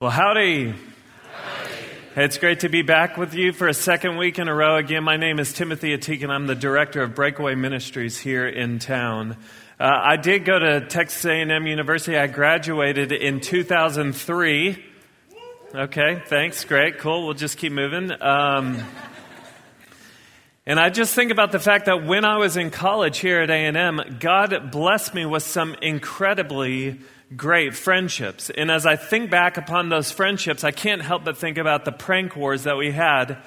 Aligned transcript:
Well, 0.00 0.12
howdy. 0.12 0.76
It's 2.14 2.38
great 2.38 2.60
to 2.60 2.68
be 2.68 2.82
back 2.82 3.16
with 3.16 3.34
you 3.34 3.52
for 3.52 3.66
a 3.66 3.74
second 3.74 4.16
week 4.16 4.38
in 4.38 4.46
a 4.46 4.54
row. 4.54 4.76
Again, 4.76 5.02
my 5.02 5.16
name 5.16 5.40
is 5.40 5.52
Timothy 5.52 5.88
Ateek, 5.88 6.22
and 6.22 6.30
I'm 6.30 6.46
the 6.46 6.54
director 6.54 7.02
of 7.02 7.16
Breakaway 7.16 7.56
Ministries 7.56 8.16
here 8.16 8.46
in 8.46 8.78
town. 8.78 9.36
Uh, 9.80 9.90
I 10.00 10.16
did 10.16 10.44
go 10.44 10.56
to 10.56 10.86
Texas 10.86 11.24
A&M 11.24 11.66
University. 11.66 12.16
I 12.16 12.28
graduated 12.28 13.10
in 13.10 13.40
2003. 13.40 14.84
Okay, 15.74 16.22
thanks. 16.26 16.64
Great, 16.64 16.98
cool. 16.98 17.24
We'll 17.24 17.34
just 17.34 17.58
keep 17.58 17.72
moving. 17.72 18.12
Um, 18.22 18.78
and 20.64 20.78
I 20.78 20.90
just 20.90 21.12
think 21.12 21.32
about 21.32 21.50
the 21.50 21.58
fact 21.58 21.86
that 21.86 22.04
when 22.04 22.24
I 22.24 22.36
was 22.36 22.56
in 22.56 22.70
college 22.70 23.18
here 23.18 23.40
at 23.40 23.50
A&M, 23.50 24.18
God 24.20 24.70
blessed 24.70 25.12
me 25.12 25.26
with 25.26 25.42
some 25.42 25.74
incredibly 25.82 27.00
great 27.36 27.74
friendships. 27.74 28.50
And 28.50 28.70
as 28.70 28.86
I 28.86 28.96
think 28.96 29.30
back 29.30 29.56
upon 29.56 29.88
those 29.88 30.10
friendships, 30.10 30.64
I 30.64 30.70
can't 30.70 31.02
help 31.02 31.24
but 31.24 31.36
think 31.36 31.58
about 31.58 31.84
the 31.84 31.92
prank 31.92 32.36
wars 32.36 32.64
that 32.64 32.76
we 32.76 32.90
had 32.90 33.38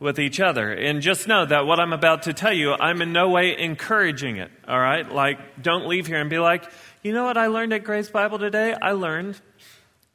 with 0.00 0.18
each 0.18 0.40
other. 0.40 0.72
And 0.72 1.02
just 1.02 1.28
know 1.28 1.44
that 1.46 1.66
what 1.66 1.78
I'm 1.78 1.92
about 1.92 2.22
to 2.22 2.32
tell 2.32 2.52
you, 2.52 2.72
I'm 2.72 3.02
in 3.02 3.12
no 3.12 3.28
way 3.28 3.56
encouraging 3.56 4.38
it, 4.38 4.50
all 4.66 4.78
right? 4.78 5.08
Like, 5.08 5.62
don't 5.62 5.86
leave 5.86 6.06
here 6.06 6.20
and 6.20 6.30
be 6.30 6.38
like, 6.38 6.64
you 7.02 7.12
know 7.12 7.24
what 7.24 7.36
I 7.36 7.46
learned 7.46 7.72
at 7.72 7.84
Grace 7.84 8.10
Bible 8.10 8.38
today? 8.38 8.74
I 8.74 8.92
learned 8.92 9.40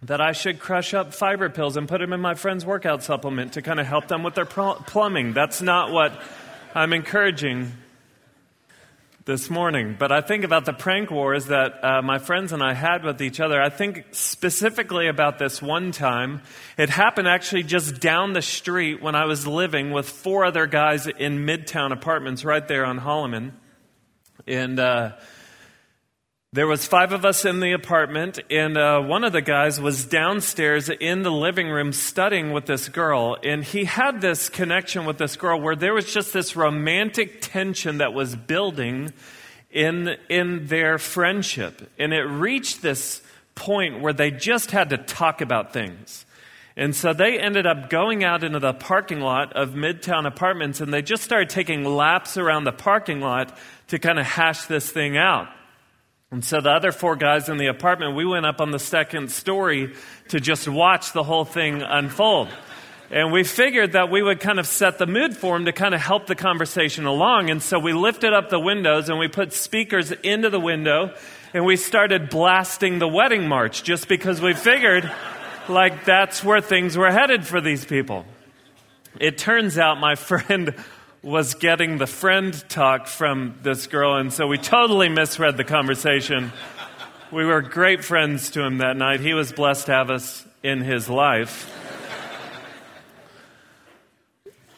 that 0.02 0.22
I 0.22 0.34
should 0.34 0.60
crush 0.60 0.94
up 0.94 1.14
fiber 1.14 1.50
pills 1.50 1.78
and 1.78 1.88
put 1.88 2.00
them 2.00 2.14
in 2.14 2.20
my 2.20 2.34
friend's 2.34 2.66
workout 2.66 3.04
supplement 3.04 3.54
to 3.54 3.62
kind 3.62 3.80
of 3.80 3.88
help 3.88 4.08
them 4.08 4.24
with 4.24 4.36
their 4.36 4.46
plumbing. 4.46 5.34
That's 5.34 5.62
not 5.62 5.92
what 5.92 6.22
I'm 6.74 6.92
encouraging 6.92 7.72
this 9.26 9.50
morning. 9.50 9.96
But 9.98 10.12
I 10.12 10.22
think 10.22 10.44
about 10.44 10.66
the 10.66 10.74
prank 10.74 11.10
wars 11.10 11.48
that 11.48 11.84
uh, 11.84 12.04
my 12.04 12.20
friends 12.20 12.52
and 12.52 12.62
I 12.62 12.76
had 12.76 13.04
with 13.04 13.24
each 13.24 13.40
other. 13.40 13.60
I 13.60 13.70
think 13.70 14.06
specifically 14.12 15.08
about 15.08 15.40
this 15.40 15.64
one 15.64 15.92
time. 15.92 16.44
It 16.78 16.92
happened 16.92 17.28
actually 17.28 17.64
just 17.64 18.00
down 18.00 18.34
the 18.34 18.44
street 18.44 19.02
when 19.02 19.16
I 19.16 19.26
was 19.26 19.48
living 19.48 19.92
with 19.92 20.08
four 20.08 20.46
other 20.46 20.68
guys 20.68 21.08
in 21.08 21.40
Midtown 21.40 21.92
apartments 21.92 22.46
right 22.46 22.68
there 22.68 22.86
on 22.86 23.00
Holleman. 23.00 23.54
And, 24.46 24.80
uh, 24.80 25.14
there 26.56 26.68
was 26.68 26.86
five 26.86 27.12
of 27.12 27.26
us 27.26 27.44
in 27.44 27.60
the 27.60 27.74
apartment, 27.74 28.40
and 28.50 28.78
uh, 28.78 29.02
one 29.02 29.26
of 29.26 29.34
the 29.34 29.42
guys 29.42 29.78
was 29.78 30.06
downstairs 30.06 30.88
in 30.88 31.22
the 31.22 31.30
living 31.30 31.68
room 31.68 31.92
studying 31.92 32.54
with 32.54 32.66
this 32.66 32.88
girl, 32.88 33.36
and 33.44 33.62
he 33.62 33.84
had 33.84 34.22
this 34.22 34.48
connection 34.48 35.04
with 35.04 35.18
this 35.18 35.36
girl 35.36 35.60
where 35.60 35.76
there 35.76 35.94
was 35.94 36.06
just 36.06 36.32
this 36.32 36.56
romantic 36.56 37.42
tension 37.42 37.98
that 37.98 38.14
was 38.14 38.38
building 38.38 39.12
in 39.70 40.16
in 40.30 40.68
their 40.68 40.98
friendship, 40.98 41.92
and 42.00 42.14
it 42.14 42.24
reached 42.24 42.82
this 42.82 43.22
point 43.56 44.00
where 44.00 44.14
they 44.14 44.32
just 44.32 44.72
had 44.72 44.92
to 44.92 44.98
talk 44.98 45.42
about 45.42 45.74
things. 45.74 46.26
And 46.78 46.96
so 46.96 47.12
they 47.12 47.38
ended 47.38 47.68
up 47.68 47.90
going 47.90 48.24
out 48.24 48.46
into 48.46 48.60
the 48.60 48.74
parking 48.74 49.20
lot 49.20 49.52
of 49.52 49.72
Midtown 49.72 50.26
Apartments 50.26 50.82
and 50.82 50.94
they 50.94 51.02
just 51.02 51.24
started 51.24 51.50
taking 51.50 51.86
laps 51.86 52.36
around 52.36 52.66
the 52.66 52.74
parking 52.74 53.22
lot 53.22 53.58
to 53.88 53.98
kind 53.98 54.20
of 54.20 54.26
hash 54.26 54.66
this 54.66 54.90
thing 54.90 55.16
out. 55.16 55.48
And 56.32 56.44
so 56.44 56.60
the 56.60 56.72
other 56.72 56.92
four 56.92 57.16
guys 57.16 57.50
in 57.50 57.58
the 57.58 57.68
apartment, 57.68 58.16
we 58.16 58.26
went 58.26 58.46
up 58.46 58.60
on 58.60 58.72
the 58.72 58.80
second 58.80 59.32
story 59.32 59.94
to 60.30 60.40
just 60.40 60.68
watch 60.68 61.14
the 61.14 61.24
whole 61.24 61.46
thing 61.46 61.84
unfold. 61.84 62.50
And 63.12 63.32
we 63.32 63.44
figured 63.44 63.92
that 63.92 64.10
we 64.10 64.24
would 64.24 64.40
kind 64.40 64.60
of 64.60 64.66
set 64.66 64.98
the 64.98 65.06
mood 65.06 65.38
for 65.38 65.56
him 65.56 65.66
to 65.66 65.72
kind 65.72 65.94
of 65.94 66.02
help 66.02 66.26
the 66.26 66.34
conversation 66.34 67.06
along. 67.06 67.52
And 67.52 67.62
so 67.62 67.78
we 67.78 67.94
lifted 67.94 68.34
up 68.34 68.50
the 68.50 68.60
windows 68.60 69.10
and 69.10 69.20
we 69.20 69.28
put 69.28 69.54
speakers 69.54 70.12
into 70.12 70.50
the 70.50 70.60
window 70.60 71.14
and 71.54 71.64
we 71.64 71.76
started 71.76 72.32
blasting 72.32 72.98
the 72.98 73.08
wedding 73.08 73.48
march 73.48 73.84
just 73.84 74.08
because 74.08 74.42
we 74.42 74.54
figured 74.54 75.10
like 75.70 76.06
that's 76.06 76.44
where 76.44 76.60
things 76.60 76.98
were 76.98 77.12
headed 77.12 77.46
for 77.46 77.62
these 77.62 77.86
people. 77.86 78.26
It 79.20 79.38
turns 79.38 79.78
out 79.78 80.00
my 80.00 80.16
friend 80.16 80.74
was 81.26 81.56
getting 81.56 81.98
the 81.98 82.06
friend 82.06 82.54
talk 82.70 83.08
from 83.08 83.56
this 83.64 83.88
girl, 83.88 84.16
and 84.16 84.32
so 84.32 84.46
we 84.46 84.60
totally 84.60 85.10
misread 85.10 85.58
the 85.58 85.64
conversation. 85.64 86.54
We 87.32 87.46
were 87.46 87.64
great 87.64 88.06
friends 88.06 88.52
to 88.52 88.62
him 88.62 88.78
that 88.78 88.96
night. 88.96 89.22
He 89.22 89.34
was 89.34 89.52
blessed 89.52 89.88
to 89.88 89.94
have 89.94 90.12
us 90.12 90.46
in 90.62 90.82
his 90.82 91.10
life. 91.10 91.72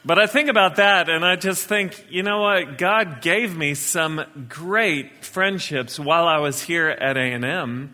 But 0.05 0.19
I 0.19 0.27
think 0.27 0.47
about 0.47 0.77
that 0.77 1.09
and 1.09 1.25
I 1.25 1.35
just 1.35 1.65
think, 1.65 2.05
you 2.09 2.23
know 2.23 2.39
what? 2.39 2.77
God 2.77 3.19
gave 3.21 3.57
me 3.57 3.73
some 3.73 4.23
great 4.47 5.25
friendships 5.25 5.99
while 5.99 6.29
I 6.29 6.37
was 6.37 6.61
here 6.61 6.87
at 6.87 7.17
A&M. 7.17 7.93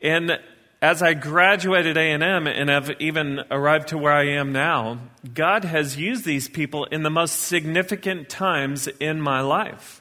And 0.00 0.38
as 0.80 1.02
I 1.02 1.14
graduated 1.14 1.96
A&M 1.96 2.46
and 2.46 2.70
have 2.70 2.90
even 3.00 3.42
arrived 3.50 3.88
to 3.88 3.98
where 3.98 4.12
I 4.12 4.28
am 4.28 4.52
now, 4.52 4.98
God 5.34 5.64
has 5.64 5.96
used 5.96 6.24
these 6.24 6.48
people 6.48 6.84
in 6.84 7.02
the 7.02 7.10
most 7.10 7.32
significant 7.32 8.28
times 8.28 8.86
in 8.86 9.20
my 9.20 9.40
life. 9.40 10.00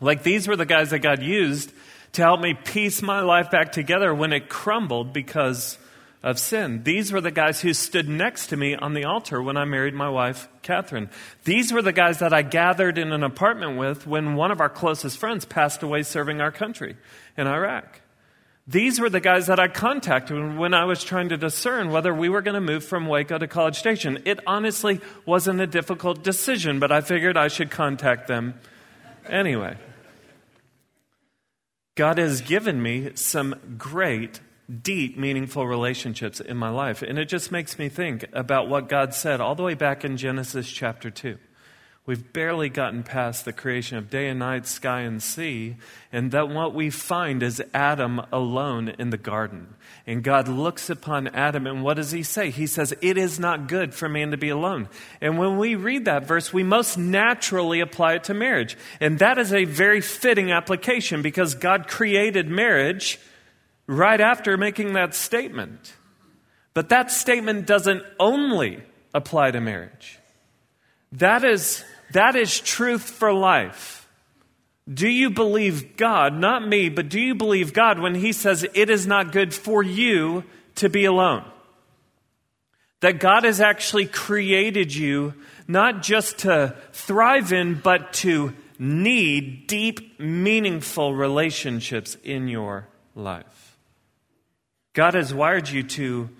Like 0.00 0.22
these 0.22 0.46
were 0.46 0.56
the 0.56 0.66
guys 0.66 0.90
that 0.90 0.98
God 0.98 1.22
used 1.22 1.72
to 2.12 2.22
help 2.22 2.40
me 2.40 2.52
piece 2.52 3.00
my 3.00 3.20
life 3.20 3.50
back 3.50 3.72
together 3.72 4.14
when 4.14 4.32
it 4.32 4.50
crumbled 4.50 5.14
because 5.14 5.78
of 6.22 6.38
sin. 6.38 6.82
These 6.82 7.12
were 7.12 7.20
the 7.20 7.30
guys 7.30 7.60
who 7.60 7.72
stood 7.72 8.08
next 8.08 8.48
to 8.48 8.56
me 8.56 8.74
on 8.74 8.92
the 8.92 9.04
altar 9.04 9.42
when 9.42 9.56
I 9.56 9.64
married 9.64 9.94
my 9.94 10.08
wife, 10.10 10.48
Catherine. 10.60 11.08
These 11.44 11.72
were 11.72 11.82
the 11.82 11.92
guys 11.92 12.18
that 12.18 12.34
I 12.34 12.42
gathered 12.42 12.98
in 12.98 13.12
an 13.12 13.22
apartment 13.22 13.78
with 13.78 14.06
when 14.06 14.34
one 14.34 14.50
of 14.50 14.60
our 14.60 14.68
closest 14.68 15.16
friends 15.18 15.44
passed 15.44 15.82
away 15.82 16.02
serving 16.02 16.40
our 16.40 16.52
country 16.52 16.96
in 17.36 17.46
Iraq. 17.46 18.00
These 18.68 18.98
were 18.98 19.08
the 19.08 19.20
guys 19.20 19.46
that 19.46 19.60
I 19.60 19.68
contacted 19.68 20.56
when 20.56 20.74
I 20.74 20.86
was 20.86 21.04
trying 21.04 21.28
to 21.28 21.36
discern 21.36 21.90
whether 21.90 22.12
we 22.12 22.28
were 22.28 22.42
going 22.42 22.56
to 22.56 22.60
move 22.60 22.84
from 22.84 23.06
Waco 23.06 23.38
to 23.38 23.46
College 23.46 23.78
Station. 23.78 24.22
It 24.24 24.40
honestly 24.44 25.00
wasn't 25.24 25.60
a 25.60 25.68
difficult 25.68 26.24
decision, 26.24 26.80
but 26.80 26.90
I 26.90 27.00
figured 27.00 27.36
I 27.36 27.46
should 27.46 27.70
contact 27.70 28.26
them 28.26 28.54
anyway. 29.28 29.76
God 31.94 32.18
has 32.18 32.40
given 32.40 32.82
me 32.82 33.12
some 33.14 33.54
great, 33.78 34.40
deep, 34.82 35.16
meaningful 35.16 35.64
relationships 35.64 36.40
in 36.40 36.56
my 36.56 36.68
life. 36.68 37.02
And 37.02 37.20
it 37.20 37.26
just 37.26 37.52
makes 37.52 37.78
me 37.78 37.88
think 37.88 38.24
about 38.32 38.68
what 38.68 38.88
God 38.88 39.14
said 39.14 39.40
all 39.40 39.54
the 39.54 39.62
way 39.62 39.74
back 39.74 40.04
in 40.04 40.16
Genesis 40.16 40.68
chapter 40.68 41.08
2. 41.08 41.38
We've 42.06 42.32
barely 42.32 42.68
gotten 42.68 43.02
past 43.02 43.44
the 43.44 43.52
creation 43.52 43.98
of 43.98 44.10
day 44.10 44.28
and 44.28 44.38
night, 44.38 44.68
sky 44.68 45.00
and 45.00 45.20
sea, 45.20 45.74
and 46.12 46.30
that 46.30 46.48
what 46.48 46.72
we 46.72 46.88
find 46.88 47.42
is 47.42 47.60
Adam 47.74 48.20
alone 48.32 48.90
in 48.90 49.10
the 49.10 49.16
garden. 49.16 49.74
And 50.06 50.22
God 50.22 50.46
looks 50.46 50.88
upon 50.88 51.26
Adam, 51.26 51.66
and 51.66 51.82
what 51.82 51.94
does 51.94 52.12
he 52.12 52.22
say? 52.22 52.50
He 52.50 52.68
says, 52.68 52.94
It 53.02 53.18
is 53.18 53.40
not 53.40 53.66
good 53.66 53.92
for 53.92 54.08
man 54.08 54.30
to 54.30 54.36
be 54.36 54.50
alone. 54.50 54.88
And 55.20 55.36
when 55.36 55.58
we 55.58 55.74
read 55.74 56.04
that 56.04 56.28
verse, 56.28 56.52
we 56.52 56.62
most 56.62 56.96
naturally 56.96 57.80
apply 57.80 58.14
it 58.14 58.24
to 58.24 58.34
marriage. 58.34 58.78
And 59.00 59.18
that 59.18 59.36
is 59.36 59.52
a 59.52 59.64
very 59.64 60.00
fitting 60.00 60.52
application 60.52 61.22
because 61.22 61.56
God 61.56 61.88
created 61.88 62.48
marriage 62.48 63.18
right 63.88 64.20
after 64.20 64.56
making 64.56 64.92
that 64.92 65.12
statement. 65.12 65.96
But 66.72 66.90
that 66.90 67.10
statement 67.10 67.66
doesn't 67.66 68.04
only 68.20 68.84
apply 69.12 69.50
to 69.50 69.60
marriage. 69.60 70.20
That 71.10 71.44
is 71.44 71.82
that 72.12 72.36
is 72.36 72.60
truth 72.60 73.02
for 73.02 73.32
life. 73.32 74.08
Do 74.92 75.08
you 75.08 75.30
believe 75.30 75.96
God, 75.96 76.34
not 76.34 76.66
me, 76.66 76.88
but 76.88 77.08
do 77.08 77.20
you 77.20 77.34
believe 77.34 77.72
God 77.72 77.98
when 77.98 78.14
He 78.14 78.32
says 78.32 78.64
it 78.72 78.88
is 78.88 79.06
not 79.06 79.32
good 79.32 79.52
for 79.52 79.82
you 79.82 80.44
to 80.76 80.88
be 80.88 81.04
alone? 81.04 81.44
That 83.00 83.18
God 83.18 83.44
has 83.44 83.60
actually 83.60 84.06
created 84.06 84.94
you 84.94 85.34
not 85.68 86.02
just 86.02 86.38
to 86.38 86.76
thrive 86.92 87.52
in, 87.52 87.74
but 87.74 88.12
to 88.12 88.54
need 88.78 89.66
deep, 89.66 90.20
meaningful 90.20 91.14
relationships 91.14 92.16
in 92.22 92.46
your 92.46 92.86
life. 93.14 93.76
God 94.92 95.14
has 95.14 95.34
wired 95.34 95.68
you 95.68 95.82
to, 95.82 96.30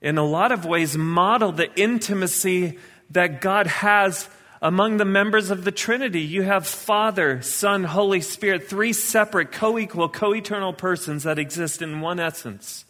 in 0.00 0.16
a 0.16 0.24
lot 0.24 0.52
of 0.52 0.64
ways, 0.64 0.96
model 0.96 1.52
the 1.52 1.74
intimacy 1.74 2.78
that 3.10 3.40
God 3.40 3.66
has 3.66 4.28
among 4.62 4.98
the 4.98 5.04
members 5.04 5.50
of 5.50 5.64
the 5.64 5.72
Trinity, 5.72 6.20
you 6.20 6.42
have 6.42 6.66
Father, 6.66 7.40
Son, 7.40 7.84
Holy 7.84 8.20
Spirit, 8.20 8.68
three 8.68 8.92
separate, 8.92 9.52
co 9.52 9.78
equal, 9.78 10.08
co 10.08 10.34
eternal 10.34 10.72
persons 10.72 11.22
that 11.22 11.38
exist 11.38 11.80
in 11.80 12.00
one 12.00 12.20
essence. 12.20 12.84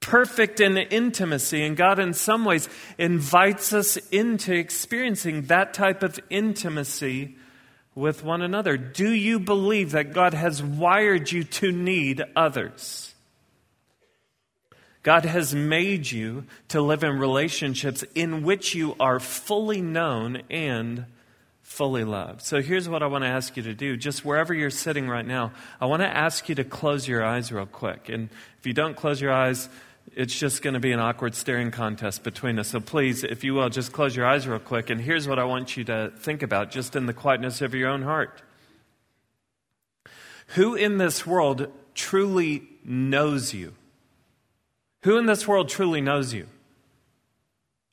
Perfect 0.00 0.60
in 0.60 0.76
intimacy, 0.76 1.62
and 1.62 1.76
God, 1.76 1.98
in 1.98 2.12
some 2.12 2.44
ways, 2.44 2.68
invites 2.98 3.72
us 3.72 3.96
into 4.10 4.52
experiencing 4.52 5.42
that 5.42 5.72
type 5.72 6.02
of 6.02 6.20
intimacy 6.28 7.36
with 7.94 8.22
one 8.22 8.42
another. 8.42 8.76
Do 8.76 9.10
you 9.10 9.40
believe 9.40 9.92
that 9.92 10.12
God 10.12 10.34
has 10.34 10.62
wired 10.62 11.32
you 11.32 11.44
to 11.44 11.72
need 11.72 12.22
others? 12.36 13.13
God 15.04 15.26
has 15.26 15.54
made 15.54 16.10
you 16.10 16.44
to 16.68 16.80
live 16.80 17.04
in 17.04 17.18
relationships 17.18 18.04
in 18.14 18.42
which 18.42 18.74
you 18.74 18.96
are 18.98 19.20
fully 19.20 19.82
known 19.82 20.42
and 20.50 21.04
fully 21.60 22.04
loved. 22.04 22.40
So 22.40 22.62
here's 22.62 22.88
what 22.88 23.02
I 23.02 23.06
want 23.06 23.22
to 23.22 23.28
ask 23.28 23.54
you 23.56 23.62
to 23.64 23.74
do. 23.74 23.98
Just 23.98 24.24
wherever 24.24 24.54
you're 24.54 24.70
sitting 24.70 25.06
right 25.06 25.26
now, 25.26 25.52
I 25.78 25.86
want 25.86 26.00
to 26.00 26.08
ask 26.08 26.48
you 26.48 26.54
to 26.54 26.64
close 26.64 27.06
your 27.06 27.22
eyes 27.22 27.52
real 27.52 27.66
quick. 27.66 28.08
And 28.08 28.30
if 28.58 28.66
you 28.66 28.72
don't 28.72 28.96
close 28.96 29.20
your 29.20 29.30
eyes, 29.30 29.68
it's 30.14 30.38
just 30.38 30.62
going 30.62 30.72
to 30.72 30.80
be 30.80 30.92
an 30.92 31.00
awkward 31.00 31.34
staring 31.34 31.70
contest 31.70 32.22
between 32.22 32.58
us. 32.58 32.68
So 32.68 32.80
please, 32.80 33.24
if 33.24 33.44
you 33.44 33.52
will, 33.52 33.68
just 33.68 33.92
close 33.92 34.16
your 34.16 34.26
eyes 34.26 34.48
real 34.48 34.58
quick. 34.58 34.88
And 34.88 34.98
here's 34.98 35.28
what 35.28 35.38
I 35.38 35.44
want 35.44 35.76
you 35.76 35.84
to 35.84 36.12
think 36.16 36.42
about 36.42 36.70
just 36.70 36.96
in 36.96 37.04
the 37.04 37.14
quietness 37.14 37.60
of 37.60 37.74
your 37.74 37.90
own 37.90 38.02
heart. 38.02 38.40
Who 40.48 40.74
in 40.74 40.96
this 40.96 41.26
world 41.26 41.70
truly 41.94 42.62
knows 42.84 43.52
you? 43.52 43.74
Who 45.04 45.18
in 45.18 45.26
this 45.26 45.46
world 45.46 45.68
truly 45.68 46.00
knows 46.00 46.32
you? 46.32 46.46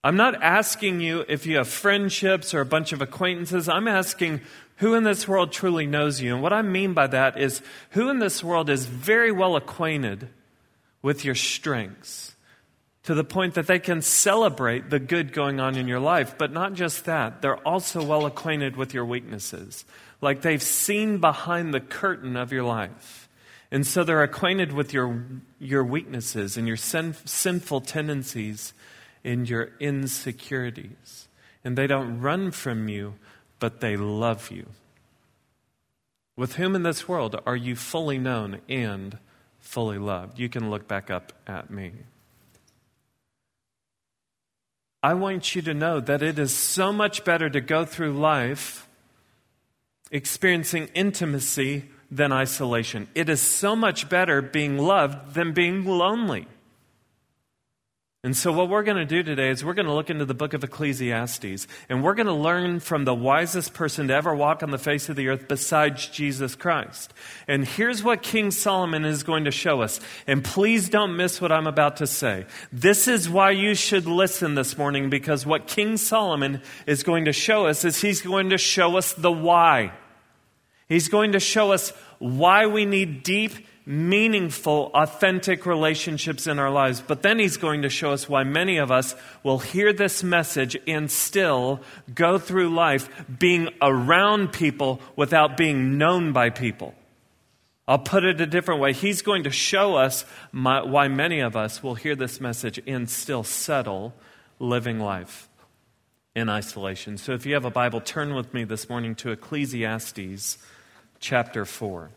I'm 0.02 0.16
not 0.16 0.42
asking 0.42 1.02
you 1.02 1.26
if 1.28 1.46
you 1.46 1.58
have 1.58 1.68
friendships 1.68 2.54
or 2.54 2.62
a 2.62 2.66
bunch 2.66 2.94
of 2.94 3.02
acquaintances. 3.02 3.68
I'm 3.68 3.90
asking 3.90 4.40
who 4.78 4.94
in 4.96 5.04
this 5.04 5.28
world 5.28 5.52
truly 5.52 5.86
knows 5.86 6.22
you. 6.22 6.34
And 6.34 6.42
what 6.42 6.54
I 6.54 6.62
mean 6.62 6.94
by 6.94 7.08
that 7.08 7.38
is 7.38 7.62
who 7.92 8.10
in 8.10 8.20
this 8.20 8.42
world 8.42 8.70
is 8.70 8.86
very 8.86 9.32
well 9.32 9.58
acquainted 9.58 10.30
with 11.02 11.26
your 11.26 11.36
strengths 11.36 12.36
to 13.04 13.14
the 13.14 13.26
point 13.26 13.56
that 13.56 13.68
they 13.68 13.80
can 13.80 14.02
celebrate 14.02 14.90
the 14.90 15.00
good 15.00 15.34
going 15.34 15.60
on 15.60 15.76
in 15.76 15.90
your 15.90 16.00
life. 16.00 16.36
But 16.38 16.54
not 16.54 16.76
just 16.76 17.04
that, 17.06 17.42
they're 17.42 17.68
also 17.68 18.02
well 18.02 18.26
acquainted 18.26 18.78
with 18.78 18.94
your 18.94 19.06
weaknesses. 19.06 19.84
Like 20.22 20.44
they've 20.44 20.64
seen 20.64 21.18
behind 21.18 21.74
the 21.74 21.82
curtain 21.82 22.38
of 22.38 22.54
your 22.54 22.64
life. 22.64 23.21
And 23.72 23.88
so 23.88 24.04
they're 24.04 24.22
acquainted 24.22 24.74
with 24.74 24.94
your, 24.94 25.24
your 25.58 25.84
weaknesses 25.84 26.58
and 26.58 26.68
your 26.68 26.78
sin, 26.78 27.16
sinful 27.24 27.82
tendencies 27.82 28.74
and 29.24 29.50
your 29.50 29.72
insecurities. 29.80 31.30
And 31.64 31.78
they 31.78 31.88
don't 31.88 32.20
run 32.20 32.52
from 32.52 32.90
you, 32.90 33.16
but 33.60 33.80
they 33.80 33.96
love 33.96 34.52
you. 34.52 34.68
With 36.36 36.56
whom 36.56 36.76
in 36.76 36.84
this 36.84 37.08
world 37.08 37.40
are 37.46 37.56
you 37.56 37.76
fully 37.76 38.18
known 38.18 38.60
and 38.68 39.18
fully 39.60 39.98
loved. 39.98 40.38
You 40.38 40.50
can 40.50 40.70
look 40.70 40.88
back 40.88 41.10
up 41.10 41.32
at 41.48 41.70
me. 41.70 41.94
I 45.04 45.14
want 45.14 45.56
you 45.56 45.62
to 45.64 45.74
know 45.74 46.00
that 46.00 46.22
it 46.22 46.38
is 46.38 46.54
so 46.54 46.92
much 46.92 47.24
better 47.24 47.50
to 47.50 47.62
go 47.62 47.86
through 47.86 48.14
life 48.14 48.88
experiencing 50.12 50.90
intimacy 50.94 51.86
than 52.12 52.34
isolation. 52.34 53.08
It 53.16 53.30
is 53.30 53.42
so 53.42 53.76
much 53.76 54.10
better 54.10 54.42
being 54.42 54.78
loved 54.78 55.34
than 55.34 55.54
being 55.54 55.86
lonely. 55.86 56.46
And 58.24 58.38
so, 58.38 58.52
what 58.52 58.70
we're 58.70 58.84
going 58.84 58.98
to 58.98 59.06
do 59.06 59.24
today 59.24 59.50
is 59.50 59.66
we're 59.66 59.74
going 59.74 59.88
to 59.88 59.96
look 59.96 60.12
into 60.12 60.26
the 60.26 60.36
book 60.36 60.54
of 60.54 60.64
Ecclesiastes, 60.64 61.66
and 61.90 62.04
we're 62.04 62.14
going 62.14 62.28
to 62.28 62.34
learn 62.34 62.80
from 62.80 63.04
the 63.04 63.16
wisest 63.16 63.74
person 63.74 64.10
to 64.10 64.14
ever 64.14 64.36
walk 64.36 64.62
on 64.62 64.70
the 64.70 64.78
face 64.78 65.10
of 65.10 65.16
the 65.16 65.28
earth 65.30 65.48
besides 65.48 66.06
Jesus 66.06 66.54
Christ. 66.54 67.16
And 67.48 67.66
here's 67.66 68.04
what 68.04 68.22
King 68.22 68.52
Solomon 68.52 69.06
is 69.06 69.24
going 69.24 69.46
to 69.46 69.52
show 69.52 69.82
us. 69.82 70.00
And 70.28 70.44
please 70.44 70.88
don't 70.88 71.18
miss 71.18 71.42
what 71.42 71.52
I'm 71.52 71.66
about 71.66 71.98
to 71.98 72.06
say. 72.06 72.46
This 72.72 73.08
is 73.08 73.28
why 73.28 73.52
you 73.52 73.74
should 73.74 74.06
listen 74.06 74.54
this 74.54 74.78
morning, 74.78 75.10
because 75.10 75.44
what 75.44 75.66
King 75.66 75.98
Solomon 75.98 76.62
is 76.86 77.02
going 77.02 77.26
to 77.26 77.34
show 77.34 77.66
us 77.66 77.84
is 77.86 78.02
he's 78.02 78.22
going 78.22 78.52
to 78.52 78.60
show 78.60 78.98
us 78.98 79.14
the 79.14 79.32
why. 79.32 79.94
He's 80.92 81.08
going 81.08 81.32
to 81.32 81.40
show 81.40 81.72
us 81.72 81.92
why 82.20 82.66
we 82.66 82.84
need 82.84 83.24
deep 83.24 83.54
meaningful, 83.86 84.92
authentic 84.94 85.66
relationships 85.66 86.48
in 86.48 86.60
our 86.60 86.70
lives. 86.70 87.00
But 87.00 87.22
then 87.22 87.40
he's 87.40 87.56
going 87.56 87.84
to 87.84 87.90
show 87.90 88.12
us 88.12 88.28
why 88.28 88.44
many 88.44 88.76
of 88.76 88.92
us 88.92 89.16
will 89.42 89.60
hear 89.60 89.94
this 89.94 90.22
message 90.22 90.76
and 90.86 91.10
still 91.10 91.80
go 92.14 92.38
through 92.38 92.76
life 92.76 93.08
being 93.40 93.70
around 93.82 94.52
people 94.52 95.00
without 95.16 95.56
being 95.56 95.98
known 95.98 96.34
by 96.34 96.50
people. 96.50 96.94
I'll 97.88 97.98
put 97.98 98.26
it 98.26 98.42
a 98.42 98.46
different 98.46 98.82
way. 98.82 98.92
He's 98.92 99.22
going 99.22 99.44
to 99.44 99.50
show 99.50 99.96
us 99.96 100.26
my, 100.52 100.84
why 100.84 101.08
many 101.08 101.40
of 101.40 101.56
us 101.56 101.82
will 101.82 101.96
hear 101.96 102.18
this 102.18 102.42
message 102.42 102.82
and 102.86 103.10
still 103.10 103.46
settle 103.46 104.14
living 104.60 105.00
life 105.00 105.48
in 106.36 106.50
isolation. 106.50 107.18
So 107.18 107.32
if 107.32 107.46
you 107.46 107.54
have 107.54 107.64
a 107.64 107.72
Bible, 107.72 108.02
turn 108.02 108.34
with 108.34 108.54
me 108.54 108.66
this 108.66 108.90
morning 108.90 109.16
to 109.16 109.32
Ecclesiastes 109.32 110.58
chapter 111.22 111.64
4. 111.66 112.10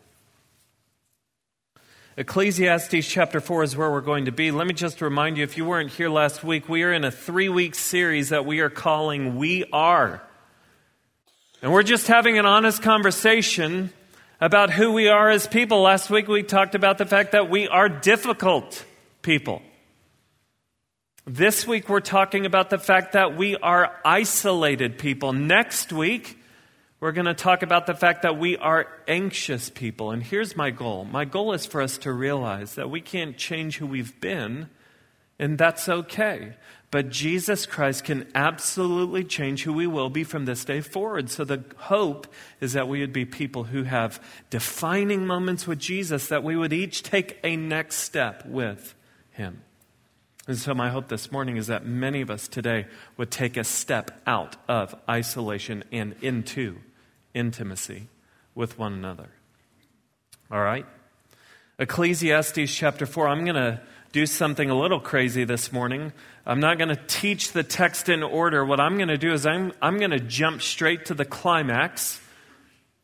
Ecclesiastes 2.17 3.06
chapter 3.06 3.41
4 3.41 3.62
is 3.65 3.77
where 3.77 3.91
we're 3.91 4.01
going 4.01 4.25
to 4.25 4.33
be. 4.33 4.51
Let 4.51 4.67
me 4.67 4.73
just 4.73 5.03
remind 5.03 5.37
you 5.37 5.45
if 5.45 5.56
you 5.56 5.65
weren't 5.65 5.91
here 5.91 6.09
last 6.09 6.43
week, 6.43 6.69
we 6.69 6.83
are 6.85 6.93
in 6.93 7.05
a 7.05 7.11
three 7.11 7.49
week 7.49 7.75
series 7.75 8.31
that 8.31 8.47
we 8.47 8.61
are 8.61 8.71
calling 8.71 9.37
We 9.37 9.65
Are. 9.73 10.23
And 11.61 11.73
we're 11.73 11.83
just 11.83 12.06
having 12.06 12.39
an 12.39 12.47
honest 12.47 12.83
conversation 12.83 13.93
about 14.41 14.71
who 14.71 14.93
we 14.93 15.09
are 15.09 15.29
as 15.29 15.47
people. 15.47 15.83
Last 15.83 16.09
week 16.09 16.27
we 16.27 16.43
talked 16.43 16.75
about 16.75 16.99
the 16.99 17.07
fact 17.07 17.33
that 17.33 17.50
we 17.50 17.69
are 17.69 17.89
difficult 17.89 18.85
people. 19.23 19.61
This 21.27 21.67
week 21.67 21.89
we're 21.89 22.00
talking 22.00 22.47
about 22.47 22.71
the 22.71 22.79
fact 22.79 23.12
that 23.12 23.37
we 23.37 23.57
are 23.57 23.95
isolated 24.05 24.99
people. 24.99 25.33
Next 25.33 25.93
week, 25.93 26.39
we're 27.05 27.12
going 27.12 27.27
to 27.27 27.35
talk 27.35 27.62
about 27.62 27.87
the 27.87 27.93
fact 27.93 28.23
that 28.23 28.39
we 28.39 28.56
are 28.56 28.89
anxious 29.06 29.69
people. 29.69 30.11
And 30.11 30.23
here's 30.23 30.56
my 30.56 30.71
goal 30.71 31.05
my 31.05 31.27
goal 31.27 31.53
is 31.53 31.67
for 31.67 31.83
us 31.83 31.99
to 31.99 32.11
realize 32.11 32.77
that 32.77 32.89
we 32.89 33.03
can't 33.03 33.37
change 33.37 33.77
who 33.77 33.87
we've 33.87 34.19
been, 34.23 34.71
and 35.39 35.59
that's 35.59 35.87
okay. 35.87 36.55
But 36.91 37.11
Jesus 37.11 37.67
Christ 37.67 38.05
can 38.05 38.27
absolutely 38.35 39.23
change 39.23 39.65
who 39.65 39.75
we 39.75 39.87
will 39.87 40.09
be 40.09 40.25
from 40.25 40.47
this 40.47 40.65
day 40.65 40.81
forward. 40.81 41.29
So 41.29 41.45
the 41.45 41.62
hope 41.77 42.27
is 42.62 42.73
that 42.73 42.89
we 42.89 43.01
would 43.01 43.12
be 43.12 43.27
people 43.27 43.65
who 43.65 43.83
have 43.83 44.19
defining 44.49 45.27
moments 45.27 45.67
with 45.67 45.81
Jesus, 45.81 46.29
that 46.29 46.43
we 46.43 46.57
would 46.57 46.73
each 46.73 47.03
take 47.03 47.39
a 47.45 47.55
next 47.55 47.97
step 47.97 48.47
with 48.47 48.95
Him. 49.31 49.61
And 50.49 50.57
so, 50.57 50.73
my 50.73 50.89
hope 50.89 51.09
this 51.09 51.31
morning 51.31 51.59
is 51.59 51.67
that 51.67 51.85
many 51.85 52.23
of 52.23 52.31
us 52.31 52.49
today 52.49 52.87
would 53.19 53.31
take 53.31 53.59
a 53.59 53.65
step 53.65 54.23
out 54.27 54.57
of 54.69 54.95
isolation 55.07 55.85
and 55.93 56.17
into 56.23 56.79
intimacy 57.35 58.09
with 58.55 58.79
one 58.79 58.93
another. 58.93 59.31
All 60.51 60.63
right? 60.63 60.87
Ecclesiastes 61.79 62.73
chapter 62.73 63.05
4. 63.05 63.29
I'm 63.29 63.45
going 63.45 63.57
to 63.57 63.81
do 64.13 64.27
something 64.27 64.71
a 64.71 64.79
little 64.79 65.01
crazy 65.01 65.45
this 65.45 65.73
morning. 65.73 66.13
I'm 66.47 66.61
not 66.61 66.79
going 66.79 66.91
to 66.91 67.01
teach 67.09 67.51
the 67.51 67.65
text 67.65 68.09
in 68.09 68.23
order. 68.23 68.65
What 68.65 68.79
I'm 68.79 68.97
going 68.97 69.09
to 69.09 69.19
do 69.19 69.33
is 69.33 69.45
I'm, 69.45 69.73
I'm 69.83 69.99
going 69.99 70.13
to 70.13 70.21
jump 70.21 70.63
straight 70.63 71.07
to 71.07 71.15
the 71.15 71.25
climax 71.25 72.21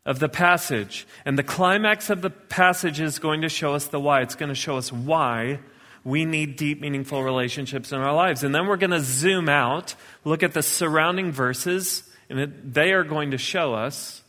of 0.07 0.21
the 0.21 0.29
passage. 0.29 1.07
And 1.25 1.37
the 1.37 1.43
climax 1.43 2.11
of 2.11 2.23
the 2.23 2.31
passage 2.31 3.01
is 3.01 3.19
going 3.19 3.43
to 3.43 3.49
show 3.49 3.75
us 3.75 3.89
the 3.89 3.99
why. 3.99 4.21
It's 4.21 4.37
going 4.37 4.51
to 4.51 4.55
show 4.55 4.77
us 4.77 4.93
why 4.93 5.59
we 6.05 6.25
need 6.25 6.57
deep, 6.57 6.81
meaningful 6.81 7.23
relationships 7.23 7.93
in 7.93 7.99
our 7.99 8.15
lives. 8.15 8.45
And 8.45 8.55
then 8.55 8.67
we're 8.67 8.77
going 8.77 8.91
to 8.91 9.01
zoom 9.01 9.49
out, 9.49 9.95
look 10.25 10.43
at 10.43 10.55
the 10.55 10.63
surrounding 10.63 11.33
verses, 11.33 12.10
and 12.31 12.41
it, 12.41 12.73
they 12.73 12.93
are 12.93 13.05
going 13.05 13.33
to 13.33 13.39
show 13.39 13.75
us 13.75 14.23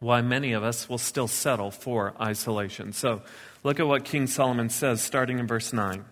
why 0.00 0.20
many 0.20 0.52
of 0.52 0.62
us 0.62 0.88
will 0.88 0.98
still 0.98 1.28
settle 1.28 1.70
for 1.70 2.12
isolation. 2.20 2.92
So 2.92 3.22
look 3.62 3.80
at 3.80 3.86
what 3.86 4.04
King 4.04 4.26
Solomon 4.26 4.68
says, 4.68 5.00
starting 5.00 5.38
in 5.38 5.46
verse 5.46 5.72
9. 5.72 6.04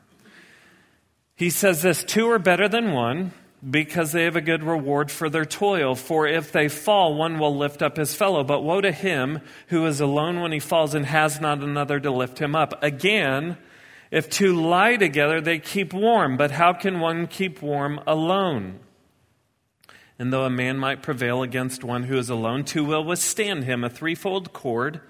He 1.35 1.51
says 1.51 1.83
this 1.83 2.05
Two 2.05 2.31
are 2.31 2.39
better 2.39 2.69
than 2.69 2.93
one 2.93 3.33
because 3.69 4.13
they 4.13 4.25
have 4.25 4.37
a 4.37 4.41
good 4.41 4.63
reward 4.63 5.11
for 5.11 5.29
their 5.29 5.45
toil. 5.45 5.95
For 5.95 6.27
if 6.27 6.53
they 6.53 6.69
fall, 6.69 7.15
one 7.15 7.39
will 7.39 7.57
lift 7.57 7.83
up 7.83 7.97
his 7.97 8.15
fellow. 8.15 8.45
But 8.45 8.63
woe 8.63 8.81
to 8.81 8.93
him 8.93 9.41
who 9.69 9.85
is 9.87 10.01
alone 10.01 10.41
when 10.41 10.53
he 10.53 10.61
falls 10.61 10.95
and 10.95 11.07
has 11.07 11.41
not 11.41 11.63
another 11.63 12.01
to 12.01 12.11
lift 12.11 12.39
him 12.39 12.55
up. 12.55 12.83
Again, 12.83 13.57
if 14.11 14.31
two 14.31 14.55
lie 14.55 14.97
together, 14.97 15.41
they 15.41 15.59
keep 15.59 15.93
warm. 15.93 16.37
But 16.37 16.53
how 16.53 16.73
can 16.73 17.01
one 17.01 17.27
keep 17.27 17.61
warm 17.61 18.01
alone? 18.07 18.79
And 20.23 20.33
though 20.33 20.45
a 20.45 20.51
man 20.51 20.79
might 20.79 21.03
prevail 21.03 21.43
against 21.43 21.83
one 21.83 22.05
who 22.05 22.17
is 22.17 22.31
alone, 22.31 22.63
two 22.63 22.85
will 22.85 23.03
withstand 23.03 23.65
him. 23.65 23.83
A 23.83 23.91
threefold 23.91 24.53
cord 24.53 25.01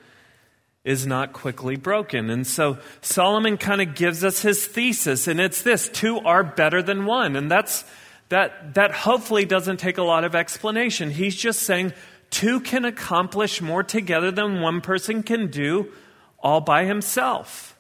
is 0.84 1.06
not 1.06 1.34
quickly 1.34 1.76
broken. 1.76 2.30
And 2.30 2.46
so 2.46 2.78
Solomon 3.02 3.58
kind 3.58 3.82
of 3.82 3.94
gives 3.94 4.24
us 4.24 4.40
his 4.40 4.66
thesis, 4.66 5.28
and 5.28 5.38
it's 5.38 5.60
this 5.60 5.90
two 5.90 6.20
are 6.20 6.42
better 6.42 6.82
than 6.82 7.04
one. 7.04 7.36
And 7.36 7.50
that's 7.50 7.84
that 8.30 8.72
that 8.72 8.92
hopefully 8.92 9.44
doesn't 9.44 9.76
take 9.76 9.98
a 9.98 10.02
lot 10.02 10.24
of 10.24 10.34
explanation. 10.34 11.10
He's 11.10 11.36
just 11.36 11.60
saying 11.60 11.92
two 12.30 12.60
can 12.60 12.86
accomplish 12.86 13.60
more 13.60 13.82
together 13.82 14.30
than 14.30 14.62
one 14.62 14.80
person 14.80 15.22
can 15.22 15.48
do 15.48 15.92
all 16.38 16.62
by 16.62 16.86
himself. 16.86 17.76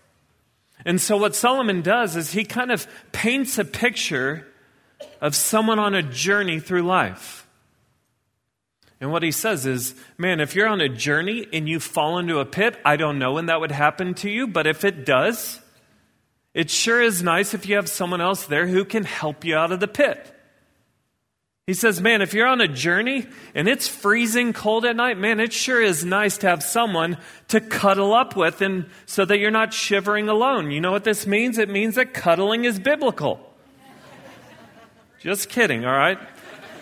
And 0.84 1.00
so 1.00 1.16
what 1.16 1.34
Solomon 1.34 1.80
does 1.80 2.14
is 2.14 2.32
he 2.32 2.44
kind 2.44 2.70
of 2.70 2.86
paints 3.10 3.56
a 3.56 3.64
picture 3.64 4.51
of 5.22 5.36
someone 5.36 5.78
on 5.78 5.94
a 5.94 6.02
journey 6.02 6.58
through 6.58 6.82
life. 6.82 7.46
And 9.00 9.10
what 9.10 9.22
he 9.22 9.30
says 9.30 9.66
is, 9.66 9.94
man, 10.18 10.40
if 10.40 10.54
you're 10.54 10.68
on 10.68 10.80
a 10.80 10.88
journey 10.88 11.46
and 11.52 11.68
you 11.68 11.80
fall 11.80 12.18
into 12.18 12.40
a 12.40 12.44
pit, 12.44 12.76
I 12.84 12.96
don't 12.96 13.18
know 13.18 13.32
when 13.32 13.46
that 13.46 13.60
would 13.60 13.72
happen 13.72 14.14
to 14.14 14.28
you, 14.28 14.48
but 14.48 14.66
if 14.66 14.84
it 14.84 15.06
does, 15.06 15.60
it 16.54 16.70
sure 16.70 17.00
is 17.00 17.22
nice 17.22 17.54
if 17.54 17.66
you 17.66 17.76
have 17.76 17.88
someone 17.88 18.20
else 18.20 18.46
there 18.46 18.66
who 18.66 18.84
can 18.84 19.04
help 19.04 19.44
you 19.44 19.56
out 19.56 19.72
of 19.72 19.80
the 19.80 19.88
pit. 19.88 20.28
He 21.66 21.74
says, 21.74 22.00
Man, 22.00 22.20
if 22.22 22.34
you're 22.34 22.48
on 22.48 22.60
a 22.60 22.66
journey 22.66 23.26
and 23.54 23.68
it's 23.68 23.86
freezing 23.86 24.52
cold 24.52 24.84
at 24.84 24.96
night, 24.96 25.18
man, 25.18 25.38
it 25.38 25.52
sure 25.52 25.80
is 25.80 26.04
nice 26.04 26.38
to 26.38 26.48
have 26.48 26.62
someone 26.62 27.16
to 27.48 27.60
cuddle 27.60 28.12
up 28.12 28.34
with 28.34 28.60
and 28.60 28.86
so 29.06 29.24
that 29.24 29.38
you're 29.38 29.52
not 29.52 29.72
shivering 29.72 30.28
alone. 30.28 30.72
You 30.72 30.80
know 30.80 30.90
what 30.90 31.04
this 31.04 31.26
means? 31.26 31.58
It 31.58 31.68
means 31.68 31.94
that 31.94 32.12
cuddling 32.12 32.64
is 32.64 32.80
biblical. 32.80 33.51
Just 35.22 35.48
kidding, 35.48 35.84
all 35.84 35.96
right? 35.96 36.18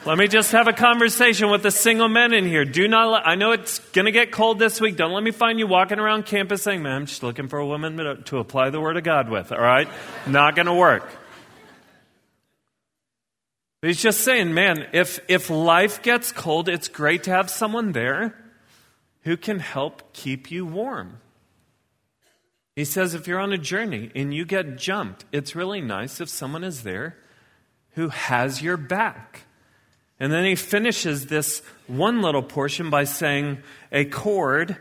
Let 0.06 0.16
me 0.16 0.28
just 0.28 0.52
have 0.52 0.66
a 0.66 0.72
conversation 0.72 1.50
with 1.50 1.62
the 1.62 1.70
single 1.70 2.08
men 2.08 2.32
in 2.32 2.46
here. 2.46 2.64
Do 2.64 2.88
not, 2.88 3.10
let, 3.10 3.26
I 3.26 3.34
know 3.34 3.52
it's 3.52 3.80
going 3.90 4.06
to 4.06 4.12
get 4.12 4.32
cold 4.32 4.58
this 4.58 4.80
week. 4.80 4.96
Don't 4.96 5.12
let 5.12 5.22
me 5.22 5.30
find 5.30 5.58
you 5.58 5.66
walking 5.66 5.98
around 5.98 6.24
campus 6.24 6.62
saying, 6.62 6.82
man, 6.82 6.92
I'm 6.92 7.06
just 7.06 7.22
looking 7.22 7.48
for 7.48 7.58
a 7.58 7.66
woman 7.66 7.98
to, 8.24 8.38
apply 8.38 8.70
the 8.70 8.80
word 8.80 8.96
of 8.96 9.04
God 9.04 9.28
with, 9.28 9.52
all 9.52 9.60
right? 9.60 9.88
Not 10.26 10.56
going 10.56 10.66
to 10.66 10.74
work. 10.74 11.06
He's 13.82 14.00
just 14.00 14.22
saying, 14.22 14.54
man, 14.54 14.88
if, 14.94 15.20
if 15.28 15.50
life 15.50 16.02
gets 16.02 16.32
cold, 16.32 16.70
it's 16.70 16.88
great 16.88 17.24
to 17.24 17.30
have 17.30 17.50
someone 17.50 17.92
there 17.92 18.34
who 19.24 19.36
can 19.36 19.58
help 19.58 20.14
keep 20.14 20.50
you 20.50 20.64
warm. 20.64 21.20
He 22.74 22.86
says, 22.86 23.12
if 23.12 23.28
you're 23.28 23.38
on 23.38 23.52
a 23.52 23.58
journey 23.58 24.10
and 24.14 24.32
you 24.32 24.46
get 24.46 24.78
jumped, 24.78 25.26
it's 25.30 25.54
really 25.54 25.82
nice 25.82 26.22
if 26.22 26.30
someone 26.30 26.64
is 26.64 26.84
there 26.84 27.16
who 27.92 28.08
has 28.08 28.62
your 28.62 28.76
back. 28.76 29.42
And 30.18 30.32
then 30.32 30.44
he 30.44 30.54
finishes 30.54 31.26
this 31.26 31.62
one 31.86 32.20
little 32.20 32.42
portion 32.42 32.90
by 32.90 33.04
saying, 33.04 33.58
a 33.90 34.04
cord 34.04 34.76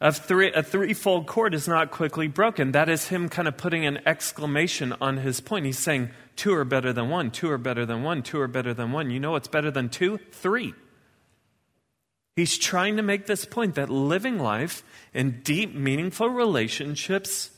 of 0.00 0.16
three, 0.16 0.52
a 0.52 0.62
threefold 0.62 1.26
cord 1.26 1.54
is 1.54 1.66
not 1.66 1.90
quickly 1.90 2.28
broken. 2.28 2.72
That 2.72 2.88
is 2.88 3.08
him 3.08 3.28
kind 3.28 3.48
of 3.48 3.56
putting 3.56 3.86
an 3.86 4.00
exclamation 4.06 4.94
on 5.00 5.18
his 5.18 5.40
point. 5.40 5.66
He's 5.66 5.78
saying, 5.78 6.10
two 6.36 6.54
are 6.54 6.64
better 6.64 6.92
than 6.92 7.08
one, 7.08 7.30
two 7.30 7.50
are 7.50 7.58
better 7.58 7.84
than 7.84 8.02
one, 8.02 8.22
two 8.22 8.40
are 8.40 8.48
better 8.48 8.74
than 8.74 8.92
one. 8.92 9.10
You 9.10 9.20
know 9.20 9.32
what's 9.32 9.48
better 9.48 9.70
than 9.70 9.88
two? 9.88 10.18
Three. 10.30 10.74
He's 12.36 12.56
trying 12.56 12.96
to 12.96 13.02
make 13.02 13.26
this 13.26 13.44
point 13.44 13.74
that 13.74 13.90
living 13.90 14.38
life 14.38 14.82
in 15.12 15.40
deep, 15.42 15.74
meaningful 15.74 16.28
relationships 16.28 17.50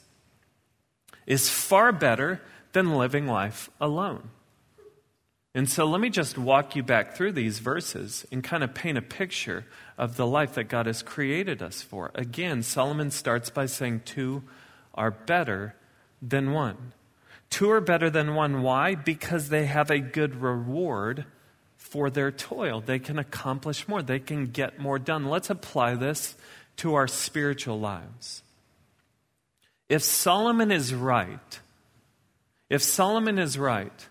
is 1.27 1.49
far 1.49 1.93
better 1.93 2.41
than 2.73 2.97
living 2.97 3.27
life 3.27 3.71
alone. 3.81 4.31
And 5.55 5.69
so 5.69 5.85
let 5.85 6.01
me 6.01 6.09
just 6.09 6.39
walk 6.39 6.77
you 6.77 6.83
back 6.83 7.15
through 7.15 7.33
these 7.33 7.59
verses 7.59 8.27
and 8.33 8.43
kind 8.43 8.65
of 8.65 8.73
paint 8.73 8.97
a 8.97 9.03
picture 9.03 9.67
of 9.99 10.17
the 10.17 10.27
life 10.27 10.55
that 10.55 10.65
God 10.65 10.87
has 10.87 11.03
created 11.03 11.63
us 11.63 11.83
for. 11.83 12.11
Again, 12.15 12.63
Solomon 12.63 13.11
starts 13.11 13.51
by 13.51 13.67
saying 13.67 14.03
two 14.05 14.43
are 14.95 15.11
better 15.11 15.75
than 16.23 16.53
one. 16.53 16.93
Two 17.51 17.71
are 17.71 17.83
better 17.83 18.09
than 18.09 18.35
one. 18.35 18.63
Why? 18.63 18.95
Because 18.95 19.51
they 19.51 19.67
have 19.67 19.91
a 19.91 19.99
good 19.99 20.41
reward 20.41 21.27
for 21.77 22.09
their 22.09 22.31
toil. 22.31 22.81
They 22.81 22.99
can 22.99 23.19
accomplish 23.19 23.87
more, 23.87 24.03
they 24.03 24.21
can 24.21 24.47
get 24.47 24.79
more 24.79 24.99
done. 24.99 25.27
Let's 25.27 25.51
apply 25.51 25.97
this 25.97 26.35
to 26.77 26.95
our 26.95 27.07
spiritual 27.07 27.79
lives. 27.79 28.43
If 29.91 30.03
Solomon 30.03 30.71
is 30.71 30.95
right, 30.95 31.61
if 32.71 32.83
Solomon 32.83 33.39
is 33.39 33.59
right, 33.59 34.09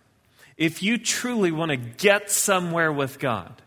if 0.62 0.84
you 0.84 1.00
truly 1.00 1.52
want 1.52 1.72
to 1.72 1.76
get 1.76 2.30
somewhere 2.30 2.92
with 2.92 3.18
God, 3.18 3.64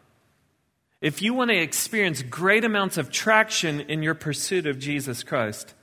if 1.01 1.23
you 1.23 1.35
want 1.35 1.51
to 1.51 1.57
experience 1.57 2.23
great 2.23 2.65
amounts 2.65 2.99
of 2.99 3.11
traction 3.11 3.81
in 3.81 4.05
your 4.05 4.15
pursuit 4.15 4.65
of 4.65 4.79
Jesus 4.79 5.25
Christ, 5.25 5.75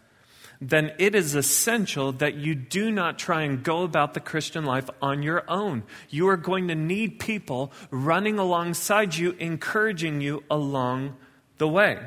then 0.62 0.94
it 1.00 1.14
is 1.14 1.36
essential 1.36 2.14
that 2.14 2.36
you 2.36 2.56
do 2.56 2.90
not 2.90 3.20
try 3.20 3.42
and 3.42 3.62
go 3.62 3.84
about 3.84 4.14
the 4.14 4.22
Christian 4.22 4.64
life 4.64 4.90
on 5.02 5.22
your 5.22 5.44
own. 5.50 5.84
You 6.10 6.30
are 6.30 6.38
going 6.38 6.70
to 6.70 6.76
need 6.76 7.20
people 7.20 7.74
running 7.90 8.40
alongside 8.40 9.14
you, 9.14 9.32
encouraging 9.32 10.22
you 10.22 10.46
along 10.50 11.18
the 11.58 11.68
way. 11.68 12.00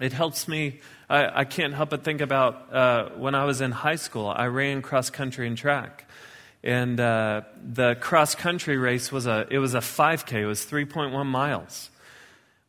It 0.00 0.14
helps 0.14 0.48
me. 0.48 0.80
I, 1.10 1.40
I 1.40 1.44
can't 1.44 1.74
help 1.74 1.90
but 1.90 2.04
think 2.04 2.22
about 2.22 2.72
uh, 2.72 3.10
when 3.18 3.34
I 3.34 3.44
was 3.44 3.60
in 3.60 3.70
high 3.70 3.96
school, 3.96 4.28
I 4.28 4.46
ran 4.46 4.80
cross 4.80 5.10
country 5.10 5.46
and 5.46 5.58
track 5.58 6.08
and 6.62 7.00
uh, 7.00 7.42
the 7.62 7.96
cross 7.96 8.34
country 8.34 8.76
race 8.76 9.10
was 9.10 9.26
a 9.26 9.46
it 9.50 9.58
was 9.58 9.74
a 9.74 9.80
5k 9.80 10.32
it 10.42 10.46
was 10.46 10.64
3.1 10.64 11.26
miles 11.26 11.90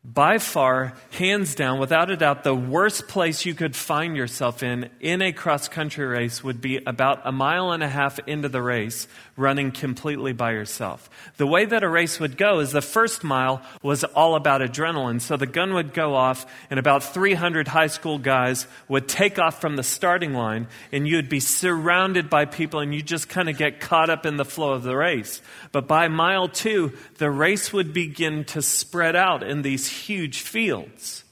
by 0.06 0.38
far, 0.38 0.96
hands 1.12 1.56
down, 1.56 1.80
without 1.80 2.12
a 2.12 2.18
doubt, 2.18 2.44
the 2.44 2.54
worst 2.54 3.08
place 3.08 3.46
you 3.46 3.54
could 3.54 3.74
find 3.74 4.18
yourself 4.18 4.62
in 4.62 4.90
in 5.00 5.22
a 5.22 5.32
cross 5.32 5.70
country 5.70 6.06
race 6.06 6.44
would 6.44 6.60
be 6.60 6.82
about 6.86 7.22
a 7.24 7.32
mile 7.32 7.72
and 7.72 7.82
a 7.82 7.88
half 7.88 8.20
into 8.28 8.50
the 8.50 8.62
race, 8.62 9.08
running 9.38 9.72
completely 9.72 10.34
by 10.34 10.52
yourself. 10.52 11.10
The 11.38 11.48
way 11.48 11.64
that 11.64 11.84
a 11.84 11.90
race 11.90 12.20
would 12.20 12.36
go 12.36 12.60
is 12.60 12.74
the 12.74 12.82
first 12.82 13.24
mile 13.24 13.62
was 13.82 14.04
all 14.04 14.36
about 14.36 14.60
adrenaline. 14.60 15.22
So 15.22 15.38
the 15.38 15.46
gun 15.46 15.74
would 15.74 15.94
go 15.94 16.16
off, 16.16 16.46
and 16.70 16.80
about 16.80 17.04
300 17.04 17.70
high 17.70 17.88
school 17.88 18.20
guys 18.20 18.68
would 18.90 19.08
take 19.08 19.40
off 19.40 19.62
from 19.62 19.78
the 19.78 19.84
starting 19.84 20.34
line, 20.34 20.68
and 20.92 21.08
you'd 21.08 21.30
be 21.30 21.40
surrounded 21.40 22.30
by 22.30 22.44
people, 22.44 22.82
and 22.82 22.94
you 22.94 23.02
just 23.02 23.30
kind 23.30 23.48
of 23.48 23.58
get 23.58 23.80
caught 23.80 24.10
up 24.10 24.26
in 24.26 24.36
the 24.36 24.44
flow 24.44 24.74
of 24.74 24.84
the 24.84 24.98
race. 24.98 25.42
But 25.72 25.88
by 25.88 26.10
mile 26.10 26.50
two, 26.50 26.92
the 27.20 27.32
race 27.32 27.72
would 27.72 27.94
begin 27.94 28.44
to 28.46 28.62
spread 28.62 29.16
out 29.16 29.44
in 29.44 29.62
these 29.62 29.93
huge 29.94 30.42
fields. 30.42 31.24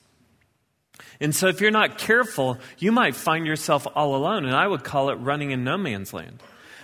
And 1.19 1.35
so, 1.35 1.47
if 1.47 1.61
you're 1.61 1.71
not 1.71 1.97
careful, 1.97 2.57
you 2.79 2.91
might 2.91 3.15
find 3.15 3.45
yourself 3.45 3.85
all 3.95 4.15
alone. 4.15 4.45
And 4.45 4.55
I 4.55 4.67
would 4.67 4.83
call 4.83 5.09
it 5.09 5.15
running 5.15 5.51
in 5.51 5.63
no 5.63 5.77
man's 5.77 6.13
land. 6.13 6.41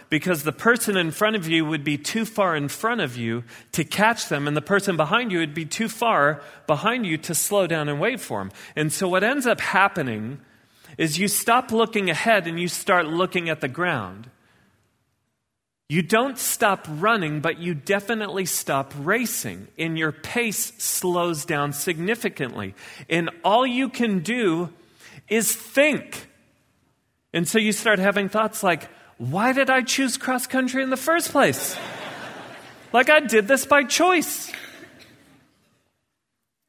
Because 0.09 0.43
the 0.43 0.53
person 0.53 0.95
in 0.95 1.11
front 1.11 1.35
of 1.35 1.49
you 1.49 1.65
would 1.65 1.83
be 1.83 1.97
too 1.97 2.23
far 2.23 2.55
in 2.55 2.69
front 2.69 3.01
of 3.01 3.17
you 3.17 3.43
to 3.73 3.83
catch 3.83 4.29
them, 4.29 4.47
and 4.47 4.55
the 4.55 4.61
person 4.61 4.95
behind 4.95 5.31
you 5.31 5.39
would 5.39 5.53
be 5.53 5.65
too 5.65 5.89
far 5.89 6.41
behind 6.65 7.05
you 7.05 7.17
to 7.17 7.35
slow 7.35 7.67
down 7.67 7.89
and 7.89 7.99
wait 7.99 8.21
for 8.21 8.39
them. 8.39 8.51
And 8.75 8.93
so, 8.93 9.09
what 9.09 9.23
ends 9.23 9.47
up 9.47 9.59
happening 9.59 10.39
is 10.97 11.19
you 11.19 11.27
stop 11.27 11.71
looking 11.71 12.09
ahead 12.09 12.47
and 12.47 12.59
you 12.59 12.67
start 12.67 13.07
looking 13.07 13.49
at 13.49 13.59
the 13.59 13.67
ground. 13.67 14.29
You 15.89 16.01
don't 16.01 16.37
stop 16.37 16.85
running, 16.89 17.39
but 17.39 17.59
you 17.59 17.73
definitely 17.73 18.45
stop 18.45 18.93
racing, 18.97 19.69
and 19.77 19.97
your 19.97 20.11
pace 20.11 20.73
slows 20.77 21.45
down 21.45 21.71
significantly. 21.71 22.75
And 23.09 23.29
all 23.45 23.65
you 23.65 23.87
can 23.87 24.19
do 24.19 24.73
is 25.29 25.55
think. 25.55 26.27
And 27.33 27.47
so 27.47 27.57
you 27.57 27.71
start 27.71 27.99
having 27.99 28.27
thoughts 28.27 28.63
like, 28.63 28.89
why 29.17 29.53
did 29.53 29.69
I 29.69 29.81
choose 29.81 30.17
cross 30.17 30.45
country 30.45 30.83
in 30.83 30.89
the 30.89 30.97
first 30.97 31.31
place? 31.31 31.77
like 32.93 33.09
I 33.09 33.21
did 33.21 33.47
this 33.47 33.65
by 33.65 33.83
choice. 33.83 34.51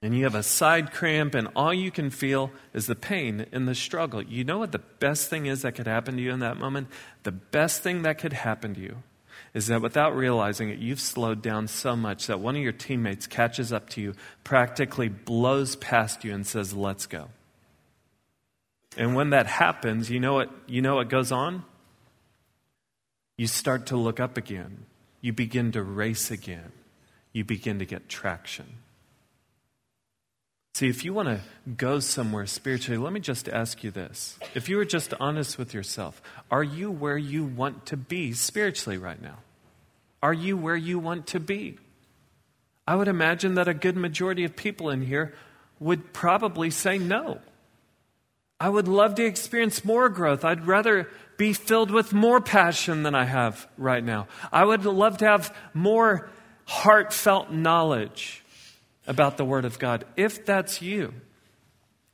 And 0.00 0.16
you 0.16 0.24
have 0.24 0.36
a 0.36 0.44
side 0.44 0.92
cramp, 0.92 1.34
and 1.34 1.48
all 1.56 1.74
you 1.74 1.90
can 1.90 2.10
feel 2.10 2.52
is 2.72 2.86
the 2.86 2.94
pain 2.94 3.46
and 3.50 3.66
the 3.66 3.74
struggle. 3.74 4.22
You 4.22 4.44
know 4.44 4.58
what 4.58 4.70
the 4.70 4.78
best 4.78 5.28
thing 5.28 5.46
is 5.46 5.62
that 5.62 5.74
could 5.74 5.88
happen 5.88 6.16
to 6.16 6.22
you 6.22 6.30
in 6.30 6.38
that 6.38 6.56
moment? 6.56 6.86
The 7.24 7.32
best 7.32 7.82
thing 7.82 8.02
that 8.02 8.18
could 8.18 8.32
happen 8.32 8.74
to 8.74 8.80
you 8.80 9.02
is 9.58 9.66
that 9.66 9.82
without 9.82 10.14
realizing 10.14 10.68
it, 10.70 10.78
you've 10.78 11.00
slowed 11.00 11.42
down 11.42 11.66
so 11.66 11.96
much 11.96 12.28
that 12.28 12.38
one 12.38 12.54
of 12.54 12.62
your 12.62 12.70
teammates 12.70 13.26
catches 13.26 13.72
up 13.72 13.90
to 13.90 14.00
you, 14.00 14.14
practically 14.44 15.08
blows 15.08 15.74
past 15.74 16.22
you, 16.22 16.32
and 16.32 16.46
says, 16.46 16.72
Let's 16.72 17.06
go. 17.06 17.30
And 18.96 19.16
when 19.16 19.30
that 19.30 19.48
happens, 19.48 20.10
you 20.10 20.20
know 20.20 20.34
what, 20.34 20.48
you 20.68 20.80
know 20.80 20.94
what 20.94 21.08
goes 21.08 21.32
on? 21.32 21.64
You 23.36 23.48
start 23.48 23.86
to 23.86 23.96
look 23.96 24.20
up 24.20 24.36
again. 24.36 24.86
You 25.22 25.32
begin 25.32 25.72
to 25.72 25.82
race 25.82 26.30
again. 26.30 26.70
You 27.32 27.44
begin 27.44 27.80
to 27.80 27.84
get 27.84 28.08
traction. 28.08 28.66
See, 30.74 30.88
if 30.88 31.04
you 31.04 31.12
want 31.12 31.30
to 31.30 31.40
go 31.68 31.98
somewhere 31.98 32.46
spiritually, 32.46 32.98
let 32.98 33.12
me 33.12 33.18
just 33.18 33.48
ask 33.48 33.82
you 33.82 33.90
this. 33.90 34.38
If 34.54 34.68
you 34.68 34.76
were 34.76 34.84
just 34.84 35.12
honest 35.18 35.58
with 35.58 35.74
yourself, 35.74 36.22
are 36.48 36.62
you 36.62 36.92
where 36.92 37.18
you 37.18 37.44
want 37.44 37.86
to 37.86 37.96
be 37.96 38.32
spiritually 38.34 38.98
right 38.98 39.20
now? 39.20 39.38
Are 40.22 40.32
you 40.32 40.56
where 40.56 40.76
you 40.76 40.98
want 40.98 41.28
to 41.28 41.40
be? 41.40 41.78
I 42.86 42.96
would 42.96 43.08
imagine 43.08 43.54
that 43.54 43.68
a 43.68 43.74
good 43.74 43.96
majority 43.96 44.44
of 44.44 44.56
people 44.56 44.90
in 44.90 45.02
here 45.02 45.34
would 45.78 46.12
probably 46.12 46.70
say 46.70 46.98
no. 46.98 47.38
I 48.60 48.68
would 48.68 48.88
love 48.88 49.14
to 49.16 49.24
experience 49.24 49.84
more 49.84 50.08
growth. 50.08 50.44
I'd 50.44 50.66
rather 50.66 51.08
be 51.36 51.52
filled 51.52 51.90
with 51.90 52.12
more 52.12 52.40
passion 52.40 53.04
than 53.04 53.14
I 53.14 53.24
have 53.24 53.68
right 53.76 54.02
now. 54.02 54.26
I 54.52 54.64
would 54.64 54.84
love 54.84 55.18
to 55.18 55.26
have 55.26 55.56
more 55.72 56.28
heartfelt 56.64 57.52
knowledge 57.52 58.42
about 59.06 59.36
the 59.36 59.44
Word 59.44 59.64
of 59.64 59.78
God. 59.78 60.04
If 60.16 60.44
that's 60.44 60.82
you, 60.82 61.14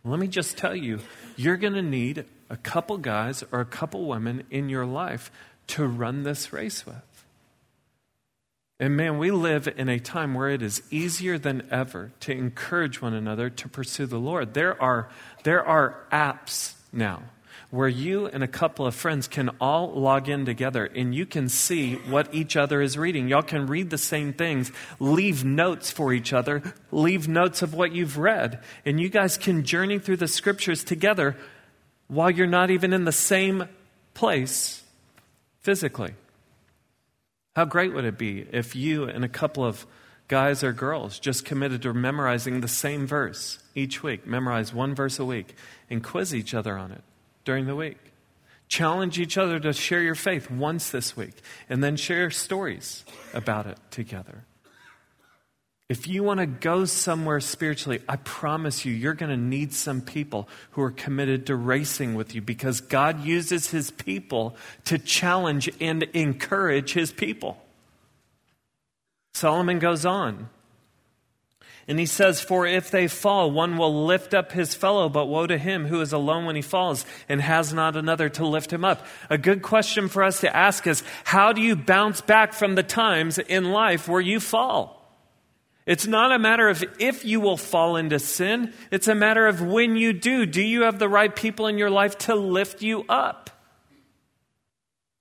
let 0.05 0.21
me 0.21 0.29
just 0.29 0.59
tell 0.59 0.77
you, 0.77 1.01
you're 1.37 1.57
going 1.57 1.73
to 1.73 1.83
need 1.83 2.27
a 2.51 2.57
couple 2.59 2.99
guys 2.99 3.43
or 3.51 3.61
a 3.61 3.65
couple 3.65 4.05
women 4.05 4.45
in 4.51 4.69
your 4.69 4.85
life 4.85 5.31
to 5.69 5.87
run 5.87 6.25
this 6.25 6.53
race 6.53 6.85
with. 6.85 7.14
And 8.81 8.97
man, 8.97 9.19
we 9.19 9.31
live 9.31 9.69
in 9.69 9.89
a 9.89 10.01
time 10.01 10.35
where 10.35 10.51
it 10.51 10.61
is 10.61 10.83
easier 10.91 11.39
than 11.39 11.67
ever 11.71 12.11
to 12.21 12.33
encourage 12.33 13.01
one 13.01 13.15
another 13.15 13.49
to 13.49 13.69
pursue 13.69 14.07
the 14.07 14.19
Lord. 14.19 14.55
There 14.55 14.81
are, 14.83 15.09
there 15.45 15.65
are 15.65 16.05
apps 16.11 16.75
now 16.93 17.23
where 17.71 17.89
you 17.89 18.27
and 18.27 18.43
a 18.43 18.49
couple 18.49 18.87
of 18.87 18.95
friends 18.95 19.29
can 19.29 19.49
all 19.61 19.93
log 19.93 20.29
in 20.29 20.45
together 20.45 20.85
and 20.85 21.15
you 21.15 21.27
can 21.27 21.49
see 21.49 21.95
what 21.95 22.33
each 22.35 22.57
other 22.57 22.81
is 22.81 22.99
reading. 22.99 23.29
Y'all 23.29 23.43
can 23.43 23.67
read 23.67 23.91
the 23.91 23.99
same 23.99 24.33
things, 24.33 24.73
leave 24.99 25.45
notes 25.45 25.91
for 25.91 26.13
each 26.13 26.33
other, 26.33 26.63
leave 26.91 27.29
notes 27.29 27.63
of 27.63 27.75
what 27.75 27.93
you've 27.93 28.19
read, 28.19 28.61
and 28.85 29.01
you 29.01 29.09
guys 29.09 29.37
can 29.37 29.65
journey 29.65 29.99
through 29.99 30.17
the 30.17 30.29
scriptures 30.29 30.83
together 30.83 31.37
while 32.09 32.31
you're 32.31 32.47
not 32.47 32.71
even 32.71 32.93
in 32.93 33.05
the 33.05 33.13
same 33.13 33.69
place 34.15 34.83
physically. 35.61 36.15
How 37.57 37.65
great 37.65 37.95
would 37.95 38.05
it 38.05 38.19
be 38.19 38.47
if 38.53 38.75
you 38.75 39.05
and 39.05 39.25
a 39.25 39.29
couple 39.29 39.65
of 39.65 39.87
guys 40.29 40.65
or 40.65 40.73
girls 40.73 41.19
just 41.19 41.45
committed 41.45 41.83
to 41.83 41.93
memorizing 41.93 42.61
the 42.61 42.69
same 42.69 43.07
verse 43.07 43.59
each 43.75 44.03
week, 44.03 44.27
memorize 44.27 44.73
one 44.73 44.95
verse 44.95 45.19
a 45.19 45.25
week, 45.25 45.55
and 45.89 46.03
quiz 46.03 46.35
each 46.35 46.55
other 46.55 46.77
on 46.77 46.91
it? 46.91 47.03
during 47.45 47.67
the 47.67 47.77
week. 47.77 47.99
Challenge 48.69 49.19
each 49.19 49.39
other 49.39 49.61
to 49.61 49.73
share 49.73 50.01
your 50.01 50.15
faith 50.15 50.51
once 50.51 50.91
this 50.91 51.17
week, 51.17 51.35
and 51.69 51.85
then 51.85 51.97
share 51.97 52.31
stories 52.31 53.05
about 53.33 53.67
it 53.67 53.79
together. 53.91 54.45
If 55.91 56.09
you 56.09 56.23
want 56.23 56.41
to 56.41 56.47
go 56.47 56.87
somewhere 56.87 57.41
spiritually, 57.41 58.01
I 58.09 58.17
promise 58.17 58.87
you, 58.87 58.93
you're 58.93 59.13
going 59.13 59.31
to 59.31 59.37
need 59.37 59.75
some 59.75 60.01
people 60.01 60.49
who 60.71 60.83
are 60.83 60.91
committed 60.91 61.47
to 61.47 61.57
racing 61.57 62.15
with 62.15 62.35
you 62.35 62.41
because 62.41 62.81
God 62.81 63.23
uses 63.23 63.71
his 63.71 63.91
people 63.91 64.57
to 64.87 64.99
challenge 64.99 65.69
and 65.81 66.05
encourage 66.15 66.95
his 66.95 67.13
people. 67.13 67.59
Solomon 69.35 69.79
goes 69.79 70.07
on. 70.07 70.49
And 71.87 71.99
he 71.99 72.07
says, 72.07 72.41
For 72.41 72.67
if 72.67 72.91
they 72.91 73.07
fall, 73.07 73.51
one 73.51 73.77
will 73.77 74.07
lift 74.07 74.33
up 74.33 74.53
his 74.53 74.75
fellow, 74.75 75.11
but 75.11 75.27
woe 75.27 75.47
to 75.47 75.59
him 75.59 75.85
who 75.85 76.01
is 76.01 76.15
alone 76.15 76.47
when 76.47 76.57
he 76.57 76.63
falls 76.63 77.05
and 77.29 77.43
has 77.43 77.75
not 77.75 77.95
another 77.95 78.31
to 78.31 78.47
lift 78.47 78.73
him 78.73 78.87
up. 78.87 79.05
A 79.29 79.37
good 79.37 79.61
question 79.61 80.09
for 80.09 80.23
us 80.23 80.41
to 80.41 80.57
ask 80.57 80.87
is 80.87 81.03
how 81.25 81.53
do 81.53 81.61
you 81.61 81.77
bounce 81.77 82.23
back 82.23 82.55
from 82.55 82.75
the 82.75 82.83
times 82.83 83.39
in 83.39 83.71
life 83.71 84.09
where 84.09 84.23
you 84.23 84.41
fall? 84.41 85.04
It's 85.87 86.07
not 86.07 86.33
a 86.33 86.39
matter 86.39 86.69
of 86.69 86.83
if 86.99 87.25
you 87.25 87.41
will 87.41 87.59
fall 87.59 87.97
into 87.97 88.19
sin, 88.19 88.73
it's 88.91 89.09
a 89.09 89.15
matter 89.15 89.47
of 89.47 89.61
when 89.61 89.97
you 89.97 90.13
do. 90.13 90.47
Do 90.47 90.63
you 90.63 90.83
have 90.83 90.99
the 90.99 91.09
right 91.09 91.35
people 91.35 91.67
in 91.67 91.77
your 91.77 91.91
life 91.91 92.17
to 92.19 92.35
lift 92.35 92.81
you 92.83 93.05
up? 93.09 93.51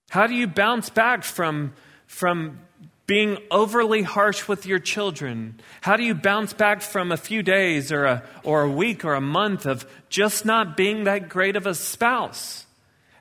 How 0.09 0.27
do 0.27 0.35
you 0.35 0.47
bounce 0.47 0.89
back 0.89 1.23
from, 1.23 1.73
from 2.07 2.59
being 3.07 3.39
overly 3.51 4.03
harsh 4.03 4.47
with 4.47 4.65
your 4.65 4.79
children? 4.79 5.59
How 5.81 5.97
do 5.97 6.03
you 6.03 6.13
bounce 6.13 6.53
back 6.53 6.81
from 6.81 7.11
a 7.11 7.17
few 7.17 7.43
days 7.43 7.91
or 7.91 8.05
a, 8.05 8.23
or 8.43 8.61
a 8.61 8.69
week 8.69 9.03
or 9.03 9.15
a 9.15 9.21
month 9.21 9.65
of 9.65 9.85
just 10.09 10.45
not 10.45 10.77
being 10.77 11.05
that 11.05 11.27
great 11.27 11.55
of 11.55 11.67
a 11.67 11.75
spouse? 11.75 12.65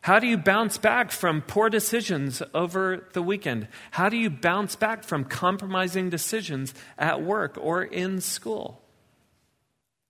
How 0.02 0.18
do 0.18 0.26
you 0.26 0.36
bounce 0.36 0.78
back 0.78 1.12
from 1.12 1.42
poor 1.42 1.70
decisions 1.70 2.42
over 2.52 3.06
the 3.12 3.22
weekend? 3.22 3.68
How 3.92 4.08
do 4.08 4.16
you 4.16 4.30
bounce 4.30 4.74
back 4.74 5.04
from 5.04 5.24
compromising 5.24 6.10
decisions 6.10 6.74
at 6.98 7.22
work 7.22 7.56
or 7.60 7.84
in 7.84 8.20
school? 8.20 8.82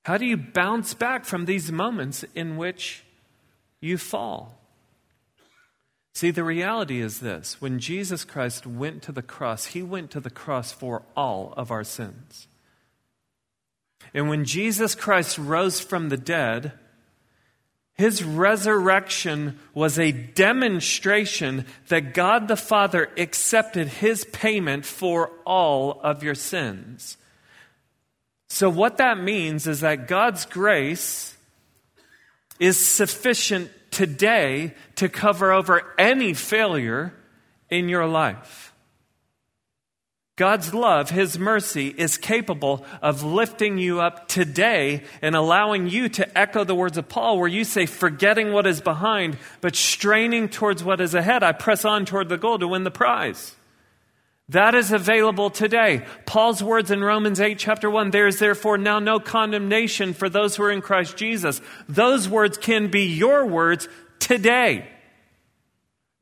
How 0.05 0.17
do 0.17 0.25
you 0.25 0.39
bounce 0.39 0.95
back 0.95 1.27
from 1.27 1.45
these 1.45 1.71
moments 1.71 2.25
in 2.35 2.57
which 2.57 3.05
you 3.81 3.99
fall? 3.99 4.59
See, 6.15 6.31
the 6.31 6.45
reality 6.45 7.01
is 7.01 7.21
this 7.21 7.61
when 7.61 7.79
Jesus 7.79 8.25
Christ 8.25 8.67
went 8.67 9.03
to 9.03 9.13
the 9.13 9.23
cross, 9.23 9.67
he 9.67 9.83
went 9.83 10.11
to 10.13 10.21
the 10.21 10.31
cross 10.31 10.73
for 10.73 11.03
all 11.15 11.53
of 11.57 11.71
our 11.71 11.85
sins. 11.85 12.49
And 14.15 14.29
when 14.29 14.47
Jesus 14.47 14.95
Christ 14.95 15.37
rose 15.37 15.81
from 15.81 16.09
the 16.09 16.17
dead, 16.17 16.73
his 17.95 18.25
resurrection 18.25 19.59
was 19.75 19.99
a 19.99 20.13
demonstration 20.13 21.67
that 21.89 22.15
God 22.15 22.49
the 22.49 22.57
Father 22.57 23.11
accepted 23.17 23.89
his 23.89 24.25
payment 24.25 24.87
for 24.87 25.31
all 25.45 26.01
of 26.03 26.23
your 26.23 26.35
sins. 26.35 27.17
So, 28.49 28.69
what 28.69 28.99
that 28.99 29.19
means 29.19 29.67
is 29.67 29.81
that 29.81 30.09
God's 30.09 30.47
grace 30.47 31.37
is 32.59 32.79
sufficient 32.79 33.71
today 33.91 34.75
to 34.97 35.09
cover 35.09 35.53
over 35.53 35.95
any 35.99 36.35
failure 36.35 37.15
in 37.71 37.89
your 37.89 38.07
life. 38.07 38.72
God's 40.37 40.73
love, 40.73 41.11
His 41.11 41.39
mercy, 41.39 41.89
is 41.89 42.17
capable 42.17 42.85
of 43.03 43.23
lifting 43.23 43.77
you 43.77 44.01
up 44.01 44.29
today 44.29 45.03
and 45.21 45.37
allowing 45.37 45.89
you 45.89 46.09
to 46.11 46.39
echo 46.39 46.65
the 46.65 46.75
words 46.75 46.97
of 46.97 47.09
Paul, 47.09 47.39
where 47.39 47.49
you 47.49 47.65
say, 47.65 47.85
forgetting 47.85 48.53
what 48.53 48.67
is 48.67 48.81
behind, 48.81 49.37
but 49.61 49.77
straining 49.77 50.49
towards 50.49 50.83
what 50.83 51.03
is 51.03 51.15
ahead. 51.15 51.43
I 51.43 51.53
press 51.53 51.85
on 51.85 52.07
toward 52.07 52.31
the 52.31 52.39
goal 52.39 52.59
to 52.59 52.69
win 52.69 52.85
the 52.85 52.91
prize. 52.91 53.55
That 54.49 54.75
is 54.75 54.91
available 54.91 55.51
today. 55.51 56.05
Paul's 56.27 56.63
words 56.63 56.91
in 56.91 57.05
Romans 57.05 57.41
8, 57.41 57.59
chapter 57.59 57.91
1 57.91 58.11
there 58.11 58.27
is 58.27 58.39
therefore 58.39 58.79
now 58.79 58.99
no 58.99 59.21
condemnation 59.21 60.15
for 60.15 60.29
those 60.29 60.57
who 60.57 60.65
are 60.65 60.71
in 60.71 60.83
Christ 60.83 61.17
Jesus. 61.17 61.61
Those 61.89 62.29
words 62.29 62.59
can 62.59 62.91
be 62.91 63.05
your 63.05 63.47
words 63.47 63.89
today. 64.19 64.92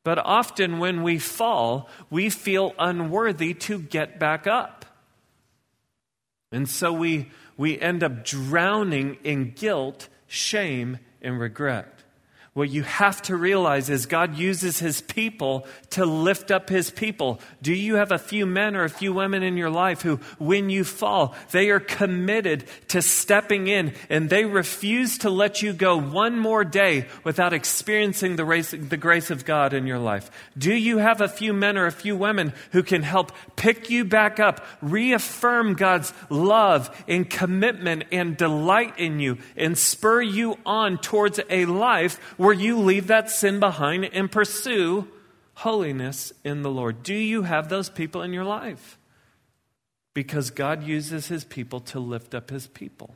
But 0.02 0.18
often 0.18 0.78
when 0.78 1.02
we 1.02 1.18
fall, 1.18 1.88
we 2.08 2.30
feel 2.30 2.74
unworthy 2.78 3.54
to 3.54 3.78
get 3.78 4.18
back 4.18 4.46
up. 4.46 4.86
And 6.52 6.68
so 6.68 6.92
we, 6.92 7.30
we 7.56 7.78
end 7.78 8.02
up 8.02 8.24
drowning 8.24 9.18
in 9.22 9.52
guilt, 9.52 10.08
shame, 10.26 10.98
and 11.22 11.38
regret. 11.38 11.99
What 12.52 12.68
you 12.68 12.82
have 12.82 13.22
to 13.22 13.36
realize 13.36 13.88
is 13.90 14.06
God 14.06 14.36
uses 14.36 14.80
his 14.80 15.00
people 15.00 15.68
to 15.90 16.04
lift 16.04 16.50
up 16.50 16.68
his 16.68 16.90
people. 16.90 17.38
Do 17.62 17.72
you 17.72 17.94
have 17.94 18.10
a 18.10 18.18
few 18.18 18.44
men 18.44 18.74
or 18.74 18.82
a 18.82 18.90
few 18.90 19.12
women 19.12 19.44
in 19.44 19.56
your 19.56 19.70
life 19.70 20.02
who, 20.02 20.16
when 20.40 20.68
you 20.68 20.82
fall, 20.82 21.36
they 21.52 21.70
are 21.70 21.78
committed 21.78 22.64
to 22.88 23.02
stepping 23.02 23.68
in 23.68 23.94
and 24.08 24.28
they 24.28 24.44
refuse 24.46 25.18
to 25.18 25.30
let 25.30 25.62
you 25.62 25.72
go 25.72 25.96
one 25.96 26.40
more 26.40 26.64
day 26.64 27.06
without 27.22 27.52
experiencing 27.52 28.34
the, 28.34 28.44
race, 28.44 28.72
the 28.72 28.96
grace 28.96 29.30
of 29.30 29.44
God 29.44 29.72
in 29.72 29.86
your 29.86 30.00
life? 30.00 30.28
Do 30.58 30.74
you 30.74 30.98
have 30.98 31.20
a 31.20 31.28
few 31.28 31.52
men 31.52 31.78
or 31.78 31.86
a 31.86 31.92
few 31.92 32.16
women 32.16 32.52
who 32.72 32.82
can 32.82 33.04
help 33.04 33.30
pick 33.54 33.90
you 33.90 34.04
back 34.04 34.40
up, 34.40 34.66
reaffirm 34.82 35.74
God's 35.74 36.12
love 36.28 36.90
and 37.06 37.30
commitment 37.30 38.06
and 38.10 38.36
delight 38.36 38.98
in 38.98 39.20
you, 39.20 39.38
and 39.56 39.78
spur 39.78 40.20
you 40.20 40.58
on 40.66 40.98
towards 40.98 41.38
a 41.48 41.66
life 41.66 42.18
where 42.40 42.54
you 42.54 42.78
leave 42.78 43.08
that 43.08 43.28
sin 43.28 43.60
behind 43.60 44.02
and 44.02 44.32
pursue 44.32 45.06
holiness 45.56 46.32
in 46.42 46.62
the 46.62 46.70
Lord? 46.70 47.02
Do 47.02 47.12
you 47.12 47.42
have 47.42 47.68
those 47.68 47.90
people 47.90 48.22
in 48.22 48.32
your 48.32 48.44
life? 48.44 48.96
Because 50.14 50.48
God 50.48 50.82
uses 50.82 51.26
his 51.26 51.44
people 51.44 51.80
to 51.80 52.00
lift 52.00 52.34
up 52.34 52.48
his 52.48 52.66
people. 52.66 53.14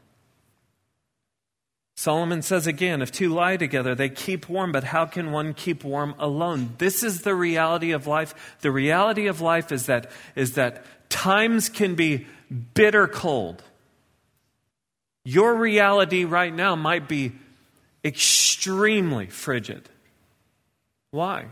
Solomon 1.96 2.42
says 2.42 2.66
again, 2.66 3.00
if 3.00 3.10
two 3.10 3.30
lie 3.30 3.56
together, 3.56 3.94
they 3.94 4.10
keep 4.10 4.50
warm, 4.50 4.72
but 4.72 4.84
how 4.84 5.06
can 5.06 5.32
one 5.32 5.54
keep 5.54 5.84
warm 5.84 6.14
alone? 6.18 6.74
This 6.76 7.02
is 7.02 7.22
the 7.22 7.34
reality 7.34 7.92
of 7.92 8.06
life. 8.06 8.58
The 8.60 8.70
reality 8.70 9.26
of 9.26 9.40
life 9.40 9.72
is 9.72 9.86
that, 9.86 10.10
is 10.36 10.52
that 10.56 10.84
times 11.08 11.70
can 11.70 11.94
be 11.94 12.26
bitter 12.74 13.08
cold. 13.08 13.62
Your 15.24 15.54
reality 15.54 16.26
right 16.26 16.54
now 16.54 16.76
might 16.76 17.08
be 17.08 17.32
extremely 18.04 19.26
frigid. 19.26 19.88
Why? 21.10 21.46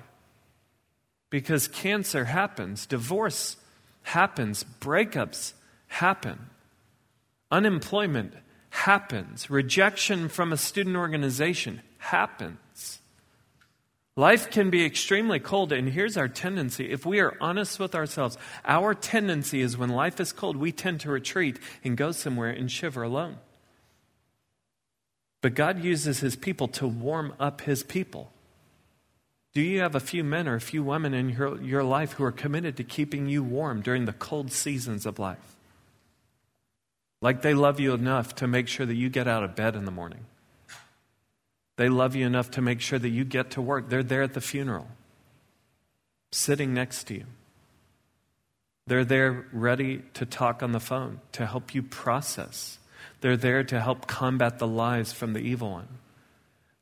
Because 1.30 1.66
cancer 1.66 2.26
happens, 2.26 2.84
divorce 2.84 3.56
happens, 4.02 4.64
breakups 4.80 5.54
happen, 5.86 6.50
unemployment 7.50 8.34
happens, 8.70 9.48
rejection 9.48 10.28
from 10.28 10.52
a 10.52 10.56
student 10.56 10.96
organization 10.96 11.80
happens. 11.98 12.98
Life 14.14 14.50
can 14.50 14.68
be 14.68 14.84
extremely 14.84 15.40
cold, 15.40 15.72
and 15.72 15.88
here's 15.88 16.18
our 16.18 16.28
tendency. 16.28 16.90
If 16.90 17.06
we 17.06 17.20
are 17.20 17.34
honest 17.40 17.80
with 17.80 17.94
ourselves, 17.94 18.36
our 18.66 18.94
tendency 18.94 19.62
is 19.62 19.78
when 19.78 19.88
life 19.88 20.20
is 20.20 20.32
cold, 20.32 20.56
we 20.56 20.70
tend 20.70 21.00
to 21.00 21.10
retreat 21.10 21.58
and 21.82 21.96
go 21.96 22.12
somewhere 22.12 22.50
and 22.50 22.70
shiver 22.70 23.02
alone. 23.02 23.38
But 25.42 25.54
God 25.54 25.84
uses 25.84 26.20
his 26.20 26.36
people 26.36 26.68
to 26.68 26.86
warm 26.86 27.34
up 27.38 27.62
his 27.62 27.82
people. 27.82 28.32
Do 29.52 29.60
you 29.60 29.80
have 29.80 29.94
a 29.94 30.00
few 30.00 30.24
men 30.24 30.48
or 30.48 30.54
a 30.54 30.60
few 30.60 30.82
women 30.82 31.12
in 31.12 31.28
your, 31.28 31.60
your 31.60 31.84
life 31.84 32.12
who 32.12 32.24
are 32.24 32.32
committed 32.32 32.76
to 32.78 32.84
keeping 32.84 33.28
you 33.28 33.42
warm 33.42 33.82
during 33.82 34.06
the 34.06 34.14
cold 34.14 34.50
seasons 34.50 35.04
of 35.04 35.18
life? 35.18 35.56
Like 37.20 37.42
they 37.42 37.52
love 37.52 37.78
you 37.78 37.92
enough 37.92 38.34
to 38.36 38.46
make 38.46 38.66
sure 38.66 38.86
that 38.86 38.94
you 38.94 39.10
get 39.10 39.28
out 39.28 39.44
of 39.44 39.54
bed 39.54 39.76
in 39.76 39.84
the 39.84 39.90
morning. 39.90 40.24
They 41.76 41.88
love 41.88 42.14
you 42.14 42.24
enough 42.24 42.50
to 42.52 42.62
make 42.62 42.80
sure 42.80 42.98
that 42.98 43.08
you 43.08 43.24
get 43.24 43.50
to 43.50 43.62
work. 43.62 43.88
They're 43.88 44.02
there 44.02 44.22
at 44.22 44.34
the 44.34 44.40
funeral, 44.40 44.88
sitting 46.30 46.72
next 46.72 47.04
to 47.08 47.14
you. 47.14 47.24
They're 48.86 49.04
there 49.04 49.46
ready 49.52 50.02
to 50.14 50.24
talk 50.24 50.62
on 50.62 50.72
the 50.72 50.80
phone 50.80 51.20
to 51.32 51.46
help 51.46 51.74
you 51.74 51.82
process 51.82 52.78
they're 53.22 53.36
there 53.36 53.64
to 53.64 53.80
help 53.80 54.06
combat 54.06 54.58
the 54.58 54.66
lies 54.66 55.12
from 55.12 55.32
the 55.32 55.40
evil 55.40 55.70
one. 55.70 55.88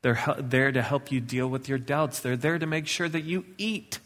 They're 0.03 0.19
there 0.39 0.73
to 0.73 0.83
help 0.83 1.13
you 1.13 1.21
deal 1.21 1.47
with 1.47 1.69
your 1.69 1.79
doubts. 1.79 2.21
They're 2.21 2.37
there 2.37 2.59
to 2.59 2.67
make 2.67 2.87
sure 2.87 3.09
that 3.09 3.25
you 3.25 3.45
eat. 3.59 3.99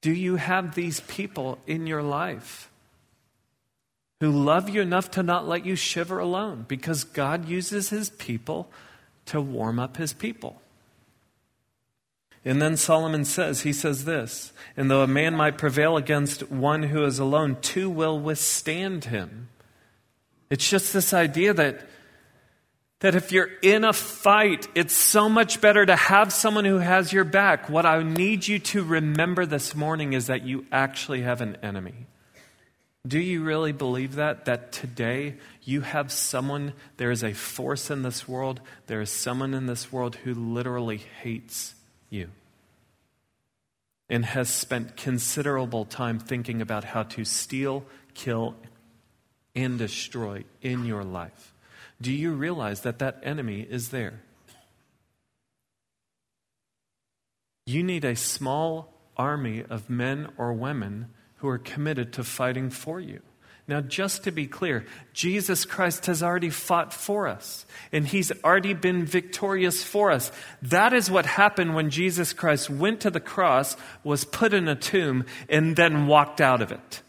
Do 0.00 0.12
you 0.12 0.36
have 0.36 0.74
these 0.74 1.00
people 1.00 1.58
in 1.66 1.86
your 1.86 2.02
life 2.02 2.70
who 4.20 4.30
love 4.30 4.68
you 4.68 4.80
enough 4.80 5.10
to 5.12 5.22
not 5.22 5.48
let 5.48 5.66
you 5.66 5.74
shiver 5.74 6.18
alone? 6.20 6.64
Because 6.68 7.02
God 7.02 7.48
uses 7.48 7.90
his 7.90 8.10
people 8.10 8.70
to 9.26 9.40
warm 9.40 9.80
up 9.80 9.96
his 9.96 10.12
people. 10.12 10.60
And 12.44 12.62
then 12.62 12.76
Solomon 12.76 13.24
says, 13.24 13.62
he 13.62 13.72
says 13.72 14.04
this, 14.04 14.52
and 14.76 14.90
though 14.90 15.02
a 15.02 15.08
man 15.08 15.34
might 15.34 15.58
prevail 15.58 15.96
against 15.96 16.50
one 16.50 16.84
who 16.84 17.04
is 17.04 17.18
alone, 17.18 17.56
two 17.62 17.88
will 17.90 18.20
withstand 18.20 19.06
him. 19.06 19.48
It's 20.54 20.70
just 20.70 20.92
this 20.92 21.12
idea 21.12 21.52
that 21.52 21.80
that 23.00 23.16
if 23.16 23.32
you're 23.32 23.50
in 23.60 23.82
a 23.82 23.92
fight, 23.92 24.68
it's 24.76 24.94
so 24.94 25.28
much 25.28 25.60
better 25.60 25.84
to 25.84 25.96
have 25.96 26.32
someone 26.32 26.64
who 26.64 26.78
has 26.78 27.12
your 27.12 27.24
back. 27.24 27.68
What 27.68 27.84
I 27.84 28.00
need 28.04 28.46
you 28.46 28.60
to 28.60 28.84
remember 28.84 29.46
this 29.46 29.74
morning 29.74 30.12
is 30.12 30.28
that 30.28 30.44
you 30.44 30.64
actually 30.70 31.22
have 31.22 31.40
an 31.40 31.56
enemy. 31.60 32.06
Do 33.04 33.18
you 33.18 33.42
really 33.42 33.72
believe 33.72 34.14
that? 34.14 34.44
That 34.44 34.70
today 34.70 35.38
you 35.64 35.80
have 35.80 36.12
someone, 36.12 36.72
there 36.98 37.10
is 37.10 37.24
a 37.24 37.32
force 37.32 37.90
in 37.90 38.02
this 38.02 38.28
world, 38.28 38.60
there 38.86 39.00
is 39.00 39.10
someone 39.10 39.54
in 39.54 39.66
this 39.66 39.90
world 39.90 40.14
who 40.14 40.34
literally 40.34 40.98
hates 41.20 41.74
you 42.10 42.30
and 44.08 44.24
has 44.24 44.48
spent 44.50 44.96
considerable 44.96 45.84
time 45.84 46.20
thinking 46.20 46.62
about 46.62 46.84
how 46.84 47.02
to 47.02 47.24
steal, 47.24 47.84
kill, 48.14 48.54
and 49.54 49.78
destroy 49.78 50.44
in 50.62 50.84
your 50.84 51.04
life. 51.04 51.52
Do 52.00 52.12
you 52.12 52.32
realize 52.32 52.80
that 52.80 52.98
that 52.98 53.20
enemy 53.22 53.66
is 53.68 53.90
there? 53.90 54.20
You 57.66 57.82
need 57.82 58.04
a 58.04 58.16
small 58.16 58.92
army 59.16 59.64
of 59.68 59.88
men 59.88 60.28
or 60.36 60.52
women 60.52 61.08
who 61.36 61.48
are 61.48 61.58
committed 61.58 62.12
to 62.14 62.24
fighting 62.24 62.70
for 62.70 63.00
you. 63.00 63.20
Now, 63.66 63.80
just 63.80 64.24
to 64.24 64.30
be 64.30 64.46
clear, 64.46 64.84
Jesus 65.14 65.64
Christ 65.64 66.04
has 66.04 66.22
already 66.22 66.50
fought 66.50 66.92
for 66.92 67.26
us, 67.26 67.64
and 67.92 68.06
he's 68.06 68.30
already 68.42 68.74
been 68.74 69.06
victorious 69.06 69.82
for 69.82 70.10
us. 70.10 70.30
That 70.60 70.92
is 70.92 71.10
what 71.10 71.24
happened 71.24 71.74
when 71.74 71.88
Jesus 71.88 72.34
Christ 72.34 72.68
went 72.68 73.00
to 73.00 73.10
the 73.10 73.20
cross, 73.20 73.78
was 74.02 74.26
put 74.26 74.52
in 74.52 74.68
a 74.68 74.74
tomb, 74.74 75.24
and 75.48 75.76
then 75.76 76.06
walked 76.06 76.42
out 76.42 76.60
of 76.60 76.72
it. 76.72 77.00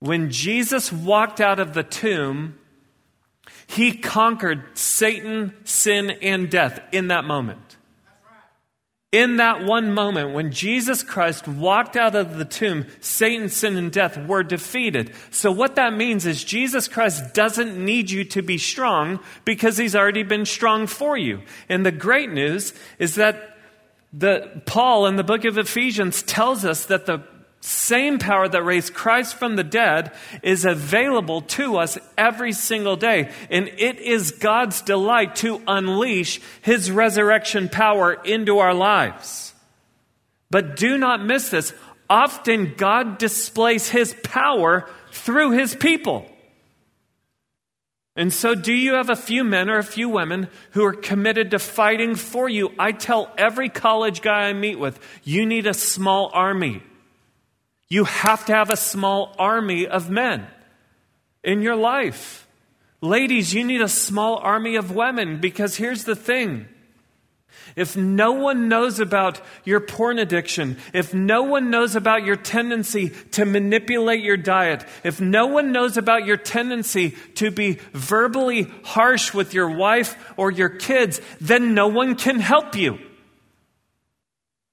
When 0.00 0.30
Jesus 0.30 0.90
walked 0.90 1.40
out 1.40 1.60
of 1.60 1.74
the 1.74 1.82
tomb, 1.82 2.58
he 3.66 3.92
conquered 3.92 4.64
Satan, 4.74 5.54
sin, 5.64 6.10
and 6.10 6.50
death 6.50 6.80
in 6.90 7.08
that 7.08 7.24
moment. 7.24 7.76
In 9.12 9.38
that 9.38 9.64
one 9.64 9.92
moment, 9.92 10.34
when 10.34 10.52
Jesus 10.52 11.02
Christ 11.02 11.48
walked 11.48 11.96
out 11.96 12.14
of 12.14 12.38
the 12.38 12.44
tomb, 12.44 12.86
Satan, 13.00 13.48
sin, 13.48 13.76
and 13.76 13.90
death 13.90 14.16
were 14.16 14.44
defeated. 14.44 15.12
So, 15.30 15.50
what 15.50 15.74
that 15.74 15.92
means 15.94 16.26
is 16.26 16.44
Jesus 16.44 16.86
Christ 16.86 17.34
doesn't 17.34 17.76
need 17.76 18.10
you 18.10 18.24
to 18.26 18.42
be 18.42 18.56
strong 18.56 19.18
because 19.44 19.76
he's 19.76 19.96
already 19.96 20.22
been 20.22 20.46
strong 20.46 20.86
for 20.86 21.16
you. 21.16 21.42
And 21.68 21.84
the 21.84 21.90
great 21.90 22.30
news 22.30 22.72
is 23.00 23.16
that 23.16 23.56
the, 24.12 24.62
Paul 24.64 25.06
in 25.06 25.16
the 25.16 25.24
book 25.24 25.44
of 25.44 25.58
Ephesians 25.58 26.22
tells 26.22 26.64
us 26.64 26.86
that 26.86 27.06
the 27.06 27.24
same 27.60 28.18
power 28.18 28.48
that 28.48 28.62
raised 28.62 28.94
Christ 28.94 29.34
from 29.34 29.56
the 29.56 29.64
dead 29.64 30.12
is 30.42 30.64
available 30.64 31.42
to 31.42 31.76
us 31.76 31.98
every 32.16 32.52
single 32.52 32.96
day. 32.96 33.30
And 33.50 33.68
it 33.76 34.00
is 34.00 34.32
God's 34.32 34.80
delight 34.80 35.36
to 35.36 35.60
unleash 35.66 36.40
his 36.62 36.90
resurrection 36.90 37.68
power 37.68 38.14
into 38.14 38.58
our 38.58 38.72
lives. 38.72 39.52
But 40.50 40.76
do 40.76 40.96
not 40.96 41.24
miss 41.24 41.50
this. 41.50 41.74
Often 42.08 42.74
God 42.76 43.18
displays 43.18 43.90
his 43.90 44.16
power 44.24 44.88
through 45.12 45.52
his 45.52 45.74
people. 45.74 46.26
And 48.16 48.32
so, 48.32 48.54
do 48.54 48.72
you 48.72 48.94
have 48.94 49.08
a 49.08 49.16
few 49.16 49.44
men 49.44 49.70
or 49.70 49.78
a 49.78 49.84
few 49.84 50.08
women 50.08 50.48
who 50.72 50.84
are 50.84 50.92
committed 50.92 51.52
to 51.52 51.58
fighting 51.58 52.16
for 52.16 52.48
you? 52.48 52.72
I 52.78 52.92
tell 52.92 53.32
every 53.38 53.68
college 53.68 54.20
guy 54.20 54.48
I 54.48 54.52
meet 54.52 54.78
with, 54.78 54.98
you 55.22 55.46
need 55.46 55.66
a 55.66 55.74
small 55.74 56.30
army. 56.34 56.82
You 57.90 58.04
have 58.04 58.46
to 58.46 58.54
have 58.54 58.70
a 58.70 58.76
small 58.76 59.34
army 59.36 59.86
of 59.86 60.08
men 60.08 60.46
in 61.42 61.60
your 61.60 61.74
life. 61.76 62.46
Ladies, 63.00 63.52
you 63.52 63.64
need 63.64 63.80
a 63.80 63.88
small 63.88 64.36
army 64.36 64.76
of 64.76 64.94
women 64.94 65.40
because 65.40 65.76
here's 65.76 66.04
the 66.04 66.14
thing. 66.14 66.66
If 67.76 67.96
no 67.96 68.32
one 68.32 68.68
knows 68.68 69.00
about 69.00 69.40
your 69.64 69.80
porn 69.80 70.18
addiction, 70.18 70.76
if 70.92 71.12
no 71.14 71.42
one 71.42 71.70
knows 71.70 71.96
about 71.96 72.24
your 72.24 72.36
tendency 72.36 73.10
to 73.32 73.44
manipulate 73.44 74.22
your 74.22 74.36
diet, 74.36 74.84
if 75.02 75.20
no 75.20 75.46
one 75.46 75.72
knows 75.72 75.96
about 75.96 76.26
your 76.26 76.36
tendency 76.36 77.10
to 77.36 77.50
be 77.50 77.78
verbally 77.92 78.70
harsh 78.84 79.34
with 79.34 79.52
your 79.52 79.70
wife 79.76 80.16
or 80.36 80.50
your 80.50 80.68
kids, 80.68 81.20
then 81.40 81.74
no 81.74 81.88
one 81.88 82.14
can 82.14 82.38
help 82.38 82.76
you. 82.76 82.98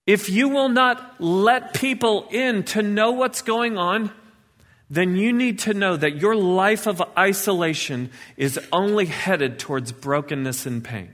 If 0.08 0.30
you 0.30 0.48
will 0.48 0.70
not 0.70 1.22
let 1.22 1.74
people 1.74 2.30
in 2.32 2.64
to 2.64 2.82
know 2.82 3.12
what's 3.12 3.42
going 3.42 3.78
on, 3.78 4.10
then 4.90 5.18
you 5.18 5.34
need 5.34 5.60
to 5.60 5.74
know 5.74 5.98
that 5.98 6.16
your 6.16 6.34
life 6.34 6.88
of 6.88 7.04
isolation 7.18 8.10
is 8.38 8.58
only 8.72 9.06
headed 9.06 9.60
towards 9.60 9.92
brokenness 9.92 10.66
and 10.66 10.82
pain. 10.82 11.14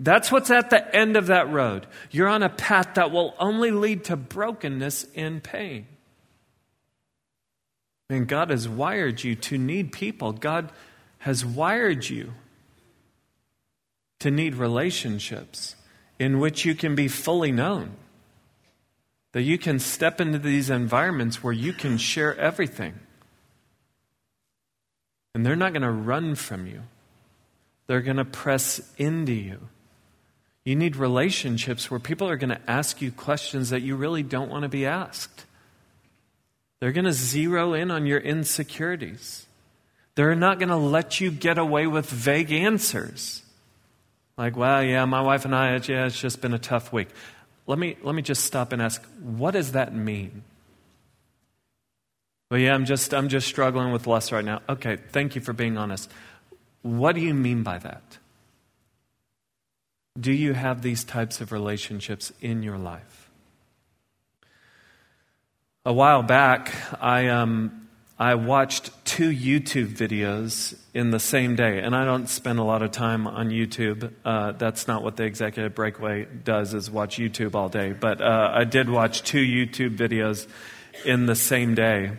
That's 0.00 0.32
what's 0.32 0.50
at 0.50 0.70
the 0.70 0.94
end 0.94 1.16
of 1.16 1.28
that 1.28 1.50
road. 1.50 1.86
You're 2.10 2.28
on 2.28 2.42
a 2.42 2.48
path 2.48 2.94
that 2.94 3.12
will 3.12 3.34
only 3.38 3.70
lead 3.70 4.04
to 4.04 4.16
brokenness 4.16 5.06
and 5.14 5.40
pain. 5.40 5.86
And 8.10 8.26
God 8.26 8.50
has 8.50 8.68
wired 8.68 9.22
you 9.22 9.36
to 9.36 9.56
need 9.56 9.92
people. 9.92 10.32
God 10.32 10.72
has 11.18 11.44
wired 11.44 12.08
you 12.08 12.32
to 14.18 14.30
need 14.32 14.56
relationships 14.56 15.76
in 16.18 16.38
which 16.38 16.64
you 16.64 16.74
can 16.74 16.94
be 16.94 17.08
fully 17.08 17.52
known. 17.52 17.92
That 19.32 19.42
you 19.42 19.58
can 19.58 19.78
step 19.78 20.20
into 20.20 20.38
these 20.38 20.70
environments 20.70 21.42
where 21.42 21.52
you 21.52 21.72
can 21.72 21.98
share 21.98 22.36
everything. 22.36 22.98
And 25.34 25.44
they're 25.44 25.56
not 25.56 25.72
going 25.72 25.82
to 25.82 25.90
run 25.90 26.34
from 26.34 26.66
you, 26.66 26.82
they're 27.86 28.00
going 28.00 28.16
to 28.16 28.24
press 28.24 28.80
into 28.96 29.32
you. 29.32 29.68
You 30.64 30.76
need 30.76 30.96
relationships 30.96 31.90
where 31.90 32.00
people 32.00 32.28
are 32.28 32.36
going 32.36 32.50
to 32.50 32.70
ask 32.70 33.00
you 33.00 33.10
questions 33.10 33.70
that 33.70 33.80
you 33.80 33.96
really 33.96 34.22
don't 34.22 34.50
want 34.50 34.64
to 34.64 34.68
be 34.68 34.84
asked. 34.84 35.46
They're 36.80 36.92
going 36.92 37.06
to 37.06 37.12
zero 37.12 37.72
in 37.72 37.90
on 37.90 38.04
your 38.04 38.20
insecurities. 38.20 39.46
They're 40.14 40.34
not 40.34 40.58
going 40.58 40.68
to 40.68 40.76
let 40.76 41.20
you 41.20 41.30
get 41.30 41.58
away 41.58 41.86
with 41.86 42.10
vague 42.10 42.52
answers. 42.52 43.42
Like, 44.38 44.56
well, 44.56 44.84
yeah, 44.84 45.04
my 45.04 45.20
wife 45.20 45.44
and 45.44 45.54
I, 45.54 45.72
yeah, 45.72 46.06
it's 46.06 46.18
just 46.18 46.40
been 46.40 46.54
a 46.54 46.60
tough 46.60 46.92
week. 46.92 47.08
Let 47.66 47.76
me, 47.76 47.96
let 48.02 48.14
me 48.14 48.22
just 48.22 48.44
stop 48.44 48.72
and 48.72 48.80
ask, 48.80 49.04
what 49.20 49.50
does 49.50 49.72
that 49.72 49.92
mean? 49.92 50.44
Well, 52.48 52.60
yeah, 52.60 52.72
I'm 52.72 52.84
just, 52.84 53.12
I'm 53.12 53.28
just 53.28 53.48
struggling 53.48 53.92
with 53.92 54.06
lust 54.06 54.30
right 54.30 54.44
now. 54.44 54.62
Okay, 54.68 54.96
thank 55.10 55.34
you 55.34 55.40
for 55.40 55.52
being 55.52 55.76
honest. 55.76 56.08
What 56.82 57.16
do 57.16 57.20
you 57.20 57.34
mean 57.34 57.64
by 57.64 57.78
that? 57.78 58.18
Do 60.18 60.32
you 60.32 60.52
have 60.52 60.82
these 60.82 61.02
types 61.02 61.40
of 61.40 61.50
relationships 61.50 62.32
in 62.40 62.62
your 62.62 62.78
life? 62.78 63.28
A 65.84 65.92
while 65.92 66.22
back, 66.22 66.72
I, 67.02 67.26
um, 67.26 67.87
I 68.20 68.34
watched 68.34 68.90
two 69.04 69.30
YouTube 69.30 69.96
videos 69.96 70.76
in 70.92 71.12
the 71.12 71.20
same 71.20 71.54
day, 71.54 71.78
and 71.78 71.94
I 71.94 72.04
don't 72.04 72.28
spend 72.28 72.58
a 72.58 72.64
lot 72.64 72.82
of 72.82 72.90
time 72.90 73.28
on 73.28 73.50
YouTube. 73.50 74.12
Uh, 74.24 74.52
that's 74.52 74.88
not 74.88 75.04
what 75.04 75.16
the 75.16 75.22
Executive 75.22 75.76
Breakaway 75.76 76.24
does, 76.24 76.74
is 76.74 76.90
watch 76.90 77.18
YouTube 77.18 77.54
all 77.54 77.68
day. 77.68 77.92
But 77.92 78.20
uh, 78.20 78.50
I 78.52 78.64
did 78.64 78.90
watch 78.90 79.22
two 79.22 79.44
YouTube 79.44 79.96
videos 79.96 80.48
in 81.04 81.26
the 81.26 81.36
same 81.36 81.76
day. 81.76 82.10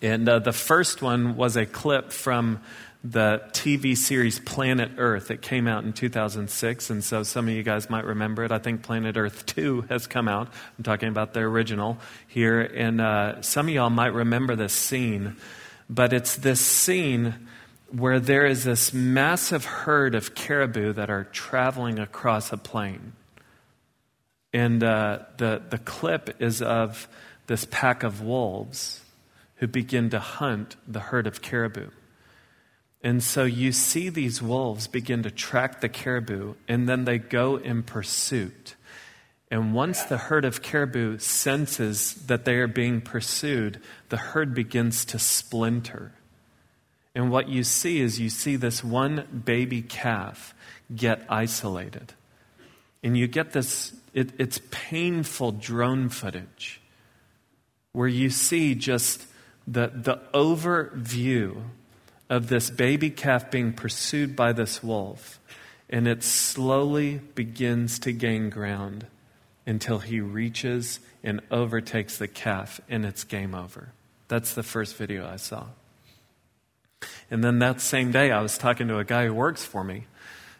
And 0.00 0.26
uh, 0.26 0.38
the 0.38 0.52
first 0.52 1.02
one 1.02 1.36
was 1.36 1.56
a 1.56 1.66
clip 1.66 2.10
from 2.10 2.60
the 3.04 3.42
TV 3.52 3.96
series 3.96 4.38
Planet 4.38 4.92
Earth. 4.96 5.30
It 5.30 5.42
came 5.42 5.66
out 5.66 5.84
in 5.84 5.92
2006, 5.92 6.90
and 6.90 7.02
so 7.02 7.22
some 7.24 7.48
of 7.48 7.54
you 7.54 7.62
guys 7.62 7.90
might 7.90 8.04
remember 8.04 8.44
it. 8.44 8.52
I 8.52 8.58
think 8.58 8.82
Planet 8.82 9.16
Earth 9.16 9.44
2 9.46 9.82
has 9.88 10.06
come 10.06 10.28
out. 10.28 10.48
I'm 10.78 10.84
talking 10.84 11.08
about 11.08 11.34
the 11.34 11.40
original 11.40 11.98
here, 12.28 12.60
and 12.60 13.00
uh, 13.00 13.42
some 13.42 13.66
of 13.66 13.74
y'all 13.74 13.90
might 13.90 14.12
remember 14.14 14.54
this 14.54 14.72
scene, 14.72 15.36
but 15.90 16.12
it's 16.12 16.36
this 16.36 16.60
scene 16.60 17.48
where 17.90 18.20
there 18.20 18.46
is 18.46 18.64
this 18.64 18.92
massive 18.92 19.64
herd 19.64 20.14
of 20.14 20.34
caribou 20.34 20.92
that 20.92 21.10
are 21.10 21.24
traveling 21.24 21.98
across 21.98 22.52
a 22.52 22.56
plain. 22.56 23.12
And 24.54 24.82
uh, 24.82 25.20
the, 25.38 25.60
the 25.68 25.78
clip 25.78 26.40
is 26.40 26.62
of 26.62 27.08
this 27.48 27.66
pack 27.70 28.02
of 28.02 28.22
wolves 28.22 29.02
who 29.56 29.66
begin 29.66 30.10
to 30.10 30.20
hunt 30.20 30.76
the 30.86 31.00
herd 31.00 31.26
of 31.26 31.42
caribou. 31.42 31.88
And 33.02 33.22
so 33.22 33.44
you 33.44 33.72
see 33.72 34.08
these 34.08 34.40
wolves 34.40 34.86
begin 34.86 35.24
to 35.24 35.30
track 35.30 35.80
the 35.80 35.88
caribou, 35.88 36.54
and 36.68 36.88
then 36.88 37.04
they 37.04 37.18
go 37.18 37.56
in 37.56 37.82
pursuit. 37.82 38.76
And 39.50 39.74
once 39.74 40.02
the 40.04 40.16
herd 40.16 40.44
of 40.44 40.62
caribou 40.62 41.18
senses 41.18 42.14
that 42.26 42.44
they 42.44 42.54
are 42.54 42.68
being 42.68 43.00
pursued, 43.00 43.80
the 44.08 44.16
herd 44.16 44.54
begins 44.54 45.04
to 45.06 45.18
splinter. 45.18 46.12
And 47.14 47.30
what 47.30 47.48
you 47.48 47.64
see 47.64 48.00
is 48.00 48.20
you 48.20 48.30
see 48.30 48.56
this 48.56 48.82
one 48.82 49.42
baby 49.44 49.82
calf 49.82 50.54
get 50.94 51.26
isolated. 51.28 52.14
And 53.02 53.16
you 53.18 53.26
get 53.26 53.52
this, 53.52 53.94
it, 54.14 54.30
it's 54.38 54.60
painful 54.70 55.52
drone 55.52 56.08
footage 56.08 56.80
where 57.92 58.08
you 58.08 58.30
see 58.30 58.74
just 58.74 59.26
the, 59.66 59.90
the 59.94 60.20
overview 60.32 61.62
of 62.32 62.48
this 62.48 62.70
baby 62.70 63.10
calf 63.10 63.50
being 63.50 63.74
pursued 63.74 64.34
by 64.34 64.54
this 64.54 64.82
wolf. 64.82 65.38
And 65.90 66.08
it 66.08 66.22
slowly 66.22 67.20
begins 67.34 67.98
to 68.00 68.12
gain 68.12 68.48
ground 68.48 69.04
until 69.66 69.98
he 69.98 70.18
reaches 70.18 70.98
and 71.22 71.42
overtakes 71.50 72.16
the 72.16 72.26
calf, 72.26 72.80
and 72.88 73.04
it's 73.04 73.24
game 73.24 73.54
over. 73.54 73.92
That's 74.28 74.54
the 74.54 74.62
first 74.62 74.96
video 74.96 75.28
I 75.28 75.36
saw. 75.36 75.66
And 77.30 77.44
then 77.44 77.58
that 77.58 77.82
same 77.82 78.12
day, 78.12 78.30
I 78.30 78.40
was 78.40 78.56
talking 78.56 78.88
to 78.88 78.96
a 78.98 79.04
guy 79.04 79.26
who 79.26 79.34
works 79.34 79.62
for 79.62 79.84
me, 79.84 80.06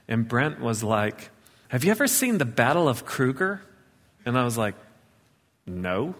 and 0.06 0.28
Brent 0.28 0.60
was 0.60 0.84
like, 0.84 1.30
Have 1.68 1.84
you 1.84 1.90
ever 1.90 2.06
seen 2.06 2.36
the 2.36 2.44
Battle 2.44 2.86
of 2.86 3.06
Kruger? 3.06 3.62
And 4.26 4.36
I 4.38 4.44
was 4.44 4.58
like, 4.58 4.74
No. 5.64 6.16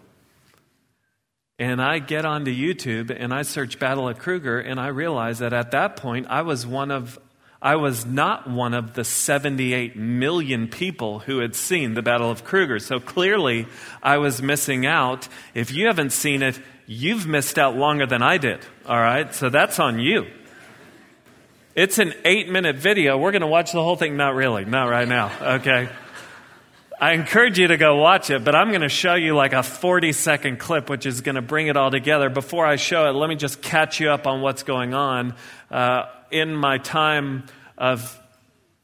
And 1.63 1.81
I 1.81 1.99
get 1.99 2.25
onto 2.25 2.53
YouTube 2.53 3.09
and 3.17 3.33
I 3.33 3.43
search 3.43 3.79
Battle 3.79 4.09
of 4.09 4.19
Kruger, 4.19 4.59
and 4.59 4.81
I 4.81 4.87
realize 4.87 5.39
that 5.39 5.53
at 5.53 5.71
that 5.71 5.95
point, 5.95 6.27
I 6.29 6.41
was 6.41 6.67
one 6.67 6.91
of 6.91 7.17
I 7.61 7.77
was 7.77 8.05
not 8.05 8.49
one 8.49 8.73
of 8.73 8.95
the 8.95 9.05
78 9.05 9.95
million 9.95 10.67
people 10.67 11.19
who 11.19 11.39
had 11.39 11.55
seen 11.55 11.93
the 11.93 12.01
Battle 12.01 12.29
of 12.29 12.43
Kruger. 12.43 12.79
So 12.79 12.99
clearly, 12.99 13.65
I 14.03 14.17
was 14.17 14.41
missing 14.41 14.85
out. 14.85 15.29
If 15.53 15.71
you 15.71 15.87
haven't 15.87 16.09
seen 16.09 16.41
it, 16.41 16.59
you've 16.85 17.25
missed 17.25 17.57
out 17.57 17.77
longer 17.77 18.05
than 18.05 18.21
I 18.21 18.37
did. 18.37 18.59
All 18.85 18.99
right? 18.99 19.33
So 19.33 19.47
that's 19.47 19.79
on 19.79 19.99
you. 19.99 20.25
It's 21.75 21.97
an 21.97 22.13
eight 22.25 22.49
minute 22.49 22.75
video. 22.75 23.17
We're 23.17 23.31
going 23.31 23.41
to 23.41 23.47
watch 23.47 23.71
the 23.71 23.81
whole 23.81 23.95
thing. 23.95 24.17
Not 24.17 24.35
really. 24.35 24.65
Not 24.65 24.89
right 24.89 25.07
now. 25.07 25.31
Okay. 25.55 25.87
I 27.03 27.11
encourage 27.11 27.59
you 27.59 27.67
to 27.67 27.75
go 27.75 27.97
watch 27.97 28.29
it, 28.29 28.45
but 28.45 28.55
I'm 28.55 28.69
going 28.69 28.79
to 28.79 28.87
show 28.87 29.15
you 29.15 29.35
like 29.35 29.51
a 29.51 29.61
40 29.61 30.13
second 30.13 30.57
clip, 30.57 30.89
which 30.89 31.05
is 31.05 31.19
going 31.19 31.35
to 31.35 31.41
bring 31.41 31.67
it 31.67 31.75
all 31.75 31.91
together. 31.91 32.29
Before 32.29 32.65
I 32.65 32.77
show 32.77 33.09
it, 33.09 33.11
let 33.11 33.27
me 33.27 33.35
just 33.35 33.61
catch 33.61 33.99
you 33.99 34.09
up 34.09 34.25
on 34.25 34.39
what's 34.39 34.63
going 34.63 34.93
on. 34.93 35.35
Uh, 35.69 36.05
in 36.31 36.55
my 36.55 36.77
time 36.77 37.43
of 37.77 38.17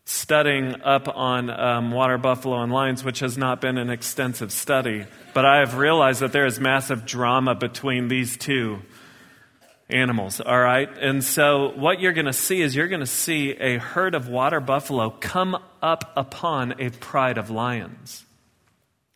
studying 0.04 0.82
up 0.82 1.08
on 1.08 1.50
um, 1.50 1.92
water 1.92 2.18
buffalo 2.18 2.62
and 2.62 2.74
lions, 2.74 3.06
which 3.06 3.20
has 3.20 3.38
not 3.38 3.62
been 3.62 3.78
an 3.78 3.90
extensive 3.90 4.52
study, 4.52 5.06
but 5.34 5.46
I 5.46 5.60
have 5.60 5.78
realized 5.78 6.20
that 6.20 6.34
there 6.34 6.46
is 6.46 6.60
massive 6.60 7.06
drama 7.06 7.56
between 7.56 8.10
these 8.10 8.36
two 8.36 8.82
animals, 9.90 10.40
all 10.40 10.60
right? 10.60 10.90
And 11.00 11.24
so 11.24 11.72
what 11.76 12.00
you're 12.00 12.14
going 12.14 12.26
to 12.26 12.34
see 12.34 12.62
is 12.62 12.76
you're 12.76 12.88
going 12.88 13.00
to 13.00 13.06
see 13.06 13.52
a 13.52 13.78
herd 13.78 14.14
of 14.16 14.30
water 14.30 14.60
buffalo 14.60 15.10
come 15.10 15.58
up 15.82 16.12
upon 16.16 16.80
a 16.80 16.90
pride 16.90 17.38
of 17.38 17.50
lions. 17.50 18.26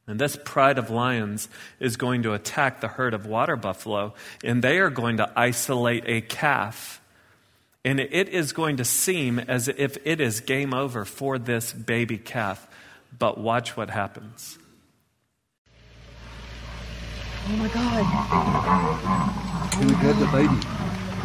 And 0.07 0.19
this 0.19 0.37
pride 0.43 0.77
of 0.77 0.89
lions 0.89 1.47
is 1.79 1.95
going 1.95 2.23
to 2.23 2.33
attack 2.33 2.81
the 2.81 2.89
herd 2.89 3.13
of 3.13 3.25
water 3.25 3.55
buffalo, 3.55 4.13
and 4.43 4.61
they 4.61 4.79
are 4.79 4.89
going 4.89 5.17
to 5.17 5.31
isolate 5.35 6.03
a 6.07 6.21
calf. 6.21 6.99
And 7.85 7.99
it 7.99 8.29
is 8.29 8.51
going 8.51 8.77
to 8.77 8.85
seem 8.85 9.39
as 9.39 9.67
if 9.67 9.97
it 10.05 10.19
is 10.19 10.39
game 10.41 10.73
over 10.73 11.05
for 11.05 11.37
this 11.37 11.71
baby 11.71 12.17
calf. 12.17 12.67
But 13.17 13.37
watch 13.37 13.77
what 13.77 13.89
happens. 13.89 14.57
Oh 17.45 17.55
my 17.57 17.67
God. 17.67 18.05
Can 19.73 19.87
we 19.87 19.93
grab 19.95 20.17
the 20.17 20.25
baby? 20.27 20.59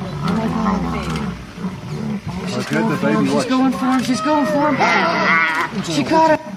Oh 0.02 0.34
my 0.36 0.46
God. 0.48 1.34
I'll 2.54 2.64
grab 2.64 2.88
the 2.90 2.96
baby. 3.06 3.26
She's 3.26 3.34
Watch. 3.34 3.48
going 3.48 3.72
for 3.72 3.84
him. 3.86 4.02
She's 4.02 4.20
going 4.20 4.46
for 4.46 4.74
him. 4.74 5.82
She 5.84 6.02
caught 6.02 6.38
him. 6.38 6.56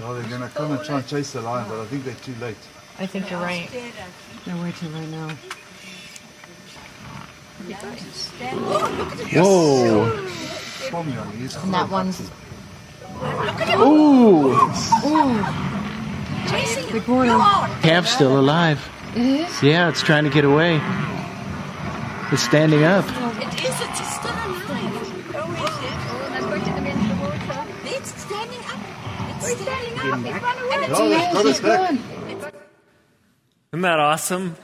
No, 0.00 0.14
they're 0.14 0.28
going 0.28 0.42
to 0.42 0.48
come 0.48 0.72
and 0.72 0.84
try 0.84 0.98
and 0.98 1.06
chase 1.06 1.32
the 1.32 1.40
lion, 1.40 1.68
but 1.68 1.80
I 1.80 1.84
think 1.86 2.04
they're 2.04 2.14
too 2.14 2.34
late. 2.40 2.56
I 2.98 3.06
think 3.06 3.30
you're 3.30 3.40
right. 3.40 3.70
They're 4.44 4.56
way 4.56 4.72
too 4.72 4.88
late 4.88 5.08
now. 5.08 5.30
Whoa. 9.32 10.26
Swami 10.88 11.16
on 11.16 11.30
me. 11.30 11.36
He's 11.36 11.56
And 11.56 11.72
that 11.72 11.88
one's. 11.88 12.20
Ooh. 13.80 15.70
Big 16.94 17.06
boy. 17.06 17.26
Calf's 17.26 18.12
still 18.12 18.38
alive. 18.38 18.88
It 19.16 19.22
is? 19.22 19.62
Yeah, 19.64 19.88
it's 19.88 20.00
trying 20.00 20.22
to 20.22 20.30
get 20.30 20.44
away. 20.44 20.80
It's 22.30 22.42
standing 22.42 22.84
up. 22.84 23.04
It 23.04 23.64
is, 23.64 23.80
it's 23.80 24.14
still 24.14 24.30
alive. 24.30 24.62
Oh, 25.34 25.50
is 25.58 25.74
it? 27.82 27.96
It's 27.96 28.22
standing 28.22 28.60
up. 28.60 28.78
It's 29.28 29.60
standing 29.60 29.98
up. 29.98 30.20
It 30.24 30.40
ran 30.40 30.58
away. 30.58 30.74
And 30.74 30.84
it's 30.84 30.92
No, 30.92 31.08
they've 31.08 31.32
got 31.32 31.42
She's 31.42 31.50
us 31.50 31.60
gone. 31.60 31.98
Isn't 33.72 33.82
that 33.82 33.98
awesome? 33.98 34.56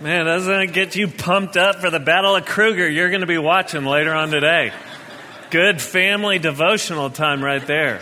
Man, 0.00 0.24
doesn't 0.24 0.60
it 0.62 0.72
get 0.72 0.96
you 0.96 1.06
pumped 1.06 1.56
up 1.56 1.76
for 1.76 1.90
the 1.90 2.00
Battle 2.00 2.34
of 2.34 2.46
Kruger 2.46 2.88
you're 2.88 3.10
going 3.10 3.20
to 3.20 3.28
be 3.28 3.38
watching 3.38 3.84
later 3.84 4.12
on 4.12 4.30
today? 4.30 4.72
Good 5.50 5.80
family 5.80 6.40
devotional 6.40 7.10
time 7.10 7.44
right 7.44 7.64
there. 7.64 8.00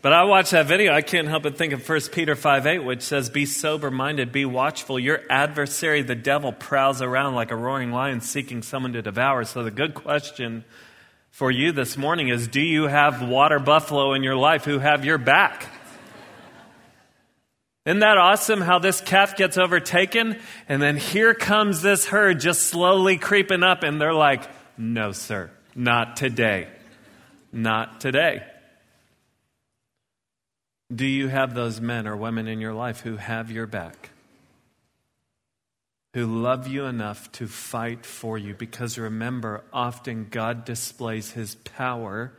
But 0.00 0.12
I 0.12 0.24
watched 0.24 0.52
that 0.52 0.66
video, 0.66 0.92
I 0.92 1.02
can't 1.02 1.26
help 1.26 1.42
but 1.42 1.58
think 1.58 1.72
of 1.72 1.86
1 1.86 2.00
Peter 2.12 2.36
5 2.36 2.66
8, 2.66 2.78
which 2.84 3.02
says, 3.02 3.30
Be 3.30 3.46
sober 3.46 3.90
minded, 3.90 4.30
be 4.30 4.44
watchful. 4.44 4.98
Your 4.98 5.20
adversary, 5.28 6.02
the 6.02 6.14
devil, 6.14 6.52
prowls 6.52 7.02
around 7.02 7.34
like 7.34 7.50
a 7.50 7.56
roaring 7.56 7.90
lion 7.90 8.20
seeking 8.20 8.62
someone 8.62 8.92
to 8.92 9.02
devour. 9.02 9.44
So 9.44 9.64
the 9.64 9.72
good 9.72 9.94
question 9.94 10.64
for 11.30 11.50
you 11.50 11.72
this 11.72 11.96
morning 11.96 12.28
is 12.28 12.46
Do 12.46 12.60
you 12.60 12.84
have 12.84 13.28
water 13.28 13.58
buffalo 13.58 14.12
in 14.14 14.22
your 14.22 14.36
life 14.36 14.64
who 14.64 14.78
have 14.78 15.04
your 15.04 15.18
back? 15.18 15.66
Isn't 17.84 18.00
that 18.00 18.18
awesome 18.18 18.60
how 18.60 18.78
this 18.78 19.00
calf 19.00 19.36
gets 19.36 19.58
overtaken? 19.58 20.38
And 20.68 20.80
then 20.80 20.96
here 20.96 21.34
comes 21.34 21.82
this 21.82 22.06
herd 22.06 22.38
just 22.38 22.64
slowly 22.64 23.16
creeping 23.16 23.64
up, 23.64 23.82
and 23.82 24.00
they're 24.00 24.14
like, 24.14 24.48
No, 24.76 25.10
sir, 25.10 25.50
not 25.74 26.16
today. 26.16 26.68
Not 27.50 28.00
today. 28.00 28.44
Do 30.94 31.06
you 31.06 31.28
have 31.28 31.54
those 31.54 31.80
men 31.80 32.06
or 32.06 32.16
women 32.16 32.48
in 32.48 32.60
your 32.60 32.72
life 32.72 33.00
who 33.00 33.16
have 33.16 33.50
your 33.50 33.66
back? 33.66 34.10
Who 36.14 36.24
love 36.24 36.66
you 36.66 36.86
enough 36.86 37.30
to 37.32 37.46
fight 37.46 38.06
for 38.06 38.38
you? 38.38 38.54
Because 38.54 38.98
remember, 38.98 39.64
often 39.72 40.28
God 40.30 40.64
displays 40.64 41.32
his 41.32 41.54
power 41.56 42.32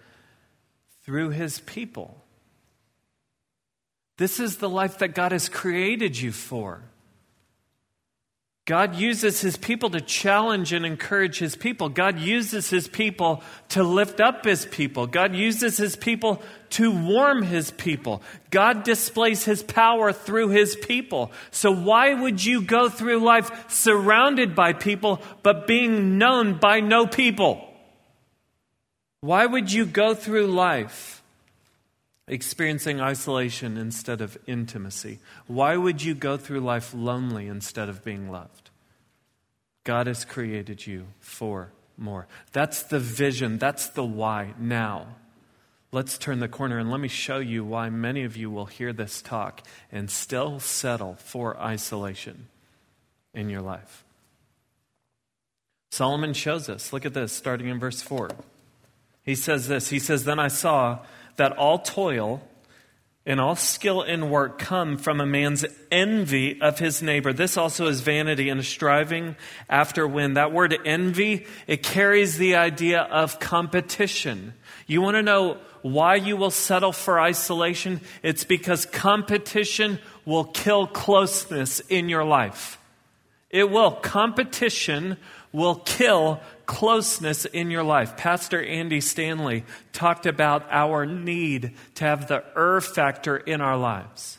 through 1.03 1.29
his 1.29 1.59
people. 1.61 2.23
This 4.17 4.39
is 4.39 4.57
the 4.57 4.69
life 4.69 4.97
that 4.97 5.15
God 5.15 5.31
has 5.31 5.47
created 5.47 6.19
you 6.19 6.31
for. 6.31 6.88
God 8.69 8.93
uses 8.93 9.41
his 9.41 9.57
people 9.57 9.89
to 9.89 9.99
challenge 9.99 10.73
and 10.73 10.85
encourage 10.85 11.39
his 11.39 11.55
people. 11.55 11.89
God 11.89 12.19
uses 12.19 12.69
his 12.69 12.87
people 12.87 13.41
to 13.69 13.81
lift 13.81 14.19
up 14.19 14.45
his 14.45 14.67
people. 14.67 15.07
God 15.07 15.33
uses 15.33 15.77
his 15.77 15.95
people 15.95 16.39
to 16.77 16.91
warm 16.91 17.41
his 17.41 17.71
people. 17.71 18.21
God 18.51 18.83
displays 18.83 19.43
his 19.43 19.63
power 19.63 20.13
through 20.13 20.49
his 20.49 20.75
people. 20.75 21.31
So 21.49 21.73
why 21.73 22.13
would 22.13 22.45
you 22.45 22.61
go 22.61 22.89
through 22.89 23.21
life 23.21 23.71
surrounded 23.71 24.53
by 24.53 24.73
people 24.73 25.19
but 25.41 25.65
being 25.65 26.19
known 26.19 26.59
by 26.59 26.79
no 26.79 27.07
people? 27.07 27.67
Why 29.21 29.47
would 29.47 29.71
you 29.71 29.87
go 29.87 30.13
through 30.13 30.45
life 30.45 31.18
experiencing 32.29 33.01
isolation 33.01 33.77
instead 33.77 34.21
of 34.21 34.37
intimacy? 34.47 35.19
Why 35.47 35.75
would 35.75 36.03
you 36.03 36.15
go 36.15 36.37
through 36.37 36.61
life 36.61 36.93
lonely 36.93 37.47
instead 37.47 37.89
of 37.89 38.03
being 38.03 38.31
loved? 38.31 38.69
God 39.83 40.07
has 40.07 40.23
created 40.23 40.85
you 40.85 41.07
for 41.19 41.71
more. 41.97 42.27
That's 42.51 42.83
the 42.83 42.99
vision, 42.99 43.57
that's 43.57 43.87
the 43.89 44.03
why. 44.03 44.53
Now, 44.59 45.07
let's 45.91 46.17
turn 46.17 46.39
the 46.39 46.47
corner 46.47 46.77
and 46.77 46.91
let 46.91 46.99
me 46.99 47.07
show 47.07 47.39
you 47.39 47.63
why 47.63 47.89
many 47.89 48.23
of 48.23 48.37
you 48.37 48.49
will 48.49 48.67
hear 48.67 48.93
this 48.93 49.21
talk 49.21 49.61
and 49.91 50.09
still 50.09 50.59
settle 50.59 51.15
for 51.15 51.57
isolation 51.59 52.47
in 53.33 53.49
your 53.49 53.61
life. 53.61 54.05
Solomon 55.91 56.33
shows 56.33 56.69
us. 56.69 56.93
Look 56.93 57.05
at 57.05 57.13
this, 57.13 57.33
starting 57.33 57.67
in 57.67 57.79
verse 57.79 58.01
4. 58.01 58.29
He 59.23 59.35
says 59.35 59.67
this 59.67 59.89
He 59.89 59.99
says, 59.99 60.23
Then 60.23 60.39
I 60.39 60.47
saw 60.47 60.99
that 61.39 61.57
all 61.57 61.79
toil 61.79 62.41
and 63.25 63.39
all 63.39 63.55
skill 63.55 64.01
in 64.01 64.29
work 64.29 64.57
come 64.59 64.97
from 64.97 65.19
a 65.19 65.25
man's 65.25 65.65
envy 65.91 66.59
of 66.61 66.79
his 66.79 67.01
neighbor. 67.01 67.33
This 67.33 67.57
also 67.57 67.87
is 67.87 68.01
vanity 68.01 68.49
and 68.49 68.59
a 68.59 68.63
striving 68.63 69.35
after 69.69 70.07
wind. 70.07 70.37
That 70.37 70.51
word 70.51 70.75
envy, 70.85 71.45
it 71.67 71.83
carries 71.83 72.37
the 72.37 72.55
idea 72.55 73.01
of 73.01 73.39
competition. 73.39 74.53
You 74.87 75.01
want 75.01 75.15
to 75.15 75.21
know 75.21 75.57
why 75.81 76.15
you 76.15 76.37
will 76.37 76.51
settle 76.51 76.91
for 76.91 77.19
isolation? 77.19 78.01
It's 78.23 78.43
because 78.43 78.85
competition 78.85 79.99
will 80.25 80.45
kill 80.45 80.87
closeness 80.87 81.81
in 81.81 82.09
your 82.09 82.23
life. 82.23 82.79
It 83.49 83.69
will. 83.69 83.91
Competition 83.91 85.17
will 85.51 85.75
kill 85.75 86.39
closeness 86.69 87.45
in 87.45 87.71
your 87.71 87.81
life. 87.81 88.15
Pastor 88.15 88.63
Andy 88.63 89.01
Stanley 89.01 89.63
talked 89.91 90.27
about 90.27 90.67
our 90.69 91.03
need 91.03 91.73
to 91.95 92.03
have 92.03 92.27
the 92.27 92.43
er 92.55 92.79
factor 92.79 93.35
in 93.35 93.59
our 93.59 93.75
lives. 93.75 94.37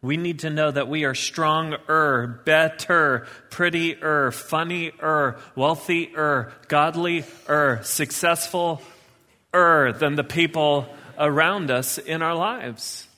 We 0.00 0.16
need 0.16 0.38
to 0.40 0.50
know 0.50 0.70
that 0.70 0.86
we 0.86 1.04
are 1.04 1.16
stronger, 1.16 2.40
better, 2.44 3.26
prettier, 3.50 4.30
funnier, 4.30 5.36
wealthier, 5.56 6.52
godlier, 6.68 7.82
successful 7.82 8.80
er 9.52 9.92
than 9.92 10.14
the 10.14 10.22
people 10.22 10.86
around 11.18 11.72
us 11.72 11.98
in 11.98 12.22
our 12.22 12.36
lives. 12.36 13.08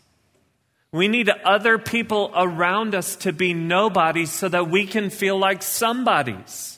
We 0.93 1.09
need 1.09 1.29
other 1.29 1.77
people 1.77 2.33
around 2.35 2.95
us 2.95 3.17
to 3.17 3.35
be 3.35 3.53
nobodies 3.53 4.33
so 4.33 4.49
that 4.49 4.71
we 4.71 4.87
can 4.87 5.11
feel 5.11 5.37
like 5.37 5.63
somebodies. 5.63 6.78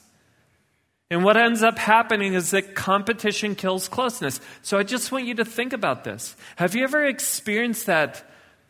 And 1.10 1.24
what 1.24 1.36
ends 1.36 1.64
up 1.64 1.76
happening 1.76 2.34
is 2.34 2.52
that 2.52 2.76
competition 2.76 3.56
kills 3.56 3.88
closeness. 3.88 4.40
So 4.62 4.78
I 4.78 4.84
just 4.84 5.10
want 5.10 5.24
you 5.24 5.34
to 5.34 5.44
think 5.44 5.72
about 5.72 6.04
this. 6.04 6.36
Have 6.54 6.76
you 6.76 6.84
ever 6.84 7.04
experienced 7.04 7.86
that, 7.86 8.22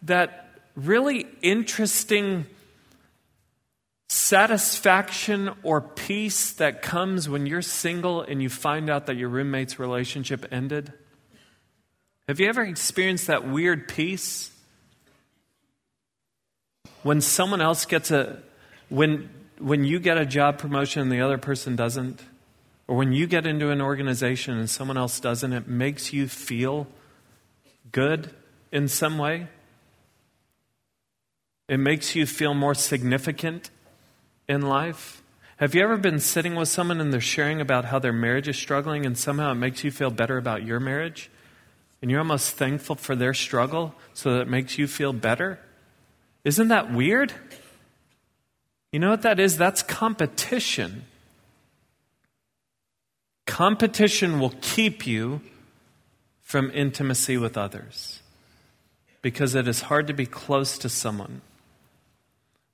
that 0.03 0.48
really 0.74 1.26
interesting 1.42 2.46
satisfaction 4.09 5.50
or 5.62 5.83
peace 5.83 6.53
that 6.55 6.81
comes 6.81 7.29
when 7.29 7.44
you're 7.44 7.62
single 7.62 8.22
and 8.22 8.42
you 8.42 8.48
find 8.48 8.88
out 8.88 9.07
that 9.07 9.16
your 9.16 9.29
roommate's 9.29 9.79
relationship 9.79 10.46
ended? 10.50 10.92
Have 12.26 12.40
you 12.40 12.48
ever 12.48 12.62
experienced 12.62 13.26
that 13.26 13.46
weird 13.46 13.87
peace? 13.87 14.50
When 17.03 17.20
someone 17.20 17.61
else 17.61 17.85
gets 17.85 18.11
a, 18.11 18.42
when, 18.88 19.29
when 19.59 19.85
you 19.85 20.00
get 20.00 20.16
a 20.16 20.24
job 20.24 20.59
promotion 20.59 21.03
and 21.03 21.12
the 21.12 21.20
other 21.20 21.38
person 21.38 21.76
doesn't, 21.76 22.22
or 22.90 22.96
when 22.96 23.12
you 23.12 23.29
get 23.29 23.46
into 23.46 23.70
an 23.70 23.81
organization 23.81 24.59
and 24.59 24.68
someone 24.68 24.96
else 24.96 25.20
doesn't, 25.20 25.53
it 25.53 25.68
makes 25.68 26.12
you 26.12 26.26
feel 26.26 26.88
good 27.92 28.35
in 28.72 28.88
some 28.88 29.16
way. 29.16 29.46
It 31.68 31.79
makes 31.79 32.16
you 32.16 32.26
feel 32.26 32.53
more 32.53 32.74
significant 32.74 33.70
in 34.48 34.62
life. 34.62 35.22
Have 35.59 35.72
you 35.72 35.85
ever 35.85 35.98
been 35.98 36.18
sitting 36.18 36.57
with 36.57 36.68
someone 36.68 37.00
and 37.00 37.12
they're 37.12 37.20
sharing 37.20 37.61
about 37.61 37.85
how 37.85 38.00
their 38.00 38.12
marriage 38.12 38.48
is 38.48 38.57
struggling 38.57 39.07
and 39.07 39.16
somehow 39.16 39.53
it 39.53 39.55
makes 39.55 39.85
you 39.85 39.92
feel 39.92 40.11
better 40.11 40.37
about 40.37 40.64
your 40.64 40.81
marriage? 40.81 41.31
And 42.03 42.11
you're 42.11 42.18
almost 42.18 42.57
thankful 42.57 42.96
for 42.96 43.14
their 43.14 43.35
struggle 43.35 43.94
so 44.14 44.35
that 44.35 44.40
it 44.40 44.48
makes 44.48 44.79
you 44.79 44.88
feel 44.88 45.12
better? 45.12 45.61
Isn't 46.42 46.66
that 46.66 46.92
weird? 46.92 47.33
You 48.90 48.98
know 48.98 49.11
what 49.11 49.22
that 49.22 49.38
is? 49.38 49.57
That's 49.57 49.81
competition. 49.85 51.05
Competition 53.61 54.40
will 54.40 54.55
keep 54.62 55.07
you 55.07 55.42
from 56.40 56.70
intimacy 56.70 57.37
with 57.37 57.59
others 57.59 58.23
because 59.20 59.55
it 59.55 59.68
is 59.68 59.83
hard 59.83 60.07
to 60.07 60.14
be 60.14 60.25
close 60.25 60.79
to 60.79 60.88
someone 60.88 61.42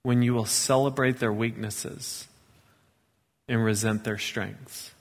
when 0.04 0.22
you 0.22 0.32
will 0.32 0.46
celebrate 0.46 1.18
their 1.18 1.32
weaknesses 1.32 2.28
and 3.48 3.64
resent 3.64 4.04
their 4.04 4.16
strengths. 4.16 4.92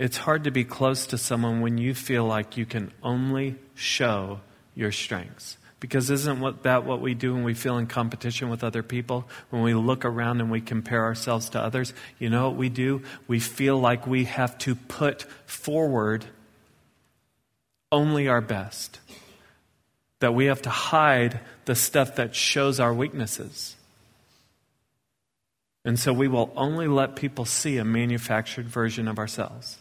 It's 0.00 0.16
hard 0.16 0.42
to 0.42 0.50
be 0.50 0.64
close 0.64 1.06
to 1.06 1.16
someone 1.16 1.60
when 1.60 1.78
you 1.78 1.94
feel 1.94 2.24
like 2.24 2.56
you 2.56 2.66
can 2.66 2.90
only 3.04 3.54
show 3.76 4.40
your 4.74 4.90
strengths. 4.90 5.58
Because 5.84 6.08
isn't 6.08 6.40
what, 6.40 6.62
that 6.62 6.86
what 6.86 7.02
we 7.02 7.12
do 7.12 7.34
when 7.34 7.44
we 7.44 7.52
feel 7.52 7.76
in 7.76 7.86
competition 7.86 8.48
with 8.48 8.64
other 8.64 8.82
people? 8.82 9.28
When 9.50 9.60
we 9.60 9.74
look 9.74 10.06
around 10.06 10.40
and 10.40 10.50
we 10.50 10.62
compare 10.62 11.04
ourselves 11.04 11.50
to 11.50 11.60
others? 11.60 11.92
You 12.18 12.30
know 12.30 12.48
what 12.48 12.56
we 12.56 12.70
do? 12.70 13.02
We 13.28 13.38
feel 13.38 13.78
like 13.78 14.06
we 14.06 14.24
have 14.24 14.56
to 14.60 14.76
put 14.76 15.26
forward 15.44 16.24
only 17.92 18.28
our 18.28 18.40
best. 18.40 18.98
That 20.20 20.32
we 20.32 20.46
have 20.46 20.62
to 20.62 20.70
hide 20.70 21.40
the 21.66 21.74
stuff 21.74 22.16
that 22.16 22.34
shows 22.34 22.80
our 22.80 22.94
weaknesses. 22.94 23.76
And 25.84 25.98
so 25.98 26.14
we 26.14 26.28
will 26.28 26.50
only 26.56 26.88
let 26.88 27.14
people 27.14 27.44
see 27.44 27.76
a 27.76 27.84
manufactured 27.84 28.68
version 28.68 29.06
of 29.06 29.18
ourselves. 29.18 29.76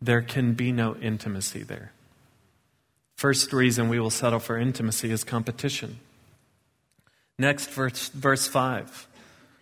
There 0.00 0.22
can 0.22 0.54
be 0.54 0.72
no 0.72 0.96
intimacy 0.96 1.62
there. 1.62 1.92
First 3.20 3.52
reason 3.52 3.90
we 3.90 4.00
will 4.00 4.08
settle 4.08 4.38
for 4.38 4.56
intimacy 4.56 5.10
is 5.10 5.24
competition. 5.24 6.00
Next, 7.38 7.68
verse, 7.68 8.08
verse 8.08 8.46
5. 8.46 9.08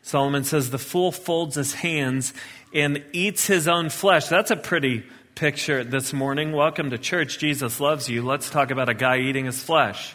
Solomon 0.01 0.44
says, 0.44 0.71
The 0.71 0.79
fool 0.79 1.11
folds 1.11 1.57
his 1.57 1.75
hands 1.75 2.33
and 2.73 3.03
eats 3.12 3.49
his 3.49 3.66
own 3.66 3.88
flesh. 3.88 4.29
That's 4.29 4.53
a 4.53 4.57
pretty 4.57 5.03
picture 5.35 5.83
this 5.83 6.12
morning. 6.12 6.53
Welcome 6.53 6.90
to 6.90 6.99
church. 6.99 7.40
Jesus 7.40 7.81
loves 7.81 8.09
you. 8.09 8.23
Let's 8.23 8.49
talk 8.49 8.71
about 8.71 8.88
a 8.88 8.94
guy 8.94 9.18
eating 9.18 9.47
his 9.47 9.61
flesh. 9.61 10.14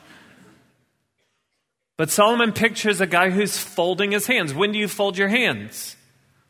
But 1.98 2.10
Solomon 2.10 2.54
pictures 2.54 3.02
a 3.02 3.08
guy 3.08 3.30
who's 3.30 3.58
folding 3.58 4.12
his 4.12 4.26
hands. 4.26 4.54
When 4.54 4.72
do 4.72 4.80
you 4.80 4.88
fold 4.88 5.18
your 5.18 5.28
hands? 5.28 5.98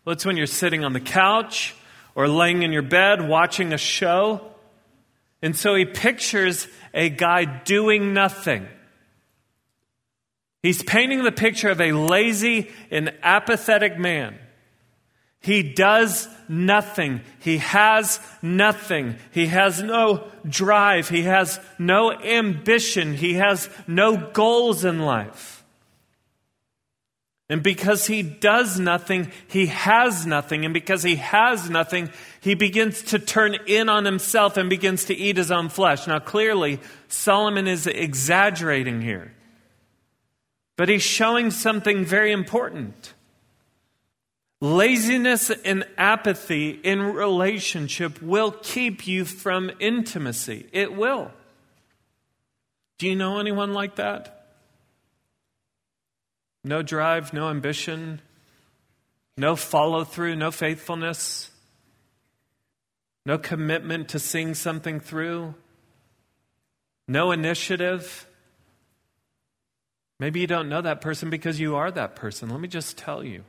Well, 0.05 0.13
it's 0.13 0.27
when 0.27 0.37
you're 0.37 0.45
sitting 0.45 0.85
on 0.85 0.93
the 0.93 0.99
couch 0.99 1.73
or 2.13 2.27
laying 2.27 2.61
in 2.61 2.71
your 2.71 2.83
bed 2.83 3.27
watching 3.27 3.73
a 3.73 3.79
show. 3.79 4.52
And 5.43 5.57
so 5.57 5.75
he 5.75 5.83
pictures 5.83 6.67
a 6.93 7.09
guy 7.09 7.43
doing 7.43 8.13
nothing. 8.13 8.65
He's 10.63 10.81
painting 10.81 11.23
the 11.23 11.33
picture 11.33 11.69
of 11.69 11.81
a 11.81 11.91
lazy 11.91 12.71
and 12.89 13.13
apathetic 13.21 13.99
man. 13.99 14.39
He 15.41 15.61
does 15.61 16.29
nothing. 16.47 17.19
He 17.41 17.57
has 17.57 18.21
nothing. 18.41 19.17
He 19.31 19.47
has 19.47 19.83
no 19.83 20.31
drive. 20.47 21.09
He 21.09 21.23
has 21.23 21.59
no 21.77 22.13
ambition. 22.13 23.13
He 23.13 23.33
has 23.33 23.69
no 23.85 24.15
goals 24.15 24.85
in 24.85 24.99
life. 24.99 25.62
And 27.53 27.61
because 27.61 28.07
he 28.07 28.23
does 28.23 28.79
nothing, 28.79 29.31
he 29.47 29.67
has 29.67 30.25
nothing. 30.25 30.65
And 30.65 30.73
because 30.73 31.03
he 31.03 31.17
has 31.17 31.69
nothing, 31.69 32.09
he 32.41 32.55
begins 32.55 33.03
to 33.03 33.19
turn 33.19 33.53
in 33.67 33.89
on 33.89 34.05
himself 34.05 34.57
and 34.57 34.71
begins 34.71 35.05
to 35.05 35.13
eat 35.13 35.37
his 35.37 35.51
own 35.51 35.69
flesh. 35.69 36.07
Now, 36.07 36.17
clearly, 36.17 36.79
Solomon 37.09 37.67
is 37.67 37.85
exaggerating 37.85 39.03
here. 39.03 39.35
But 40.77 40.89
he's 40.89 41.03
showing 41.03 41.51
something 41.51 42.03
very 42.03 42.31
important. 42.31 43.13
Laziness 44.59 45.51
and 45.51 45.85
apathy 45.95 46.71
in 46.71 47.03
relationship 47.13 48.19
will 48.19 48.49
keep 48.49 49.05
you 49.05 49.25
from 49.25 49.69
intimacy. 49.79 50.65
It 50.71 50.95
will. 50.95 51.29
Do 52.97 53.07
you 53.07 53.15
know 53.15 53.37
anyone 53.37 53.73
like 53.73 53.97
that? 53.97 54.42
No 56.63 56.81
drive, 56.81 57.33
no 57.33 57.49
ambition, 57.49 58.21
no 59.37 59.55
follow 59.55 60.03
through, 60.03 60.35
no 60.35 60.51
faithfulness, 60.51 61.51
no 63.25 63.37
commitment 63.37 64.09
to 64.09 64.19
seeing 64.19 64.53
something 64.53 64.99
through, 64.99 65.55
no 67.07 67.31
initiative. 67.31 68.27
Maybe 70.19 70.39
you 70.39 70.47
don't 70.47 70.69
know 70.69 70.81
that 70.81 71.01
person 71.01 71.29
because 71.29 71.59
you 71.59 71.75
are 71.75 71.91
that 71.91 72.15
person. 72.15 72.49
Let 72.49 72.59
me 72.59 72.67
just 72.67 72.97
tell 72.97 73.23
you. 73.23 73.43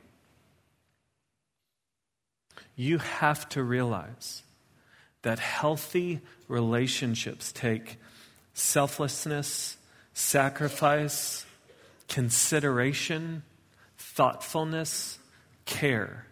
You 2.75 2.97
have 2.97 3.47
to 3.49 3.63
realize 3.63 4.43
that 5.21 5.39
healthy 5.39 6.21
relationships 6.47 7.51
take 7.53 7.97
selflessness, 8.53 9.77
sacrifice, 10.13 11.45
consideration, 12.07 13.43
thoughtfulness, 13.97 15.19
care. 15.65 16.27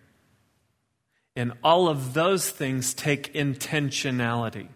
And 1.36 1.53
all 1.63 1.88
of 1.88 2.13
those 2.13 2.49
things 2.49 2.93
take 2.93 3.34
intentionality. 3.34 4.67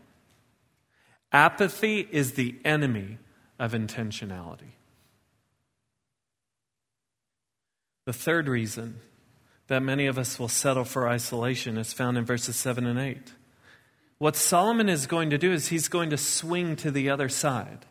Apathy 1.32 2.08
is 2.12 2.34
the 2.34 2.56
enemy 2.66 3.18
of 3.60 3.74
intentionality. 3.74 4.72
The 8.06 8.14
third 8.14 8.48
reason 8.48 9.02
that 9.68 9.84
many 9.84 10.08
of 10.08 10.18
us 10.18 10.40
will 10.40 10.48
settle 10.48 10.86
for 10.86 11.10
isolation 11.10 11.78
is 11.78 11.94
found 11.94 12.18
in 12.18 12.26
verses 12.26 12.56
7 12.56 12.86
and 12.86 12.98
8. 12.98 13.34
What 14.18 14.36
Solomon 14.36 14.90
is 14.90 15.06
going 15.06 15.30
to 15.30 15.38
do 15.38 15.52
is 15.52 15.68
he's 15.68 15.90
going 15.90 16.10
to 16.10 16.18
swing 16.18 16.76
to 16.78 16.90
the 16.90 17.10
other 17.10 17.30
side. 17.30 17.86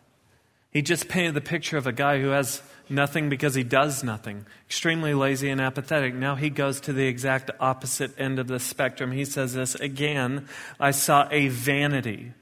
He 0.77 0.83
just 0.83 1.09
painted 1.09 1.33
the 1.33 1.41
picture 1.41 1.79
of 1.79 1.87
a 1.87 1.93
guy 1.93 2.21
who 2.21 2.29
has 2.29 2.61
nothing 2.91 3.31
because 3.31 3.55
he 3.55 3.63
does 3.63 4.05
nothing, 4.05 4.45
extremely 4.67 5.15
lazy 5.15 5.49
and 5.49 5.59
apathetic. 5.59 6.15
Now 6.15 6.35
he 6.35 6.51
goes 6.51 6.83
to 6.83 6.93
the 6.93 7.07
exact 7.07 7.51
opposite 7.59 8.11
end 8.21 8.39
of 8.39 8.47
the 8.47 8.61
spectrum. 8.61 9.11
He 9.11 9.25
says 9.25 9.55
this 9.55 9.75
again 9.77 10.47
I 10.79 10.91
saw 10.91 11.29
a 11.31 11.49
vanity 11.49 12.35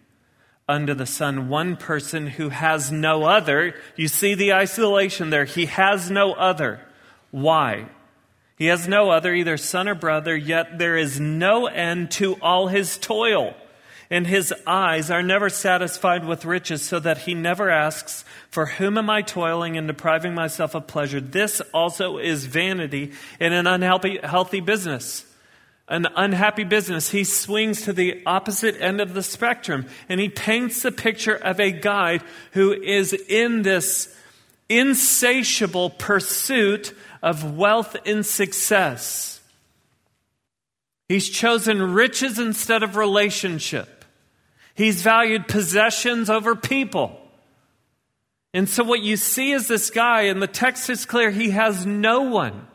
under 0.69 0.95
the 0.95 1.07
sun, 1.07 1.49
one 1.49 1.77
person 1.77 2.27
who 2.27 2.49
has 2.49 2.91
no 2.91 3.23
other. 3.23 3.77
You 3.95 4.09
see 4.09 4.35
the 4.35 4.55
isolation 4.55 5.31
there. 5.31 5.45
He 5.45 5.67
has 5.67 6.11
no 6.11 6.33
other. 6.33 6.81
Why? 7.31 7.87
He 8.59 8.67
has 8.67 8.89
no 8.89 9.11
other, 9.11 9.33
either 9.33 9.57
son 9.57 9.87
or 9.87 9.95
brother, 9.95 10.37
yet 10.37 10.77
there 10.81 10.97
is 10.97 11.21
no 11.21 11.69
end 11.69 12.11
to 12.11 12.35
all 12.43 12.67
his 12.67 12.99
toil. 12.99 13.55
And 14.11 14.27
his 14.27 14.53
eyes 14.67 15.11
are 15.11 15.23
never 15.23 15.49
satisfied 15.49 16.27
with 16.27 16.45
riches, 16.45 16.83
so 16.83 17.01
that 17.01 17.19
he 17.19 17.35
never 17.35 17.71
asks, 17.71 18.25
For 18.51 18.67
whom 18.67 18.99
am 18.99 19.09
I 19.11 19.23
toiling 19.23 19.77
and 19.77 19.87
depriving 19.87 20.35
myself 20.35 20.75
of 20.75 20.87
pleasure? 20.87 21.21
This 21.21 21.61
also 21.73 22.19
is 22.19 22.47
vanity 22.47 23.13
in 23.41 23.53
an 23.53 23.67
unhealthy 23.67 24.19
healthy 24.23 24.61
business 24.61 25.25
an 25.89 26.07
unhappy 26.17 26.65
business, 26.65 27.11
he 27.11 27.25
swings 27.25 27.83
to 27.83 27.93
the 27.93 28.23
opposite 28.25 28.81
end 28.81 29.01
of 29.01 29.13
the 29.13 29.23
spectrum 29.23 29.87
and 30.09 30.19
he 30.19 30.29
paints 30.29 30.83
the 30.83 30.93
picture 30.93 31.35
of 31.35 31.61
a 31.61 31.71
guy 31.71 32.21
who 32.53 32.73
is 32.73 33.13
in 33.13 33.63
this 33.63 34.15
insatiable 34.69 35.91
pursuit 35.91 36.95
of 37.23 37.57
wealth 37.57 37.97
and 38.07 38.25
success. 38.25 39.34
He's 41.09 41.29
chosen 41.29 41.93
riches 41.93 42.39
instead 42.39 42.83
of 42.83 42.97
relationship. 42.97 44.05
He's 44.75 45.03
valued 45.03 45.49
possessions 45.49 46.31
over 46.31 46.55
people. 46.55 47.21
And 48.53 48.69
so 48.69 48.85
what 48.85 49.03
you 49.03 49.17
see 49.17 49.53
is 49.53 49.69
this 49.69 49.91
guy, 49.91 50.23
and 50.23 50.41
the 50.41 50.47
text 50.47 50.89
is 50.89 51.05
clear, 51.05 51.31
he 51.31 51.51
has 51.51 51.85
no 51.85 52.23
one. 52.23 52.67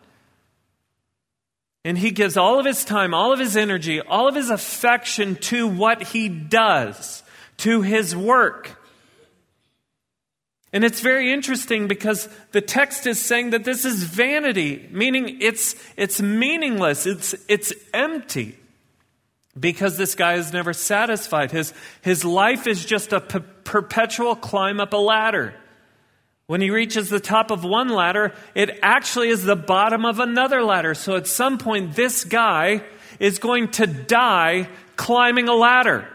And 1.85 1.97
he 1.97 2.11
gives 2.11 2.37
all 2.37 2.59
of 2.59 2.65
his 2.65 2.83
time, 2.83 3.13
all 3.13 3.31
of 3.31 3.39
his 3.39 3.55
energy, 3.55 4.01
all 4.01 4.27
of 4.27 4.35
his 4.35 4.49
affection 4.49 5.35
to 5.37 5.67
what 5.67 6.03
he 6.03 6.27
does, 6.27 7.23
to 7.57 7.81
his 7.81 8.15
work. 8.15 8.78
And 10.71 10.83
it's 10.83 11.01
very 11.01 11.33
interesting 11.33 11.87
because 11.87 12.29
the 12.51 12.61
text 12.61 13.07
is 13.07 13.19
saying 13.19 13.51
that 13.51 13.63
this 13.63 13.85
is 13.85 14.03
vanity, 14.03 14.87
meaning 14.91 15.41
it's, 15.41 15.75
it's 15.97 16.21
meaningless, 16.21 17.05
it's, 17.05 17.33
it's 17.47 17.73
empty. 17.93 18.55
Because 19.59 19.97
this 19.97 20.13
guy 20.13 20.35
is 20.35 20.53
never 20.53 20.73
satisfied. 20.73 21.51
His, 21.51 21.73
his 22.01 22.23
life 22.23 22.67
is 22.67 22.85
just 22.85 23.11
a 23.11 23.19
p- 23.19 23.39
perpetual 23.63 24.35
climb 24.35 24.79
up 24.79 24.93
a 24.93 24.97
ladder. 24.97 25.55
When 26.45 26.61
he 26.61 26.69
reaches 26.69 27.09
the 27.09 27.19
top 27.19 27.51
of 27.51 27.63
one 27.63 27.89
ladder, 27.89 28.33
it 28.55 28.79
actually 28.81 29.29
is 29.29 29.43
the 29.43 29.55
bottom 29.55 30.05
of 30.05 30.19
another 30.19 30.63
ladder. 30.63 30.93
So 30.93 31.15
at 31.15 31.27
some 31.27 31.57
point, 31.57 31.95
this 31.95 32.23
guy 32.23 32.83
is 33.19 33.39
going 33.39 33.71
to 33.71 33.87
die 33.87 34.69
climbing 34.95 35.49
a 35.49 35.55
ladder 35.55 36.07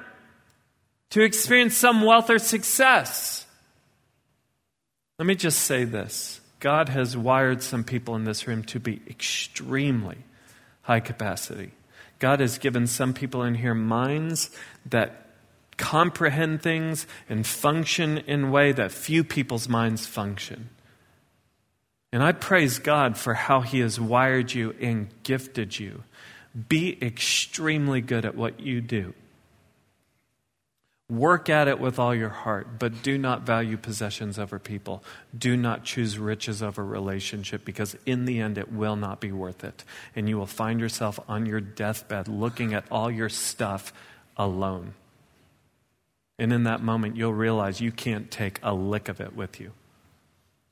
to 1.10 1.22
experience 1.22 1.76
some 1.76 2.02
wealth 2.02 2.30
or 2.30 2.38
success. 2.38 3.43
Let 5.18 5.26
me 5.26 5.34
just 5.34 5.60
say 5.60 5.84
this 5.84 6.40
God 6.60 6.88
has 6.88 7.16
wired 7.16 7.62
some 7.62 7.84
people 7.84 8.16
in 8.16 8.24
this 8.24 8.46
room 8.46 8.64
to 8.64 8.80
be 8.80 9.00
extremely 9.08 10.18
high 10.82 11.00
capacity. 11.00 11.72
God 12.18 12.40
has 12.40 12.58
given 12.58 12.86
some 12.86 13.12
people 13.12 13.42
in 13.42 13.54
here 13.54 13.74
minds 13.74 14.50
that 14.86 15.26
comprehend 15.76 16.62
things 16.62 17.06
and 17.28 17.46
function 17.46 18.18
in 18.18 18.44
a 18.44 18.50
way 18.50 18.72
that 18.72 18.92
few 18.92 19.24
people's 19.24 19.68
minds 19.68 20.06
function. 20.06 20.70
And 22.12 22.22
I 22.22 22.32
praise 22.32 22.78
God 22.78 23.18
for 23.18 23.34
how 23.34 23.60
He 23.60 23.80
has 23.80 23.98
wired 23.98 24.54
you 24.54 24.74
and 24.80 25.08
gifted 25.24 25.78
you. 25.78 26.04
Be 26.68 26.96
extremely 27.02 28.00
good 28.00 28.24
at 28.24 28.36
what 28.36 28.60
you 28.60 28.80
do. 28.80 29.14
Work 31.10 31.50
at 31.50 31.68
it 31.68 31.78
with 31.78 31.98
all 31.98 32.14
your 32.14 32.30
heart, 32.30 32.78
but 32.78 33.02
do 33.02 33.18
not 33.18 33.42
value 33.42 33.76
possessions 33.76 34.38
over 34.38 34.58
people. 34.58 35.04
Do 35.36 35.54
not 35.54 35.84
choose 35.84 36.18
riches 36.18 36.62
over 36.62 36.82
relationship 36.82 37.62
because 37.62 37.94
in 38.06 38.24
the 38.24 38.40
end 38.40 38.56
it 38.56 38.72
will 38.72 38.96
not 38.96 39.20
be 39.20 39.30
worth 39.30 39.64
it. 39.64 39.84
And 40.16 40.30
you 40.30 40.38
will 40.38 40.46
find 40.46 40.80
yourself 40.80 41.20
on 41.28 41.44
your 41.44 41.60
deathbed 41.60 42.26
looking 42.26 42.72
at 42.72 42.86
all 42.90 43.10
your 43.10 43.28
stuff 43.28 43.92
alone. 44.38 44.94
And 46.38 46.52
in 46.54 46.64
that 46.64 46.82
moment, 46.82 47.16
you'll 47.16 47.34
realize 47.34 47.82
you 47.82 47.92
can't 47.92 48.30
take 48.30 48.58
a 48.62 48.74
lick 48.74 49.08
of 49.10 49.20
it 49.20 49.36
with 49.36 49.60
you. 49.60 49.72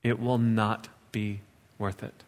It 0.02 0.18
will 0.18 0.38
not 0.38 0.88
be 1.12 1.42
worth 1.78 2.02
it. 2.02 2.24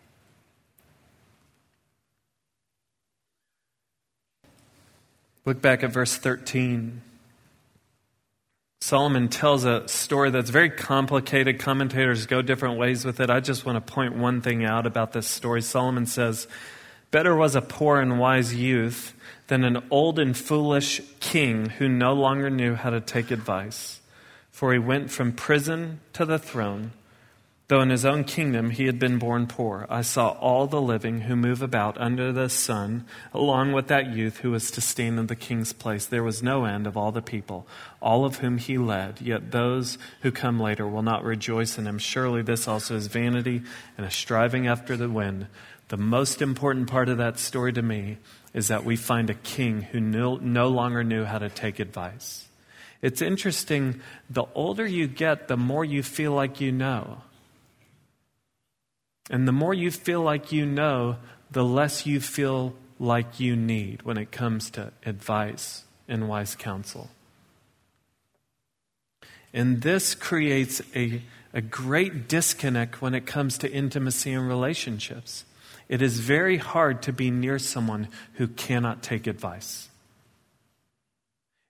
Look 5.46 5.60
back 5.60 5.82
at 5.82 5.90
verse 5.90 6.16
13. 6.16 7.00
Solomon 8.84 9.28
tells 9.28 9.64
a 9.64 9.88
story 9.88 10.30
that's 10.30 10.50
very 10.50 10.68
complicated. 10.68 11.58
Commentators 11.58 12.26
go 12.26 12.42
different 12.42 12.78
ways 12.78 13.02
with 13.02 13.18
it. 13.18 13.30
I 13.30 13.40
just 13.40 13.64
want 13.64 13.76
to 13.76 13.92
point 13.94 14.14
one 14.14 14.42
thing 14.42 14.62
out 14.62 14.84
about 14.84 15.14
this 15.14 15.26
story. 15.26 15.62
Solomon 15.62 16.04
says, 16.04 16.46
Better 17.10 17.34
was 17.34 17.56
a 17.56 17.62
poor 17.62 17.98
and 17.98 18.18
wise 18.18 18.54
youth 18.54 19.14
than 19.46 19.64
an 19.64 19.82
old 19.90 20.18
and 20.18 20.36
foolish 20.36 21.00
king 21.18 21.70
who 21.70 21.88
no 21.88 22.12
longer 22.12 22.50
knew 22.50 22.74
how 22.74 22.90
to 22.90 23.00
take 23.00 23.30
advice. 23.30 24.02
For 24.50 24.74
he 24.74 24.78
went 24.78 25.10
from 25.10 25.32
prison 25.32 26.00
to 26.12 26.26
the 26.26 26.38
throne, 26.38 26.92
though 27.68 27.80
in 27.80 27.88
his 27.88 28.04
own 28.04 28.24
kingdom 28.24 28.70
he 28.70 28.86
had 28.86 28.98
been 28.98 29.18
born 29.18 29.46
poor. 29.46 29.86
I 29.88 30.02
saw 30.02 30.30
all 30.32 30.66
the 30.66 30.82
living 30.82 31.22
who 31.22 31.34
move 31.34 31.62
about 31.62 31.98
under 31.98 32.32
the 32.32 32.48
sun, 32.48 33.06
along 33.32 33.72
with 33.72 33.88
that 33.88 34.12
youth 34.12 34.38
who 34.38 34.50
was 34.50 34.70
to 34.72 34.80
stand 34.80 35.18
in 35.18 35.28
the 35.28 35.36
king's 35.36 35.72
place. 35.72 36.04
There 36.04 36.22
was 36.22 36.42
no 36.42 36.66
end 36.66 36.86
of 36.86 36.96
all 36.96 37.10
the 37.10 37.22
people, 37.22 37.66
all 38.02 38.24
of 38.24 38.36
whom 38.36 38.58
he 38.58 38.76
led. 38.76 39.20
Yet 39.20 39.50
those 39.50 39.96
who 40.20 40.30
come 40.30 40.60
later 40.60 40.86
will 40.86 41.02
not 41.02 41.24
rejoice 41.24 41.78
in 41.78 41.86
him. 41.86 41.98
Surely 41.98 42.42
this 42.42 42.68
also 42.68 42.96
is 42.96 43.06
vanity 43.06 43.62
and 43.96 44.06
a 44.06 44.10
striving 44.10 44.66
after 44.66 44.96
the 44.96 45.08
wind. 45.08 45.46
The 45.88 45.96
most 45.96 46.42
important 46.42 46.88
part 46.88 47.08
of 47.08 47.18
that 47.18 47.38
story 47.38 47.72
to 47.72 47.82
me 47.82 48.18
is 48.52 48.68
that 48.68 48.84
we 48.84 48.96
find 48.96 49.30
a 49.30 49.34
king 49.34 49.82
who 49.82 50.00
no, 50.00 50.36
no 50.36 50.68
longer 50.68 51.02
knew 51.02 51.24
how 51.24 51.38
to 51.38 51.48
take 51.48 51.78
advice. 51.78 52.48
It's 53.02 53.20
interesting, 53.20 54.00
the 54.30 54.44
older 54.54 54.86
you 54.86 55.06
get, 55.06 55.48
the 55.48 55.58
more 55.58 55.84
you 55.84 56.02
feel 56.02 56.32
like 56.32 56.60
you 56.60 56.72
know. 56.72 57.18
And 59.30 59.48
the 59.48 59.52
more 59.52 59.74
you 59.74 59.90
feel 59.90 60.20
like 60.20 60.52
you 60.52 60.66
know, 60.66 61.16
the 61.50 61.64
less 61.64 62.06
you 62.06 62.20
feel 62.20 62.74
like 62.98 63.40
you 63.40 63.56
need 63.56 64.02
when 64.02 64.18
it 64.18 64.30
comes 64.30 64.70
to 64.70 64.92
advice 65.04 65.84
and 66.08 66.28
wise 66.28 66.54
counsel. 66.54 67.10
And 69.52 69.82
this 69.82 70.14
creates 70.14 70.82
a, 70.94 71.22
a 71.52 71.60
great 71.60 72.28
disconnect 72.28 73.00
when 73.00 73.14
it 73.14 73.24
comes 73.24 73.56
to 73.58 73.72
intimacy 73.72 74.32
and 74.32 74.46
relationships. 74.48 75.44
It 75.88 76.02
is 76.02 76.18
very 76.18 76.56
hard 76.56 77.02
to 77.02 77.12
be 77.12 77.30
near 77.30 77.58
someone 77.58 78.08
who 78.34 78.48
cannot 78.48 79.02
take 79.02 79.26
advice. 79.26 79.88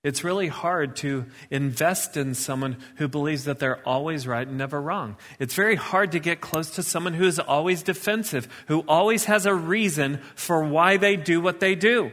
It's 0.04 0.22
really 0.22 0.48
hard 0.48 0.96
to 0.96 1.24
invest 1.50 2.18
in 2.18 2.34
someone 2.34 2.76
who 2.96 3.08
believes 3.08 3.44
that 3.44 3.58
they're 3.58 3.80
always 3.88 4.26
right 4.26 4.46
and 4.46 4.58
never 4.58 4.78
wrong. 4.78 5.16
It's 5.38 5.54
very 5.54 5.76
hard 5.76 6.12
to 6.12 6.20
get 6.20 6.42
close 6.42 6.68
to 6.72 6.82
someone 6.82 7.14
who 7.14 7.24
is 7.24 7.38
always 7.38 7.82
defensive, 7.82 8.46
who 8.68 8.80
always 8.80 9.24
has 9.24 9.46
a 9.46 9.54
reason 9.54 10.20
for 10.34 10.62
why 10.62 10.98
they 10.98 11.16
do 11.16 11.40
what 11.40 11.58
they 11.58 11.74
do. 11.74 12.12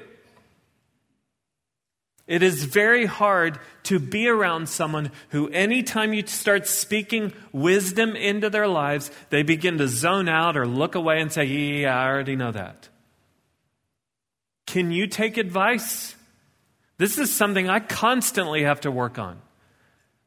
It 2.27 2.43
is 2.43 2.63
very 2.63 3.07
hard 3.07 3.59
to 3.83 3.99
be 3.99 4.29
around 4.29 4.69
someone 4.69 5.11
who, 5.29 5.49
anytime 5.49 6.13
you 6.13 6.25
start 6.25 6.67
speaking 6.67 7.33
wisdom 7.51 8.15
into 8.15 8.49
their 8.49 8.69
lives, 8.69 9.11
they 9.31 9.43
begin 9.43 9.77
to 9.79 9.89
zone 9.89 10.29
out 10.29 10.55
or 10.55 10.65
look 10.65 10.95
away 10.95 11.19
and 11.19 11.29
say, 11.29 11.43
Yeah, 11.43 11.99
I 11.99 12.07
already 12.07 12.37
know 12.37 12.53
that. 12.53 12.87
Can 14.65 14.93
you 14.93 15.07
take 15.07 15.35
advice? 15.35 16.15
This 17.01 17.17
is 17.17 17.33
something 17.33 17.67
I 17.67 17.79
constantly 17.79 18.61
have 18.61 18.81
to 18.81 18.91
work 18.91 19.17
on. 19.17 19.41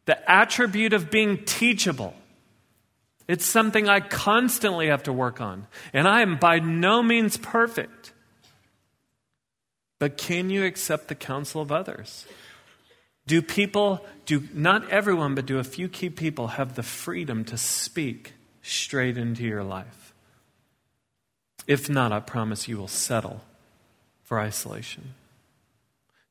The 0.06 0.28
attribute 0.28 0.92
of 0.92 1.08
being 1.08 1.44
teachable. 1.44 2.14
It's 3.28 3.46
something 3.46 3.88
I 3.88 4.00
constantly 4.00 4.88
have 4.88 5.04
to 5.04 5.12
work 5.12 5.40
on. 5.40 5.68
And 5.92 6.08
I 6.08 6.22
am 6.22 6.36
by 6.36 6.58
no 6.58 7.00
means 7.00 7.36
perfect. 7.36 8.12
But 10.00 10.16
can 10.16 10.50
you 10.50 10.64
accept 10.64 11.06
the 11.06 11.14
counsel 11.14 11.62
of 11.62 11.70
others? 11.70 12.26
Do 13.28 13.40
people, 13.40 14.04
do 14.26 14.42
not 14.52 14.90
everyone, 14.90 15.36
but 15.36 15.46
do 15.46 15.60
a 15.60 15.64
few 15.64 15.88
key 15.88 16.10
people 16.10 16.48
have 16.48 16.74
the 16.74 16.82
freedom 16.82 17.44
to 17.44 17.56
speak 17.56 18.32
straight 18.62 19.16
into 19.16 19.44
your 19.44 19.62
life? 19.62 20.12
If 21.68 21.88
not, 21.88 22.10
I 22.10 22.18
promise 22.18 22.66
you 22.66 22.78
will 22.78 22.88
settle 22.88 23.42
for 24.24 24.40
isolation. 24.40 25.14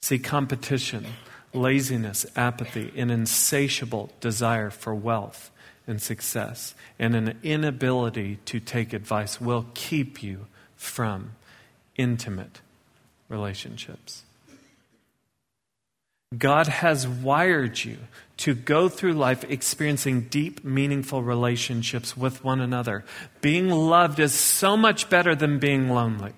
See, 0.03 0.19
competition, 0.19 1.05
laziness, 1.53 2.25
apathy, 2.35 2.91
an 2.97 3.09
insatiable 3.09 4.11
desire 4.19 4.69
for 4.69 4.93
wealth 4.93 5.49
and 5.87 6.01
success, 6.01 6.75
and 6.99 7.15
an 7.15 7.39
inability 7.41 8.39
to 8.47 8.59
take 8.59 8.91
advice 8.91 9.39
will 9.39 9.65
keep 9.73 10.21
you 10.21 10.47
from 10.75 11.35
intimate 11.95 12.59
relationships. 13.29 14.23
God 16.37 16.67
has 16.67 17.07
wired 17.07 17.85
you 17.85 17.99
to 18.39 18.53
go 18.53 18.89
through 18.89 19.13
life 19.13 19.45
experiencing 19.45 20.23
deep, 20.23 20.65
meaningful 20.65 21.23
relationships 21.23 22.17
with 22.17 22.43
one 22.43 22.59
another. 22.59 23.05
Being 23.39 23.69
loved 23.69 24.19
is 24.19 24.33
so 24.33 24.75
much 24.75 25.09
better 25.09 25.33
than 25.33 25.59
being 25.59 25.87
lonely. 25.87 26.33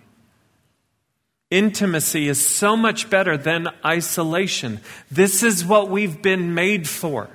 Intimacy 1.51 2.27
is 2.27 2.45
so 2.45 2.75
much 2.75 3.09
better 3.09 3.37
than 3.37 3.69
isolation. 3.85 4.79
This 5.11 5.43
is 5.43 5.63
what 5.63 5.89
we've 5.89 6.21
been 6.21 6.53
made 6.53 6.89
for. 6.89 7.29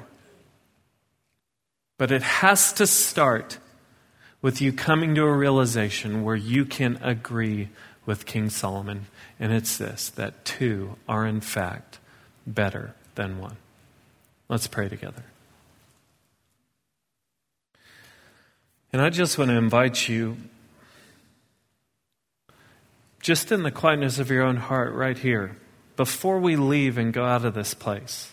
But 1.97 2.11
it 2.11 2.23
has 2.23 2.73
to 2.75 2.87
start 2.87 3.59
with 4.43 4.61
you 4.61 4.73
coming 4.73 5.15
to 5.15 5.23
a 5.23 5.33
realization 5.33 6.25
where 6.25 6.37
you 6.37 6.65
can 6.65 6.99
agree 7.03 7.69
with 8.07 8.27
King 8.27 8.51
Solomon. 8.51 9.07
And 9.39 9.53
it's 9.53 9.77
this 9.77 10.09
that 10.11 10.45
two 10.45 10.97
are, 11.09 11.27
in 11.27 11.41
fact, 11.41 11.99
better 12.47 12.95
than 13.15 13.39
one. 13.39 13.57
Let's 14.49 14.67
pray 14.67 14.89
together. 14.89 15.23
And 18.93 19.01
I 19.01 19.11
just 19.11 19.39
want 19.39 19.51
to 19.51 19.57
invite 19.57 20.09
you, 20.09 20.37
just 23.21 23.53
in 23.53 23.63
the 23.63 23.71
quietness 23.71 24.19
of 24.19 24.31
your 24.31 24.43
own 24.43 24.57
heart, 24.57 24.95
right 24.95 25.17
here, 25.17 25.57
before 25.97 26.39
we 26.41 26.57
leave 26.57 26.97
and 26.97 27.13
go 27.13 27.25
out 27.25 27.45
of 27.45 27.55
this 27.55 27.75
place, 27.75 28.33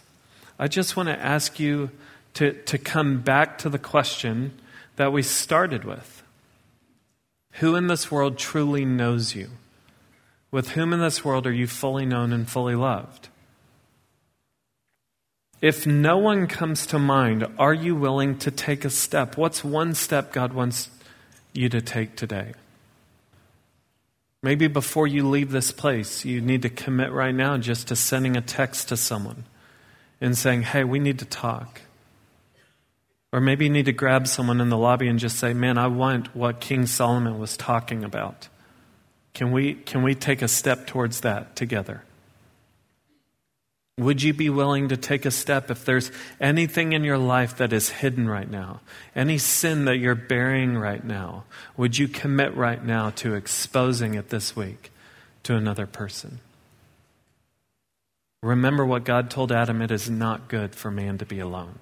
I 0.58 0.68
just 0.68 0.96
want 0.96 1.10
to 1.10 1.20
ask 1.20 1.60
you 1.60 1.92
to, 2.36 2.54
to 2.64 2.78
come 2.78 3.22
back 3.22 3.58
to 3.60 3.70
the 3.70 3.80
question 3.80 4.58
that 4.96 5.12
we 5.12 5.22
started 5.22 5.84
with 5.84 6.24
Who 7.54 7.76
in 7.76 7.88
this 7.88 8.10
world 8.10 8.38
truly 8.38 8.86
knows 8.86 9.36
you? 9.36 9.50
With 10.50 10.70
whom 10.70 10.94
in 10.94 11.02
this 11.02 11.26
world 11.26 11.46
are 11.46 11.54
you 11.54 11.68
fully 11.68 12.06
known 12.06 12.32
and 12.32 12.50
fully 12.50 12.76
loved? 12.76 13.28
If 15.62 15.86
no 15.86 16.18
one 16.18 16.48
comes 16.48 16.86
to 16.88 17.00
mind, 17.00 17.46
are 17.58 17.74
you 17.74 17.96
willing 17.96 18.38
to 18.40 18.52
take 18.52 18.86
a 18.86 18.90
step? 18.90 19.38
What's 19.38 19.64
one 19.64 19.96
step 19.96 20.32
God 20.32 20.54
wants 20.54 20.90
you 21.52 21.68
to 21.70 21.82
take 21.82 22.16
today? 22.16 22.54
Maybe 24.44 24.68
before 24.68 25.08
you 25.08 25.28
leave 25.28 25.52
this 25.52 25.72
place, 25.72 26.24
you 26.24 26.42
need 26.42 26.62
to 26.62 26.70
commit 26.70 27.12
right 27.12 27.34
now 27.34 27.58
just 27.58 27.88
to 27.88 27.96
sending 27.96 28.38
a 28.38 28.42
text 28.42 28.90
to 28.90 28.98
someone 28.98 29.46
and 30.22 30.38
saying, 30.38 30.64
hey, 30.64 30.84
we 30.84 31.00
need 31.00 31.20
to 31.20 31.26
talk. 31.26 31.82
Or 33.34 33.42
maybe 33.42 33.66
you 33.66 33.72
need 33.72 33.86
to 33.86 33.92
grab 33.92 34.28
someone 34.28 34.62
in 34.62 34.70
the 34.70 34.78
lobby 34.78 35.08
and 35.08 35.20
just 35.20 35.38
say, 35.38 35.54
man, 35.54 35.78
I 35.78 35.88
want 35.88 36.36
what 36.36 36.60
King 36.60 36.86
Solomon 36.86 37.40
was 37.40 37.58
talking 37.58 38.04
about. 38.04 38.48
Can 39.34 39.52
we, 39.52 39.74
can 39.74 40.02
we 40.02 40.16
take 40.16 40.42
a 40.42 40.48
step 40.48 40.88
towards 40.88 41.22
that 41.22 41.56
together? 41.56 42.04
Would 43.98 44.22
you 44.22 44.32
be 44.32 44.52
willing 44.52 44.90
to 44.90 44.98
take 44.98 45.26
a 45.26 45.32
step 45.32 45.72
if 45.72 45.84
there's 45.84 46.12
anything 46.40 46.94
in 46.94 47.04
your 47.04 47.18
life 47.18 47.58
that 47.58 47.74
is 47.74 47.90
hidden 47.90 48.30
right 48.30 48.50
now? 48.50 48.82
Any 49.16 49.40
sin 49.40 49.86
that 49.86 49.98
you're 49.98 50.14
bearing 50.14 50.78
right 50.78 51.04
now? 51.04 51.46
Would 51.78 51.98
you 51.98 52.08
commit 52.08 52.56
right 52.56 52.84
now 52.84 53.10
to 53.12 53.34
exposing 53.34 54.14
it 54.14 54.30
this 54.30 54.56
week 54.56 54.92
to 55.44 55.56
another 55.56 55.88
person? 55.88 56.40
Remember 58.44 58.86
what 58.86 59.04
God 59.04 59.32
told 59.32 59.52
Adam 59.52 59.82
it 59.82 59.90
is 59.90 60.10
not 60.10 60.48
good 60.48 60.76
for 60.76 60.92
man 60.92 61.18
to 61.18 61.26
be 61.26 61.40
alone. 61.40 61.80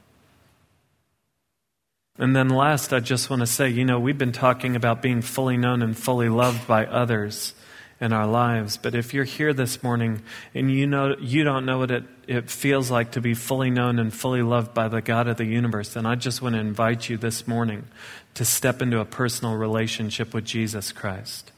And 2.17 2.33
then 2.33 2.47
last, 2.47 2.93
I 2.93 3.01
just 3.01 3.29
want 3.29 3.41
to 3.41 3.47
say, 3.47 3.67
you 3.67 3.83
know, 3.83 3.99
we've 3.99 4.17
been 4.17 4.31
talking 4.31 4.77
about 4.77 5.01
being 5.01 5.21
fully 5.21 5.57
known 5.57 5.81
and 5.81 5.97
fully 5.97 6.29
loved 6.29 6.65
by 6.65 6.85
others 6.85 7.53
in 7.99 8.11
our 8.11 8.27
lives. 8.27 8.77
But 8.77 8.95
if 8.95 9.13
you're 9.13 9.23
here 9.23 9.53
this 9.53 9.81
morning 9.81 10.21
and 10.53 10.71
you 10.71 10.85
know 10.85 11.15
you 11.19 11.43
don't 11.43 11.65
know 11.65 11.79
what 11.79 11.91
it, 11.91 12.03
it 12.27 12.49
feels 12.49 12.91
like 12.91 13.11
to 13.11 13.21
be 13.21 13.33
fully 13.33 13.69
known 13.69 13.99
and 13.99 14.13
fully 14.13 14.41
loved 14.41 14.73
by 14.73 14.87
the 14.87 15.01
God 15.01 15.27
of 15.27 15.37
the 15.37 15.45
universe, 15.45 15.93
then 15.93 16.05
I 16.05 16.15
just 16.15 16.41
want 16.41 16.55
to 16.55 16.59
invite 16.59 17.09
you 17.09 17.17
this 17.17 17.47
morning 17.47 17.85
to 18.33 18.43
step 18.43 18.81
into 18.81 18.99
a 18.99 19.05
personal 19.05 19.55
relationship 19.55 20.33
with 20.33 20.45
Jesus 20.45 20.91
Christ. 20.91 21.51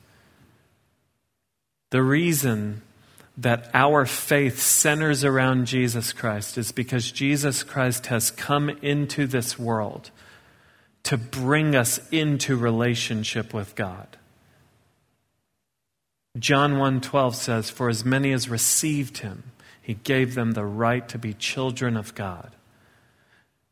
The 1.89 2.03
reason 2.03 2.81
that 3.37 3.69
our 3.73 4.05
faith 4.05 4.59
centers 4.59 5.23
around 5.23 5.67
Jesus 5.67 6.11
Christ 6.11 6.57
is 6.57 6.71
because 6.71 7.11
Jesus 7.11 7.63
Christ 7.63 8.07
has 8.07 8.31
come 8.31 8.69
into 8.69 9.27
this 9.27 9.57
world 9.59 10.11
to 11.03 11.17
bring 11.17 11.75
us 11.75 11.99
into 12.11 12.57
relationship 12.57 13.53
with 13.53 13.75
God. 13.75 14.16
John 16.37 16.77
1:12 16.77 17.35
says, 17.35 17.69
"For 17.69 17.89
as 17.89 18.05
many 18.05 18.31
as 18.31 18.49
received 18.49 19.19
him, 19.19 19.43
he 19.81 19.95
gave 19.95 20.35
them 20.35 20.51
the 20.51 20.65
right 20.65 21.07
to 21.09 21.17
be 21.17 21.33
children 21.33 21.95
of 21.95 22.15
God." 22.15 22.51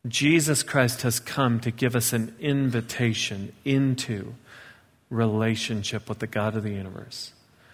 Jesus 0.08 0.64
Christ 0.64 1.02
has 1.02 1.20
come 1.20 1.60
to 1.62 1.72
give 1.72 1.96
us 1.96 2.14
an 2.14 2.36
invitation 2.40 3.54
into 3.64 4.36
relationship 5.10 6.08
with 6.08 6.20
the 6.20 6.28
God 6.28 6.56
of 6.56 6.64
the 6.64 6.74
universe. 6.74 7.34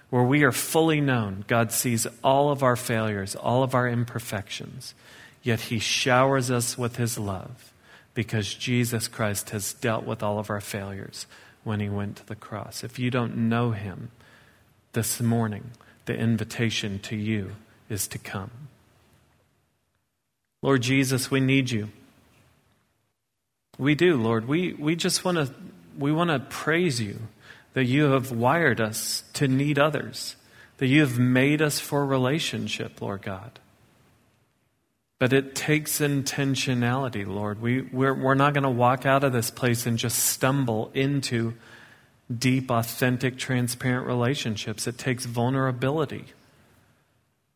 Where 0.10 0.24
we 0.24 0.44
are 0.44 0.52
fully 0.52 1.00
known, 1.00 1.46
God 1.48 1.72
sees 1.72 2.08
all 2.24 2.52
of 2.52 2.64
our 2.64 2.76
failures, 2.76 3.36
all 3.36 3.64
of 3.64 3.74
our 3.74 3.88
imperfections, 3.88 4.94
yet 5.42 5.62
He 5.62 5.80
showers 5.80 6.52
us 6.52 6.78
with 6.78 6.98
His 6.98 7.18
love 7.18 7.72
because 8.14 8.54
Jesus 8.54 9.08
Christ 9.08 9.52
has 9.52 9.74
dealt 9.74 10.06
with 10.06 10.22
all 10.22 10.38
of 10.38 10.50
our 10.50 10.62
failures 10.62 11.28
when 11.64 11.80
He 11.80 11.90
went 11.90 12.18
to 12.18 12.26
the 12.26 12.36
cross. 12.36 12.84
If 12.84 13.00
you 13.00 13.10
don't 13.10 13.38
know 13.38 13.72
Him, 13.72 14.12
this 14.94 15.22
morning, 15.22 15.72
the 16.06 16.16
invitation 16.16 17.00
to 17.00 17.16
you 17.16 17.56
is 17.90 18.08
to 18.10 18.18
come. 18.18 18.52
Lord 20.62 20.82
Jesus, 20.82 21.32
we 21.32 21.40
need 21.40 21.72
you. 21.72 21.90
We 23.78 23.96
do, 23.96 24.16
Lord. 24.16 24.48
We, 24.48 24.74
we 24.74 24.96
just 24.96 25.26
want 25.26 25.38
to 25.38 25.54
we 25.98 26.12
want 26.12 26.30
to 26.30 26.40
praise 26.40 27.02
you 27.02 27.20
that 27.74 27.86
you 27.86 28.12
have 28.12 28.32
wired 28.32 28.80
us 28.82 29.24
to 29.34 29.48
need 29.48 29.80
others, 29.80 30.36
that 30.78 30.88
you 30.88 31.02
have 31.02 31.20
made 31.20 31.62
us 31.62 31.80
for 31.80 32.06
relationship, 32.06 33.02
Lord 33.02 33.22
God. 33.22 33.60
But 35.20 35.34
it 35.34 35.54
takes 35.54 36.00
intentionality, 36.00 37.28
Lord. 37.28 37.62
We, 37.62 37.82
we're, 37.82 38.14
we're 38.14 38.34
not 38.34 38.54
going 38.54 38.64
to 38.64 38.70
walk 38.70 39.06
out 39.06 39.24
of 39.24 39.32
this 39.32 39.52
place 39.52 39.86
and 39.86 39.98
just 39.98 40.18
stumble 40.18 40.90
into 40.94 41.54
deep, 42.38 42.72
authentic, 42.72 43.38
transparent 43.38 44.08
relationships. 44.08 44.88
It 44.88 44.98
takes 44.98 45.26
vulnerability. 45.26 46.26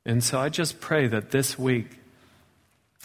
And 0.06 0.24
so 0.24 0.40
I 0.40 0.50
just 0.50 0.80
pray 0.80 1.08
that 1.08 1.32
this 1.32 1.58
week 1.58 1.88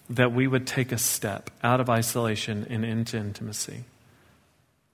that 0.08 0.32
we 0.32 0.46
would 0.46 0.66
take 0.66 0.90
a 0.90 0.98
step 0.98 1.50
out 1.62 1.80
of 1.80 1.88
isolation 1.88 2.66
and 2.68 2.84
into 2.84 3.16
intimacy. 3.16 3.84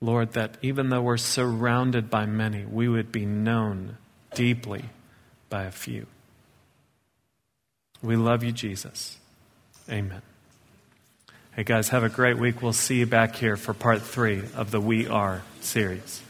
Lord, 0.01 0.33
that 0.35 0.59
even 0.61 0.91
though 0.91 1.01
we're 1.01 1.17
surrounded 1.17 2.11
by 2.11 2.27
many, 2.27 2.67
we 2.67 2.87
would 2.87 3.11
be 3.11 3.25
known 3.25 3.97
deeply 4.35 4.85
by 5.49 5.65
a 5.65 5.71
few. 5.71 6.07
We 8.03 8.17
love 8.17 8.45
you, 8.45 8.53
Jesus. 8.53 9.17
Amen. 9.91 10.21
Hey, 11.53 11.65
guys, 11.65 11.89
have 11.89 12.05
a 12.05 12.11
great 12.11 12.37
week. 12.37 12.61
We'll 12.61 12.75
see 12.75 12.99
you 12.99 13.07
back 13.07 13.37
here 13.37 13.57
for 13.57 13.73
part 13.73 14.03
three 14.03 14.43
of 14.55 14.71
the 14.71 14.81
We 14.81 15.09
Are 15.09 15.43
series. 15.61 16.23